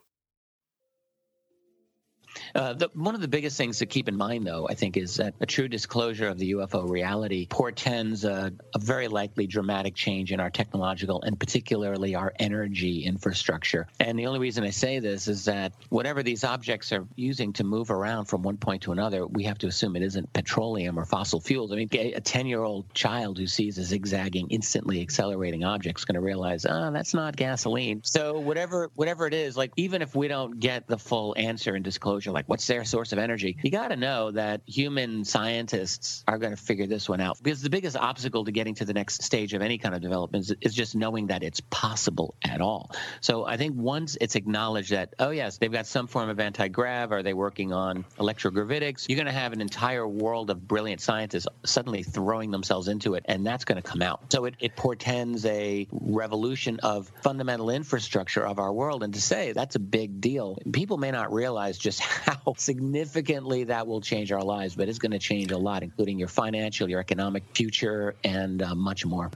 Uh, 2.54 2.74
the, 2.74 2.90
one 2.94 3.14
of 3.14 3.20
the 3.20 3.28
biggest 3.28 3.56
things 3.56 3.78
to 3.78 3.86
keep 3.86 4.08
in 4.08 4.16
mind, 4.16 4.46
though, 4.46 4.66
I 4.68 4.74
think, 4.74 4.96
is 4.96 5.16
that 5.16 5.34
a 5.40 5.46
true 5.46 5.68
disclosure 5.68 6.28
of 6.28 6.38
the 6.38 6.52
UFO 6.52 6.88
reality 6.88 7.46
portends 7.48 8.24
a, 8.24 8.52
a 8.74 8.78
very 8.78 9.08
likely 9.08 9.46
dramatic 9.46 9.94
change 9.94 10.32
in 10.32 10.40
our 10.40 10.50
technological 10.50 11.22
and 11.22 11.38
particularly 11.38 12.14
our 12.14 12.32
energy 12.38 13.04
infrastructure. 13.04 13.86
And 14.00 14.18
the 14.18 14.26
only 14.26 14.40
reason 14.40 14.64
I 14.64 14.70
say 14.70 14.98
this 14.98 15.28
is 15.28 15.44
that 15.46 15.72
whatever 15.88 16.22
these 16.22 16.44
objects 16.44 16.92
are 16.92 17.06
using 17.16 17.52
to 17.54 17.64
move 17.64 17.90
around 17.90 18.26
from 18.26 18.42
one 18.42 18.56
point 18.56 18.82
to 18.82 18.92
another, 18.92 19.26
we 19.26 19.44
have 19.44 19.58
to 19.58 19.66
assume 19.66 19.96
it 19.96 20.02
isn't 20.02 20.32
petroleum 20.32 20.98
or 20.98 21.04
fossil 21.04 21.40
fuels. 21.40 21.72
I 21.72 21.76
mean, 21.76 21.88
a 21.92 22.20
10 22.20 22.46
year 22.46 22.62
old 22.62 22.92
child 22.94 23.38
who 23.38 23.46
sees 23.46 23.78
a 23.78 23.84
zigzagging, 23.84 24.48
instantly 24.50 25.00
accelerating 25.00 25.64
object 25.64 26.00
is 26.00 26.04
going 26.04 26.14
to 26.14 26.20
realize, 26.20 26.66
oh, 26.66 26.90
that's 26.92 27.14
not 27.14 27.36
gasoline. 27.36 28.02
So, 28.04 28.38
whatever, 28.38 28.90
whatever 28.94 29.26
it 29.26 29.34
is, 29.34 29.56
like, 29.56 29.72
even 29.76 30.02
if 30.02 30.14
we 30.14 30.28
don't 30.28 30.58
get 30.58 30.86
the 30.86 30.98
full 30.98 31.34
answer 31.36 31.74
and 31.74 31.84
disclosure, 31.84 32.23
like 32.32 32.46
what's 32.48 32.66
their 32.66 32.84
source 32.84 33.12
of 33.12 33.18
energy, 33.18 33.56
you 33.62 33.70
got 33.70 33.88
to 33.88 33.96
know 33.96 34.30
that 34.30 34.62
human 34.66 35.24
scientists 35.24 36.24
are 36.26 36.38
going 36.38 36.54
to 36.54 36.62
figure 36.62 36.86
this 36.86 37.08
one 37.08 37.20
out. 37.20 37.42
Because 37.42 37.62
the 37.62 37.70
biggest 37.70 37.96
obstacle 37.96 38.44
to 38.44 38.52
getting 38.52 38.74
to 38.76 38.84
the 38.84 38.94
next 38.94 39.22
stage 39.22 39.54
of 39.54 39.62
any 39.62 39.78
kind 39.78 39.94
of 39.94 40.00
development 40.00 40.44
is, 40.44 40.56
is 40.60 40.74
just 40.74 40.94
knowing 40.94 41.28
that 41.28 41.42
it's 41.42 41.60
possible 41.70 42.34
at 42.42 42.60
all. 42.60 42.90
So 43.20 43.44
I 43.44 43.56
think 43.56 43.76
once 43.76 44.16
it's 44.20 44.36
acknowledged 44.36 44.90
that, 44.92 45.14
oh, 45.18 45.30
yes, 45.30 45.58
they've 45.58 45.72
got 45.72 45.86
some 45.86 46.06
form 46.06 46.28
of 46.28 46.40
anti 46.40 46.68
grav, 46.68 47.12
are 47.12 47.22
they 47.22 47.34
working 47.34 47.72
on 47.72 48.04
electrogravitics? 48.18 49.08
You're 49.08 49.16
going 49.16 49.26
to 49.26 49.32
have 49.32 49.52
an 49.52 49.60
entire 49.60 50.06
world 50.06 50.50
of 50.50 50.66
brilliant 50.66 51.00
scientists 51.00 51.46
suddenly 51.64 52.02
throwing 52.02 52.50
themselves 52.50 52.88
into 52.88 53.14
it, 53.14 53.24
and 53.26 53.46
that's 53.46 53.64
going 53.64 53.80
to 53.80 53.88
come 53.88 54.02
out. 54.02 54.32
So 54.32 54.44
it, 54.46 54.54
it 54.60 54.76
portends 54.76 55.44
a 55.46 55.86
revolution 55.90 56.80
of 56.82 57.10
fundamental 57.22 57.70
infrastructure 57.70 58.46
of 58.46 58.58
our 58.58 58.72
world. 58.72 59.02
And 59.02 59.14
to 59.14 59.20
say 59.20 59.52
that's 59.52 59.76
a 59.76 59.80
big 59.80 60.20
deal, 60.20 60.58
people 60.72 60.96
may 60.98 61.10
not 61.10 61.32
realize 61.32 61.78
just 61.78 62.00
how 62.00 62.13
significantly 62.56 63.64
that 63.64 63.86
will 63.86 64.00
change 64.00 64.32
our 64.32 64.42
lives, 64.42 64.74
but 64.74 64.88
it's 64.88 64.98
going 64.98 65.12
to 65.12 65.18
change 65.18 65.50
a 65.50 65.58
lot, 65.58 65.82
including 65.82 66.18
your 66.18 66.28
financial, 66.28 66.88
your 66.88 67.00
economic 67.00 67.44
future, 67.54 68.14
and 68.24 68.62
uh, 68.62 68.74
much 68.74 69.04
more. 69.04 69.30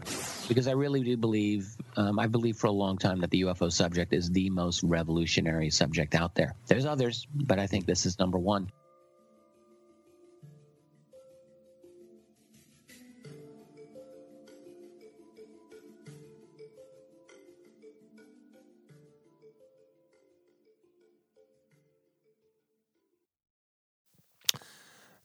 Because 0.49 0.69
I 0.69 0.73
really 0.73 1.03
do 1.03 1.17
believe, 1.17 1.77
um, 1.97 2.19
I 2.19 2.27
believe 2.27 2.57
for 2.57 2.69
a 2.69 2.73
long 2.73 2.99
time 2.99 3.21
that 3.21 3.31
the 3.31 3.43
UFO 3.43 3.73
subject 3.73 4.13
is 4.13 4.31
the 4.31 4.51
most 4.51 4.83
revolutionary 4.83 5.71
subject 5.71 6.15
out 6.15 6.35
there. 6.35 6.55
There's 6.67 6.87
others, 6.87 7.27
but 7.35 7.59
I 7.59 7.67
think 7.67 7.87
this 7.87 8.07
is 8.07 8.19
number 8.19 8.39
one. 8.39 8.71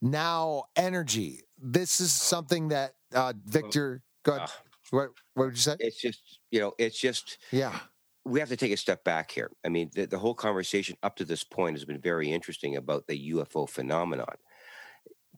Now, 0.04 0.66
energy. 0.76 1.44
This 1.58 2.02
is 2.02 2.12
something 2.12 2.68
that 2.68 2.96
uh, 3.16 3.32
Victor. 3.46 4.04
Go 4.24 4.36
ahead. 4.36 4.50
What, 4.92 5.10
what 5.34 5.46
would 5.46 5.54
you 5.54 5.62
say? 5.62 5.78
It's 5.80 6.00
just 6.00 6.40
you 6.52 6.60
know, 6.60 6.74
it's 6.78 7.00
just 7.00 7.38
yeah. 7.52 7.80
We 8.26 8.42
have 8.42 8.50
to 8.50 8.58
take 8.58 8.74
a 8.74 8.78
step 8.78 9.06
back 9.06 9.32
here. 9.32 9.50
I 9.66 9.70
mean, 9.70 9.92
the, 9.94 10.06
the 10.06 10.18
whole 10.18 10.34
conversation 10.34 10.98
up 11.04 11.16
to 11.18 11.26
this 11.26 11.44
point 11.44 11.76
has 11.76 11.86
been 11.86 12.02
very 12.02 12.32
interesting 12.32 12.76
about 12.76 13.08
the 13.08 13.32
UFO 13.32 13.68
phenomenon. 13.68 14.36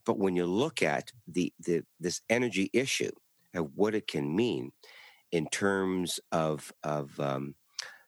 But 0.04 0.20
when 0.20 0.36
you 0.36 0.46
look 0.46 0.82
at 0.82 1.12
the, 1.28 1.54
the 1.60 1.84
this 2.00 2.22
energy 2.30 2.72
issue 2.74 3.12
and 3.54 3.70
what 3.76 3.94
it 3.94 4.08
can 4.08 4.36
mean 4.36 4.72
in 5.32 5.48
terms 5.48 6.20
of 6.32 6.74
of 6.84 7.20
um, 7.20 7.54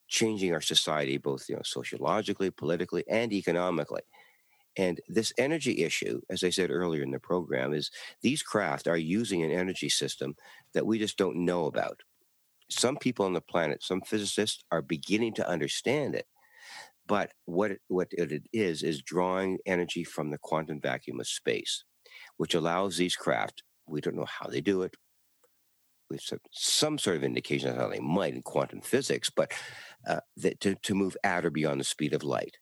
changing 0.07 0.53
our 0.53 0.61
society, 0.61 1.17
both 1.17 1.49
you 1.49 1.55
know 1.55 1.61
sociologically, 1.63 2.49
politically, 2.49 3.03
and 3.07 3.31
economically. 3.31 4.01
And 4.77 5.01
this 5.07 5.33
energy 5.37 5.83
issue, 5.83 6.21
as 6.29 6.43
I 6.43 6.51
said 6.51 6.69
earlier 6.69 7.01
in 7.01 7.11
the 7.11 7.19
program, 7.19 7.73
is 7.73 7.89
these 8.21 8.43
craft 8.43 8.87
are 8.87 8.97
using 8.97 9.43
an 9.43 9.51
energy 9.51 9.89
system 9.89 10.35
that 10.73 10.85
we 10.85 10.99
just 10.99 11.17
don't 11.17 11.45
know 11.45 11.65
about. 11.65 12.01
Some 12.69 12.97
people 12.97 13.25
on 13.25 13.33
the 13.33 13.41
planet, 13.41 13.81
some 13.81 14.01
physicists 14.01 14.63
are 14.71 14.81
beginning 14.81 15.33
to 15.35 15.49
understand 15.49 16.13
it. 16.13 16.27
But 17.07 17.31
what 17.45 17.71
it, 17.71 17.81
what 17.87 18.09
it 18.11 18.43
is 18.53 18.83
is 18.83 19.01
drawing 19.01 19.57
energy 19.65 20.03
from 20.03 20.29
the 20.29 20.37
quantum 20.37 20.79
vacuum 20.79 21.19
of 21.19 21.27
space, 21.27 21.83
which 22.35 22.53
allows 22.53 22.97
these 22.97 23.15
craft. 23.15 23.63
We 23.87 24.01
don't 24.01 24.17
know 24.17 24.25
how 24.25 24.47
they 24.47 24.61
do 24.61 24.83
it. 24.83 24.95
We 26.09 26.17
have 26.17 26.39
some 26.51 26.97
sort 26.97 27.15
of 27.15 27.23
indication 27.23 27.69
of 27.69 27.77
how 27.77 27.87
they 27.87 27.99
might 27.99 28.33
in 28.33 28.41
quantum 28.41 28.81
physics, 28.81 29.29
but 29.29 29.51
uh, 30.07 30.19
that 30.37 30.59
to, 30.61 30.75
to 30.75 30.95
move 30.95 31.17
at 31.23 31.45
or 31.45 31.49
beyond 31.49 31.79
the 31.79 31.85
speed 31.85 32.13
of 32.13 32.23
light 32.23 32.57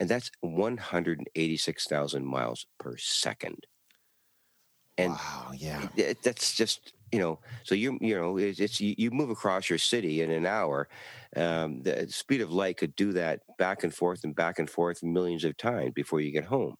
and 0.00 0.08
that's 0.08 0.30
186,000 0.40 2.24
miles 2.24 2.66
per 2.78 2.96
second. 2.96 3.66
And 4.96 5.12
wow, 5.12 5.50
yeah, 5.56 5.88
it, 5.96 6.22
that's 6.22 6.54
just 6.54 6.92
you 7.10 7.18
know. 7.18 7.40
So 7.64 7.74
you 7.74 7.98
you 8.00 8.14
know 8.14 8.36
it's, 8.36 8.60
it's 8.60 8.80
you, 8.80 9.10
move 9.10 9.30
across 9.30 9.68
your 9.68 9.78
city 9.78 10.22
in 10.22 10.30
an 10.30 10.46
hour. 10.46 10.88
Um, 11.34 11.82
the 11.82 12.06
speed 12.08 12.40
of 12.40 12.52
light 12.52 12.76
could 12.76 12.94
do 12.94 13.12
that 13.12 13.40
back 13.58 13.82
and 13.82 13.92
forth 13.92 14.22
and 14.22 14.36
back 14.36 14.60
and 14.60 14.70
forth 14.70 15.02
millions 15.02 15.42
of 15.42 15.56
times 15.56 15.92
before 15.96 16.20
you 16.20 16.30
get 16.30 16.44
home. 16.44 16.76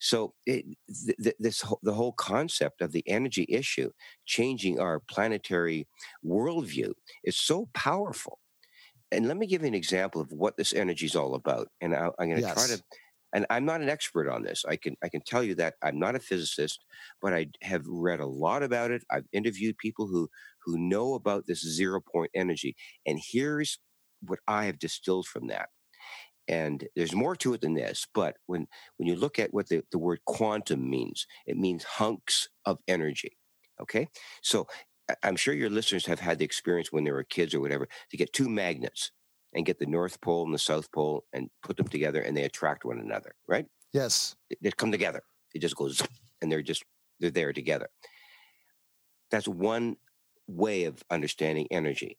So 0.00 0.34
it, 0.44 0.66
th- 1.22 1.36
this 1.38 1.64
the 1.82 1.94
whole 1.94 2.12
concept 2.12 2.82
of 2.82 2.92
the 2.92 3.04
energy 3.06 3.46
issue 3.48 3.90
changing 4.26 4.78
our 4.78 5.00
planetary 5.00 5.86
worldview 6.24 6.92
is 7.24 7.38
so 7.38 7.70
powerful 7.72 8.38
and 9.12 9.28
let 9.28 9.36
me 9.36 9.46
give 9.46 9.62
you 9.62 9.68
an 9.68 9.74
example 9.74 10.20
of 10.20 10.32
what 10.32 10.56
this 10.56 10.72
energy 10.72 11.06
is 11.06 11.16
all 11.16 11.34
about. 11.34 11.68
And 11.80 11.94
I, 11.94 12.06
am 12.06 12.12
going 12.18 12.36
to 12.36 12.42
Yes. 12.42 12.52
try 12.52 12.66
to. 12.66 12.82
And 13.34 13.46
I'm 13.50 13.64
not 13.64 13.82
an 13.82 13.88
expert 13.88 14.28
on 14.30 14.42
this. 14.44 14.64
I 14.66 14.76
can 14.76 14.96
I 15.02 15.08
can 15.08 15.20
tell 15.26 15.42
you 15.42 15.54
that 15.56 15.74
I'm 15.82 15.98
not 15.98 16.14
a 16.16 16.20
physicist, 16.20 16.84
but 17.20 17.34
I 17.34 17.48
have 17.62 17.84
read 17.86 18.20
a 18.20 18.26
lot 18.26 18.62
about 18.62 18.90
it. 18.90 19.04
I've 19.10 19.26
interviewed 19.32 19.76
people 19.78 20.06
who 20.06 20.28
who 20.64 20.78
know 20.78 21.14
about 21.14 21.46
this 21.46 21.60
zero 21.60 22.00
point 22.00 22.30
energy, 22.34 22.76
and 23.06 23.20
here's 23.22 23.78
what 24.22 24.38
I 24.48 24.64
have 24.66 24.78
distilled 24.78 25.26
from 25.26 25.48
that. 25.48 25.68
And 26.48 26.86
there's 26.94 27.14
more 27.14 27.34
to 27.36 27.54
it 27.54 27.60
than 27.60 27.74
this, 27.74 28.06
but 28.14 28.36
when 28.46 28.68
when 28.98 29.08
you 29.08 29.16
look 29.16 29.38
at 29.38 29.52
what 29.52 29.68
the, 29.68 29.82
the 29.90 29.98
word 29.98 30.20
quantum 30.26 30.88
means, 30.88 31.26
it 31.46 31.56
means 31.56 31.82
hunks 31.84 32.48
of 32.64 32.78
energy. 32.86 33.36
Okay, 33.80 34.08
so 34.42 34.66
I'm 35.22 35.36
sure 35.36 35.54
your 35.54 35.70
listeners 35.70 36.06
have 36.06 36.20
had 36.20 36.38
the 36.38 36.44
experience 36.44 36.92
when 36.92 37.04
they 37.04 37.12
were 37.12 37.24
kids 37.24 37.54
or 37.54 37.60
whatever 37.60 37.88
to 38.10 38.16
get 38.16 38.32
two 38.32 38.48
magnets 38.48 39.12
and 39.54 39.64
get 39.64 39.78
the 39.78 39.86
North 39.86 40.20
Pole 40.20 40.44
and 40.44 40.54
the 40.54 40.58
South 40.58 40.90
Pole 40.92 41.24
and 41.32 41.48
put 41.62 41.76
them 41.76 41.88
together 41.88 42.20
and 42.20 42.36
they 42.36 42.44
attract 42.44 42.84
one 42.84 42.98
another, 42.98 43.34
right? 43.46 43.66
Yes. 43.92 44.36
They- 44.60 44.70
come 44.72 44.92
together. 44.92 45.22
It 45.54 45.60
just 45.60 45.76
goes 45.76 46.02
and 46.42 46.50
they're 46.50 46.62
just 46.62 46.84
they're 47.20 47.30
there 47.30 47.52
together. 47.52 47.88
That's 49.30 49.48
one 49.48 49.96
way 50.46 50.84
of 50.84 51.02
understanding 51.10 51.66
energy. 51.70 52.18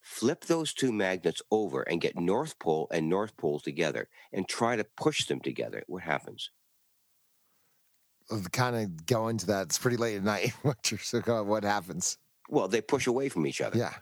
Flip 0.00 0.44
those 0.44 0.72
two 0.72 0.92
magnets 0.92 1.42
over 1.50 1.82
and 1.82 2.00
get 2.00 2.18
North 2.18 2.58
Pole 2.58 2.88
and 2.92 3.08
North 3.08 3.36
Pole 3.36 3.60
together 3.60 4.08
and 4.32 4.48
try 4.48 4.76
to 4.76 4.86
push 4.96 5.26
them 5.26 5.40
together. 5.40 5.82
What 5.86 6.04
happens? 6.04 6.50
Kind 8.52 8.76
of 8.76 9.06
go 9.06 9.28
into 9.28 9.46
that. 9.46 9.62
It's 9.66 9.78
pretty 9.78 9.96
late 9.96 10.16
at 10.16 10.24
night. 10.24 10.52
What 10.62 11.46
what 11.46 11.64
happens? 11.64 12.18
Well, 12.50 12.68
they 12.68 12.80
push 12.80 13.06
away 13.06 13.28
from 13.28 13.46
each 13.46 13.60
other. 13.60 13.78
Yeah. 13.78 13.94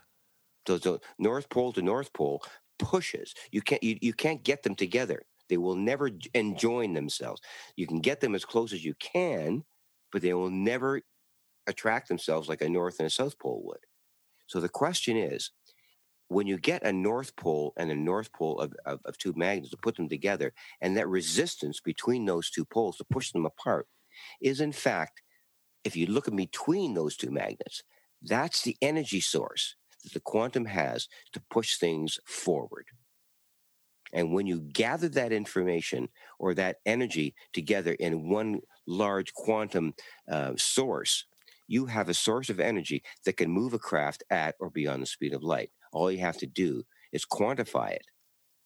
So, 0.67 0.77
so 0.77 0.99
North 1.17 1.49
Pole 1.49 1.71
to 1.73 1.81
North 1.81 2.11
Pole 2.13 2.43
pushes. 2.77 3.33
You 3.51 3.61
can't 3.61 3.83
you, 3.83 3.97
you 4.01 4.13
can't 4.13 4.43
get 4.43 4.63
them 4.63 4.75
together. 4.75 5.21
They 5.49 5.57
will 5.57 5.75
never 5.75 6.09
enjoin 6.33 6.93
themselves. 6.93 7.41
You 7.75 7.87
can 7.87 7.99
get 7.99 8.19
them 8.19 8.35
as 8.35 8.43
close 8.43 8.73
as 8.73 8.83
you 8.83 8.95
can, 8.95 9.63
but 10.11 10.21
they 10.21 10.33
will 10.33 10.49
never 10.49 11.01
attract 11.67 12.09
themselves 12.09 12.49
like 12.49 12.61
a 12.61 12.69
North 12.69 12.99
and 12.99 13.07
a 13.07 13.09
South 13.09 13.39
Pole 13.39 13.63
would. 13.65 13.79
So 14.47 14.59
the 14.59 14.69
question 14.69 15.17
is, 15.17 15.51
when 16.29 16.47
you 16.47 16.57
get 16.57 16.83
a 16.83 16.91
North 16.91 17.35
Pole 17.37 17.73
and 17.77 17.89
a 17.89 17.95
North 17.95 18.33
Pole 18.33 18.59
of, 18.59 18.73
of, 18.85 18.99
of 19.05 19.17
two 19.17 19.33
magnets 19.35 19.71
to 19.71 19.77
put 19.77 19.95
them 19.95 20.09
together, 20.09 20.53
and 20.81 20.97
that 20.97 21.07
resistance 21.07 21.79
between 21.79 22.25
those 22.25 22.49
two 22.49 22.65
poles 22.65 22.97
to 22.97 23.05
push 23.05 23.31
them 23.31 23.45
apart 23.45 23.87
is 24.41 24.61
in 24.61 24.71
fact, 24.71 25.21
if 25.83 25.95
you 25.95 26.07
look 26.07 26.27
in 26.27 26.35
between 26.35 26.93
those 26.93 27.15
two 27.15 27.31
magnets, 27.31 27.83
that's 28.21 28.63
the 28.63 28.77
energy 28.81 29.21
source 29.21 29.75
that 30.03 30.13
the 30.13 30.19
quantum 30.19 30.65
has 30.65 31.07
to 31.33 31.41
push 31.49 31.77
things 31.77 32.19
forward. 32.25 32.85
And 34.13 34.33
when 34.33 34.47
you 34.47 34.61
gather 34.61 35.09
that 35.09 35.31
information 35.31 36.07
or 36.39 36.53
that 36.53 36.77
energy 36.85 37.35
together 37.53 37.93
in 37.93 38.29
one 38.29 38.61
large 38.87 39.33
quantum 39.33 39.93
uh, 40.31 40.53
source, 40.57 41.25
you 41.67 41.85
have 41.87 42.07
a 42.07 42.13
source 42.13 42.49
of 42.49 42.59
energy 42.59 43.03
that 43.25 43.35
can 43.35 43.51
move 43.51 43.73
a 43.73 43.79
craft 43.79 44.23
at 44.29 44.55
or 44.59 44.69
beyond 44.69 45.01
the 45.01 45.07
speed 45.07 45.33
of 45.33 45.43
light. 45.43 45.71
All 45.91 46.09
you 46.09 46.19
have 46.19 46.37
to 46.37 46.47
do 46.47 46.83
is 47.11 47.25
quantify 47.25 47.91
it 47.91 48.05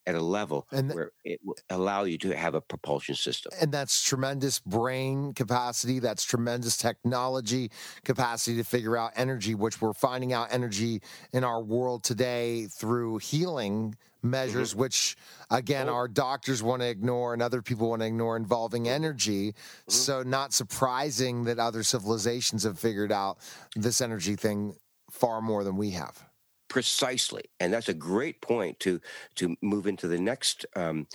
at 0.06 0.14
a 0.14 0.20
level 0.20 0.66
where 0.70 1.12
it 1.24 1.40
will 1.44 1.56
allow 1.70 2.04
you 2.04 2.18
to 2.18 2.36
have 2.36 2.54
a 2.54 2.60
propulsion 2.60 3.14
system. 3.14 3.52
And 3.60 3.72
that's 3.72 4.02
tremendous 4.02 4.58
brain 4.60 5.32
capacity. 5.34 5.98
That's 5.98 6.24
tremendous 6.24 6.76
technology 6.76 7.70
capacity 8.04 8.56
to 8.56 8.64
figure 8.64 8.96
out 8.96 9.12
energy, 9.16 9.54
which 9.54 9.80
we're 9.80 9.92
finding 9.92 10.32
out 10.32 10.48
energy 10.50 11.02
in 11.32 11.44
our 11.44 11.62
world 11.62 12.02
today 12.02 12.66
through 12.66 13.18
healing 13.18 13.90
mm-hmm. 13.92 14.30
measures, 14.30 14.74
which 14.74 15.16
again, 15.50 15.88
oh. 15.88 15.94
our 15.94 16.08
doctors 16.08 16.62
want 16.62 16.82
to 16.82 16.88
ignore 16.88 17.32
and 17.32 17.42
other 17.42 17.62
people 17.62 17.90
want 17.90 18.00
to 18.02 18.06
ignore 18.06 18.36
involving 18.36 18.84
mm-hmm. 18.84 18.94
energy. 18.94 19.52
Mm-hmm. 19.52 19.92
So, 19.92 20.22
not 20.22 20.52
surprising 20.52 21.44
that 21.44 21.58
other 21.58 21.82
civilizations 21.82 22.64
have 22.64 22.78
figured 22.78 23.12
out 23.12 23.38
this 23.76 24.00
energy 24.00 24.36
thing 24.36 24.74
far 25.10 25.40
more 25.40 25.62
than 25.62 25.76
we 25.76 25.90
have. 25.90 26.24
Precisely, 26.72 27.44
and 27.60 27.70
that's 27.70 27.90
a 27.90 27.94
great 27.94 28.40
point 28.40 28.80
to 28.80 28.98
to 29.34 29.56
move 29.60 29.86
into 29.86 30.08
the 30.08 30.18
next 30.18 30.64
um, 30.74 31.06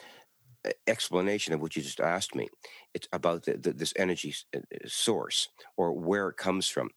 explanation 0.87 1.53
of 1.53 1.61
what 1.61 1.75
you 1.75 1.81
just 1.81 1.99
asked 1.99 2.35
me. 2.35 2.47
It's 2.93 3.07
about 3.13 3.45
the, 3.45 3.57
the, 3.57 3.73
this 3.73 3.93
energy 3.97 4.35
uh, 4.55 4.59
uh, 4.59 4.87
source 4.87 5.49
or 5.77 5.93
where 5.93 6.29
it 6.29 6.37
comes 6.37 6.67
from. 6.67 6.89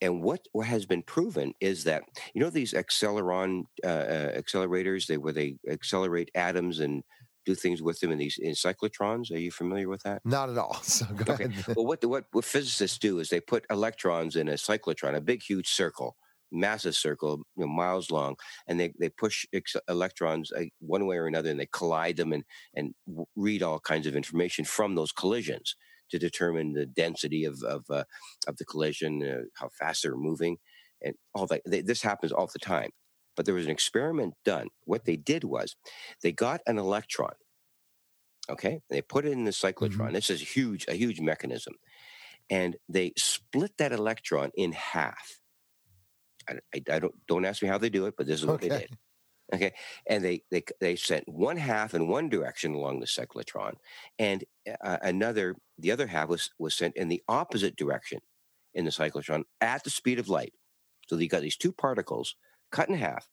And 0.00 0.22
what, 0.22 0.46
what 0.52 0.66
has 0.66 0.86
been 0.86 1.02
proven 1.02 1.54
is 1.60 1.84
that 1.84 2.04
you 2.34 2.40
know 2.42 2.50
these 2.50 2.74
acceleron 2.74 3.64
uh, 3.84 3.88
uh, 3.88 4.40
accelerators, 4.40 5.06
they 5.06 5.18
where 5.18 5.32
they 5.32 5.58
accelerate 5.68 6.30
atoms 6.34 6.80
and 6.80 7.04
do 7.46 7.54
things 7.54 7.82
with 7.82 8.00
them 8.00 8.12
in 8.12 8.18
these 8.18 8.38
in 8.38 8.52
cyclotrons. 8.52 9.30
Are 9.32 9.38
you 9.38 9.52
familiar 9.52 9.88
with 9.88 10.02
that? 10.04 10.22
Not 10.24 10.50
at 10.50 10.58
all. 10.58 10.74
So, 10.82 11.06
go 11.14 11.32
Okay. 11.32 11.48
ahead. 11.48 11.52
well, 11.74 11.86
what, 11.86 12.04
what 12.04 12.26
what 12.32 12.44
physicists 12.44 12.98
do 12.98 13.18
is 13.18 13.28
they 13.28 13.40
put 13.40 13.66
electrons 13.70 14.36
in 14.36 14.48
a 14.48 14.54
cyclotron, 14.54 15.14
a 15.14 15.20
big, 15.20 15.42
huge 15.42 15.68
circle, 15.68 16.16
massive 16.52 16.94
circle, 16.96 17.38
you 17.56 17.64
know, 17.66 17.68
miles 17.72 18.10
long, 18.10 18.36
and 18.66 18.80
they 18.80 18.92
they 18.98 19.08
push 19.10 19.46
ex- 19.52 19.76
electrons 19.88 20.52
uh, 20.52 20.64
one 20.80 21.06
way 21.06 21.16
or 21.18 21.26
another, 21.26 21.50
and 21.50 21.60
they 21.60 21.66
collide 21.72 22.16
them 22.16 22.32
and 22.32 22.44
and 22.74 22.94
w- 23.06 23.26
read 23.36 23.62
all 23.62 23.80
kinds 23.80 24.06
of 24.06 24.16
information 24.16 24.64
from 24.64 24.94
those 24.94 25.12
collisions 25.12 25.76
to 26.10 26.18
determine 26.18 26.74
the 26.74 26.86
density 26.86 27.44
of 27.44 27.62
of 27.64 27.84
uh, 27.90 28.04
of 28.48 28.56
the 28.58 28.64
collision, 28.64 29.22
uh, 29.22 29.42
how 29.56 29.68
fast 29.70 30.02
they're 30.02 30.16
moving, 30.16 30.58
and 31.02 31.14
all 31.34 31.46
that. 31.46 31.62
They, 31.66 31.82
this 31.82 32.02
happens 32.02 32.32
all 32.32 32.48
the 32.52 32.58
time. 32.58 32.90
But 33.36 33.46
there 33.46 33.54
was 33.54 33.64
an 33.64 33.70
experiment 33.72 34.34
done. 34.44 34.68
What 34.84 35.06
they 35.06 35.16
did 35.16 35.44
was 35.44 35.74
they 36.22 36.32
got 36.32 36.60
an 36.66 36.78
electron 36.78 37.32
okay 38.50 38.80
they 38.90 39.02
put 39.02 39.24
it 39.24 39.32
in 39.32 39.44
the 39.44 39.52
cyclotron 39.52 40.12
this 40.12 40.30
is 40.30 40.42
a 40.42 40.44
huge 40.44 40.86
a 40.88 40.94
huge 40.94 41.20
mechanism 41.20 41.74
and 42.50 42.76
they 42.88 43.12
split 43.18 43.76
that 43.78 43.92
electron 43.92 44.52
in 44.56 44.72
half 44.72 45.41
I, 46.48 46.82
I, 46.90 46.98
don't 46.98 47.14
don't 47.26 47.44
ask 47.44 47.62
me 47.62 47.68
how 47.68 47.78
they 47.78 47.90
do 47.90 48.06
it 48.06 48.14
but 48.16 48.26
this 48.26 48.40
is 48.40 48.46
what 48.46 48.60
they 48.60 48.68
did. 48.68 48.96
Okay? 49.54 49.72
And 50.06 50.24
they 50.24 50.42
they 50.50 50.62
they 50.80 50.96
sent 50.96 51.28
one 51.28 51.56
half 51.56 51.94
in 51.94 52.08
one 52.08 52.28
direction 52.28 52.74
along 52.74 53.00
the 53.00 53.06
cyclotron 53.06 53.74
and 54.18 54.44
uh, 54.82 54.98
another 55.02 55.56
the 55.78 55.92
other 55.92 56.06
half 56.06 56.28
was 56.28 56.50
was 56.58 56.74
sent 56.74 56.96
in 56.96 57.08
the 57.08 57.22
opposite 57.28 57.76
direction 57.76 58.20
in 58.74 58.84
the 58.84 58.90
cyclotron 58.90 59.42
at 59.60 59.84
the 59.84 59.90
speed 59.90 60.18
of 60.18 60.28
light. 60.28 60.54
So 61.08 61.16
you 61.16 61.28
got 61.28 61.42
these 61.42 61.56
two 61.56 61.72
particles 61.72 62.36
cut 62.70 62.88
in 62.88 62.94
half 62.94 63.28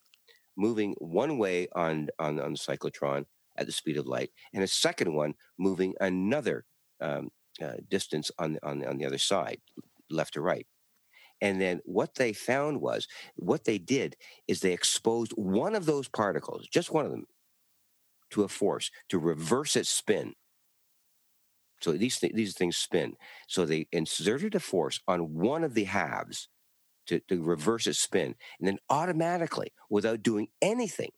moving 0.57 0.93
one 0.99 1.38
way 1.38 1.68
on 1.74 2.10
on, 2.20 2.39
on 2.39 2.53
the 2.53 2.60
cyclotron 2.60 3.26
at 3.57 3.66
the 3.66 3.72
speed 3.72 3.97
of 3.97 4.07
light, 4.07 4.30
and 4.53 4.64
a 4.64 4.68
second 4.68 5.14
one 5.14 5.34
moving 5.57 5.93
another 5.99 6.66
um, 7.01 7.30
uh, 7.62 7.74
distance 7.89 8.32
on 8.39 8.53
the, 8.53 8.68
on 8.68 8.80
the, 8.80 8.89
on 8.89 8.97
the 8.97 9.05
other 9.05 9.18
side, 9.18 9.60
left 10.10 10.34
to 10.34 10.41
right. 10.41 10.68
And 11.42 11.62
then 11.62 11.82
what 11.86 12.16
they 12.16 12.34
found 12.34 12.82
was 12.82 13.08
what 13.36 13.64
they 13.64 13.78
did 13.78 14.16
is 14.48 14.60
they 14.60 14.74
exposed 14.74 15.32
one 15.34 15.76
of 15.76 15.86
those 15.86 16.08
particles, 16.08 16.68
just 16.68 16.92
one 16.92 17.06
of 17.06 17.12
them, 17.12 17.28
to 18.32 18.44
a 18.44 18.48
force 18.48 18.92
to 19.10 19.18
reverse 19.18 19.76
its 19.76 19.90
spin. 19.90 20.34
So 21.82 21.94
these 21.94 22.20
th- 22.20 22.34
these 22.34 22.54
things 22.54 22.78
spin. 22.78 23.16
So 23.48 23.66
they 23.66 23.88
inserted 23.92 24.54
a 24.54 24.60
force 24.60 25.00
on 25.08 25.34
one 25.36 25.64
of 25.64 25.74
the 25.74 25.86
halves 25.86 26.50
to, 27.08 27.20
to 27.22 27.42
reverse 27.42 27.88
its 27.88 28.00
spin, 28.00 28.36
and 28.60 28.68
then 28.68 28.78
automatically, 28.90 29.72
without 29.90 30.22
doing 30.22 30.50
anything 30.62 31.12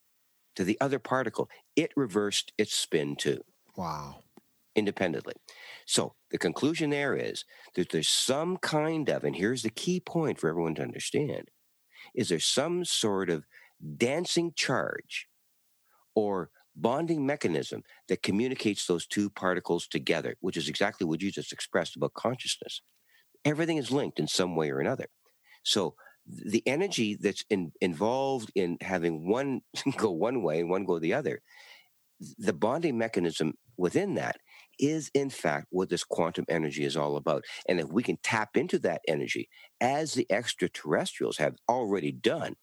to 0.56 0.64
the 0.64 0.80
other 0.80 1.00
particle, 1.00 1.50
it 1.76 1.92
reversed 1.96 2.54
its 2.58 2.76
spin 2.76 3.16
too. 3.16 3.44
Wow. 3.76 4.24
Independently. 4.76 5.34
So 5.86 6.16
the 6.30 6.38
conclusion 6.38 6.90
there 6.90 7.16
is 7.16 7.46
that 7.76 7.90
there's 7.90 8.10
some 8.10 8.58
kind 8.58 9.10
of, 9.10 9.24
and 9.24 9.36
here's 9.36 9.64
the 9.64 9.70
key 9.70 10.00
point 10.00 10.40
for 10.40 10.50
everyone 10.50 10.76
to 10.76 10.84
understand, 10.84 11.50
is 12.16 12.30
there 12.30 12.40
some 12.40 12.86
sort 12.86 13.30
of 13.30 13.46
dancing 13.98 14.54
charge 14.56 15.28
or 16.16 16.50
bonding 16.76 17.26
mechanism 17.26 17.84
that 18.08 18.24
communicates 18.24 18.86
those 18.86 19.06
two 19.06 19.30
particles 19.30 19.88
together, 19.88 20.36
which 20.40 20.58
is 20.58 20.70
exactly 20.70 21.06
what 21.06 21.22
you 21.22 21.32
just 21.32 21.52
expressed 21.52 21.96
about 21.96 22.14
consciousness. 22.14 22.82
Everything 23.44 23.78
is 23.78 23.92
linked 23.92 24.20
in 24.20 24.28
some 24.28 24.56
way 24.56 24.70
or 24.70 24.80
another. 24.80 25.08
So 25.64 25.96
the 26.26 26.64
energy 26.66 27.18
that's 27.20 27.44
in, 27.50 27.72
involved 27.82 28.52
in 28.56 28.78
having 28.82 29.28
one 29.28 29.62
go 29.98 30.12
one 30.12 30.44
way 30.44 30.60
and 30.60 30.70
one 30.70 30.86
go 30.86 31.00
the 31.00 31.14
other, 31.14 31.42
the 32.38 32.54
bonding 32.54 32.98
mechanism 32.98 33.54
within 33.78 34.16
that 34.16 34.38
is 34.80 35.12
in 35.14 35.30
fact 35.30 35.68
what 35.70 35.90
this 35.90 36.04
quantum 36.04 36.46
energy 36.50 36.84
is 36.84 36.98
all 36.98 37.18
about. 37.18 37.44
And 37.68 37.80
if 37.80 37.88
we 37.92 38.04
can 38.04 38.18
tap 38.24 38.58
into 38.58 38.80
that 38.80 39.02
energy 39.08 39.50
as 39.80 40.14
the 40.14 40.28
extraterrestrials 40.30 41.38
have 41.38 41.56
already 41.70 42.12
done, 42.12 42.56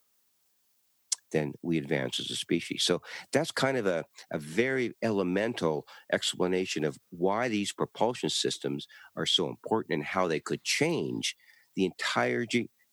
then 1.33 1.53
we 1.63 1.79
advance 1.79 2.19
as 2.21 2.31
a 2.31 2.37
species. 2.37 2.83
So 2.83 3.03
that's 3.33 3.51
kind 3.51 3.77
of 3.77 3.87
a, 3.87 4.05
a 4.33 4.39
very 4.39 4.95
elemental 5.03 5.87
explanation 6.13 6.85
of 6.85 6.99
why 7.11 7.49
these 7.49 7.73
propulsion 7.73 8.31
systems 8.31 8.87
are 9.17 9.27
so 9.27 9.49
important 9.49 9.95
and 9.95 10.05
how 10.05 10.27
they 10.27 10.41
could 10.41 10.65
change 10.65 11.37
the 11.77 11.85
entire 11.85 12.47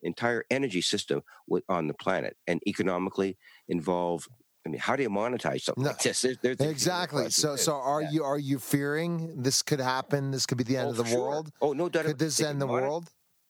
entire 0.03 0.45
energy 0.51 0.82
system 0.82 1.22
on 1.68 1.88
the 1.88 1.93
planet 1.93 2.38
and 2.45 2.61
economically 2.68 3.38
involve 3.68 4.28
I 4.66 4.70
mean, 4.70 4.80
how 4.80 4.95
do 4.95 5.03
you 5.03 5.09
monetize 5.09 5.61
something 5.61 5.84
like 5.84 5.99
this? 6.01 6.22
There- 6.22 6.36
there's 6.41 6.59
a- 6.59 6.70
Exactly. 6.70 7.30
So, 7.30 7.55
so 7.55 7.76
are 7.76 8.01
you 8.01 8.24
are 8.24 8.39
you 8.39 8.57
fearing 8.59 9.41
this 9.41 9.61
could 9.61 9.80
happen? 9.80 10.32
This 10.32 10.45
could 10.45 10.57
be 10.57 10.63
the 10.63 10.78
end 10.78 10.88
Oh, 10.88 10.91
of 10.91 10.97
the 10.97 11.05
sure. 11.05 11.20
world. 11.20 11.51
Oh, 11.61 11.74
no 11.74 11.88
doubt. 11.89 12.05
Could 12.05 12.20
this 12.20 12.39
end 12.41 12.61
the 12.61 12.66
monet- 12.68 12.82
world? 12.82 13.09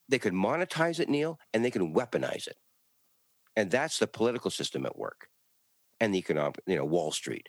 They 0.09 0.19
could 0.19 0.33
monetize 0.33 0.99
it, 0.99 1.09
Neil, 1.09 1.39
and 1.53 1.63
they 1.63 1.71
can 1.71 1.93
weaponize 1.93 2.47
it. 2.47 2.57
And 3.55 3.71
that's 3.71 3.97
the 3.97 4.07
political 4.07 4.51
system 4.51 4.85
at 4.85 4.97
work 4.97 5.29
and 5.99 6.13
the 6.13 6.19
economic, 6.19 6.59
you 6.67 6.75
know, 6.75 6.85
Wall 6.85 7.11
Street. 7.11 7.47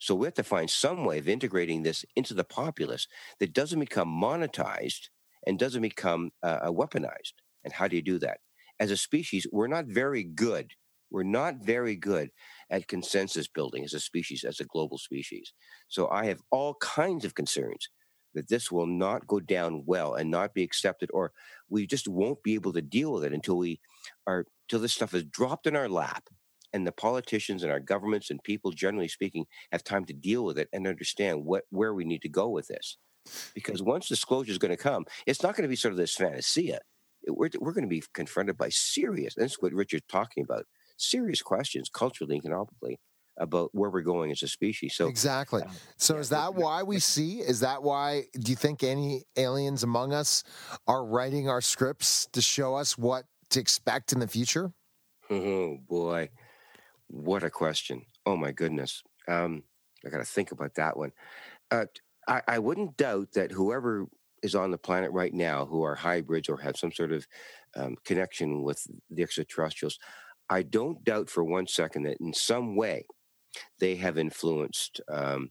So 0.00 0.14
we 0.14 0.26
have 0.26 0.34
to 0.34 0.42
find 0.42 0.68
some 0.68 1.04
way 1.04 1.18
of 1.18 1.28
integrating 1.28 1.84
this 1.84 2.04
into 2.16 2.34
the 2.34 2.44
populace 2.44 3.06
that 3.38 3.54
doesn't 3.54 3.80
become 3.80 4.08
monetized 4.08 5.08
and 5.46 5.58
doesn't 5.58 5.80
become 5.80 6.32
uh, 6.42 6.58
uh, 6.64 6.70
weaponized. 6.70 7.34
And 7.64 7.72
how 7.72 7.88
do 7.88 7.96
you 7.96 8.02
do 8.02 8.18
that? 8.18 8.40
As 8.78 8.90
a 8.90 8.96
species, 8.96 9.46
we're 9.52 9.68
not 9.68 9.86
very 9.86 10.24
good. 10.24 10.72
We're 11.10 11.22
not 11.22 11.64
very 11.64 11.94
good 11.96 12.30
at 12.70 12.88
consensus 12.88 13.48
building 13.48 13.84
as 13.84 13.94
a 13.94 14.00
species, 14.00 14.44
as 14.44 14.60
a 14.60 14.64
global 14.64 14.98
species. 14.98 15.52
So 15.88 16.08
I 16.08 16.26
have 16.26 16.40
all 16.50 16.74
kinds 16.80 17.24
of 17.24 17.34
concerns 17.34 17.88
that 18.34 18.48
this 18.48 18.70
will 18.70 18.86
not 18.86 19.26
go 19.26 19.40
down 19.40 19.84
well 19.86 20.14
and 20.14 20.30
not 20.30 20.52
be 20.52 20.62
accepted, 20.62 21.10
or 21.12 21.32
we 21.68 21.86
just 21.86 22.06
won't 22.08 22.42
be 22.42 22.54
able 22.54 22.72
to 22.74 22.82
deal 22.82 23.12
with 23.12 23.24
it 23.24 23.32
until 23.32 23.56
we 23.56 23.80
are 24.26 24.46
till 24.68 24.80
this 24.80 24.92
stuff 24.92 25.14
is 25.14 25.24
dropped 25.24 25.66
in 25.66 25.76
our 25.76 25.88
lap 25.88 26.28
and 26.72 26.86
the 26.86 26.92
politicians 26.92 27.62
and 27.62 27.72
our 27.72 27.80
governments 27.80 28.30
and 28.30 28.42
people 28.42 28.70
generally 28.72 29.08
speaking 29.08 29.46
have 29.72 29.84
time 29.84 30.04
to 30.04 30.12
deal 30.12 30.44
with 30.44 30.58
it 30.58 30.68
and 30.72 30.86
understand 30.86 31.44
what 31.44 31.64
where 31.70 31.94
we 31.94 32.04
need 32.04 32.22
to 32.22 32.28
go 32.28 32.48
with 32.48 32.66
this 32.66 32.98
because 33.54 33.82
once 33.82 34.08
disclosure 34.08 34.52
is 34.52 34.58
going 34.58 34.70
to 34.76 34.82
come 34.82 35.04
it's 35.26 35.42
not 35.42 35.54
going 35.56 35.62
to 35.62 35.68
be 35.68 35.76
sort 35.76 35.92
of 35.92 35.98
this 35.98 36.14
fantasia 36.14 36.80
It- 37.22 37.36
we're, 37.36 37.50
we're 37.60 37.72
going 37.72 37.84
to 37.84 37.88
be 37.88 38.02
confronted 38.14 38.56
by 38.56 38.68
serious 38.70 39.36
and 39.36 39.44
this 39.44 39.52
is 39.52 39.58
what 39.62 39.72
richard's 39.72 40.06
talking 40.08 40.44
about 40.44 40.66
serious 40.96 41.42
questions 41.42 41.88
culturally 41.92 42.36
and 42.36 42.44
economically 42.44 42.98
about 43.38 43.70
where 43.72 43.90
we're 43.90 44.00
going 44.00 44.30
as 44.30 44.42
a 44.42 44.48
species 44.48 44.94
so 44.94 45.08
Exactly. 45.08 45.62
So 45.98 46.16
is 46.16 46.30
that 46.30 46.54
why 46.54 46.82
we 46.82 46.98
see? 46.98 47.40
Is 47.40 47.60
that 47.60 47.82
why? 47.82 48.24
Do 48.38 48.50
you 48.50 48.56
think 48.56 48.82
any 48.82 49.24
aliens 49.36 49.82
among 49.82 50.12
us 50.12 50.42
are 50.86 51.04
writing 51.04 51.48
our 51.48 51.60
scripts 51.60 52.26
to 52.32 52.40
show 52.40 52.74
us 52.76 52.96
what 52.96 53.24
to 53.50 53.60
expect 53.60 54.12
in 54.12 54.20
the 54.20 54.28
future? 54.28 54.72
Oh 55.28 55.76
boy, 55.88 56.30
what 57.08 57.42
a 57.42 57.50
question! 57.50 58.06
Oh 58.24 58.36
my 58.36 58.52
goodness, 58.52 59.02
um, 59.28 59.64
I 60.04 60.08
got 60.08 60.18
to 60.18 60.24
think 60.24 60.52
about 60.52 60.74
that 60.76 60.96
one. 60.96 61.12
Uh, 61.70 61.86
I, 62.28 62.42
I 62.48 62.58
wouldn't 62.58 62.96
doubt 62.96 63.32
that 63.34 63.52
whoever 63.52 64.06
is 64.42 64.54
on 64.54 64.70
the 64.70 64.78
planet 64.78 65.10
right 65.12 65.34
now, 65.34 65.64
who 65.64 65.82
are 65.82 65.94
hybrids 65.94 66.48
or 66.48 66.58
have 66.58 66.76
some 66.76 66.92
sort 66.92 67.12
of 67.12 67.26
um, 67.74 67.96
connection 68.04 68.62
with 68.62 68.86
the 69.10 69.22
extraterrestrials, 69.22 69.98
I 70.48 70.62
don't 70.62 71.02
doubt 71.04 71.30
for 71.30 71.44
one 71.44 71.66
second 71.66 72.04
that 72.04 72.18
in 72.20 72.32
some 72.32 72.76
way 72.76 73.06
they 73.80 73.96
have 73.96 74.18
influenced 74.18 75.00
um, 75.08 75.50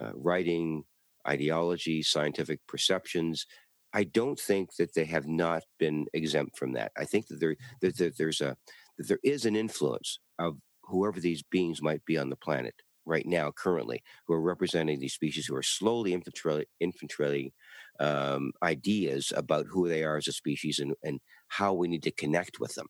uh, 0.00 0.10
writing, 0.14 0.84
ideology, 1.26 2.02
scientific 2.02 2.60
perceptions. 2.66 3.46
I 3.92 4.04
don't 4.04 4.38
think 4.38 4.74
that 4.76 4.94
they 4.94 5.04
have 5.04 5.26
not 5.26 5.62
been 5.78 6.06
exempt 6.12 6.58
from 6.58 6.72
that. 6.72 6.92
I 6.96 7.04
think 7.04 7.28
that 7.28 7.40
there 7.40 7.56
that, 7.80 7.96
that 7.98 8.18
there's 8.18 8.40
a 8.40 8.56
that 8.98 9.08
there 9.08 9.20
is 9.22 9.46
an 9.46 9.56
influence 9.56 10.18
of 10.38 10.58
whoever 10.82 11.20
these 11.20 11.42
beings 11.42 11.80
might 11.80 12.04
be 12.04 12.18
on 12.18 12.28
the 12.28 12.36
planet 12.36 12.74
right 13.06 13.26
now, 13.26 13.50
currently, 13.50 14.02
who 14.26 14.34
are 14.34 14.40
representing 14.40 14.98
these 14.98 15.14
species 15.14 15.46
who 15.46 15.54
are 15.54 15.62
slowly 15.62 16.12
infiltrating, 16.12 17.52
um, 18.00 18.52
ideas 18.62 19.32
about 19.36 19.66
who 19.68 19.88
they 19.88 20.02
are 20.02 20.16
as 20.16 20.28
a 20.28 20.32
species 20.32 20.78
and, 20.78 20.94
and 21.02 21.20
how 21.48 21.72
we 21.72 21.88
need 21.88 22.02
to 22.02 22.10
connect 22.10 22.60
with 22.60 22.74
them. 22.74 22.86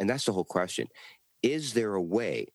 And 0.00 0.10
that's 0.10 0.26
the 0.26 0.34
whole 0.34 0.46
question. 0.46 0.88
Is 1.42 1.74
there 1.74 1.94
a 1.94 2.02
way 2.02 2.48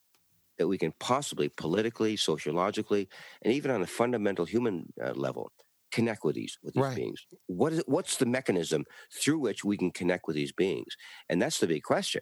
that 0.57 0.67
we 0.67 0.77
can 0.77 0.93
possibly 0.99 1.49
politically, 1.49 2.15
sociologically, 2.17 3.09
and 3.41 3.53
even 3.53 3.71
on 3.71 3.81
a 3.81 3.87
fundamental 3.87 4.45
human 4.45 4.93
uh, 5.03 5.13
level 5.13 5.51
connect 5.91 6.23
with 6.23 6.35
these 6.35 6.57
with 6.63 6.75
these 6.75 6.89
Right. 6.89 6.95
beings? 6.95 7.25
What 7.47 7.73
is 7.73 7.83
what's 7.87 8.17
the 8.17 8.25
mechanism 8.25 8.85
through 9.13 9.39
which 9.39 9.63
we 9.65 9.77
can 9.77 9.91
connect 9.91 10.27
with 10.27 10.35
these 10.37 10.53
beings? 10.53 10.95
And 11.29 11.41
that's 11.41 11.59
the 11.59 11.67
big 11.67 11.83
question. 11.83 12.21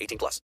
18 0.00 0.18
plus. 0.18 0.40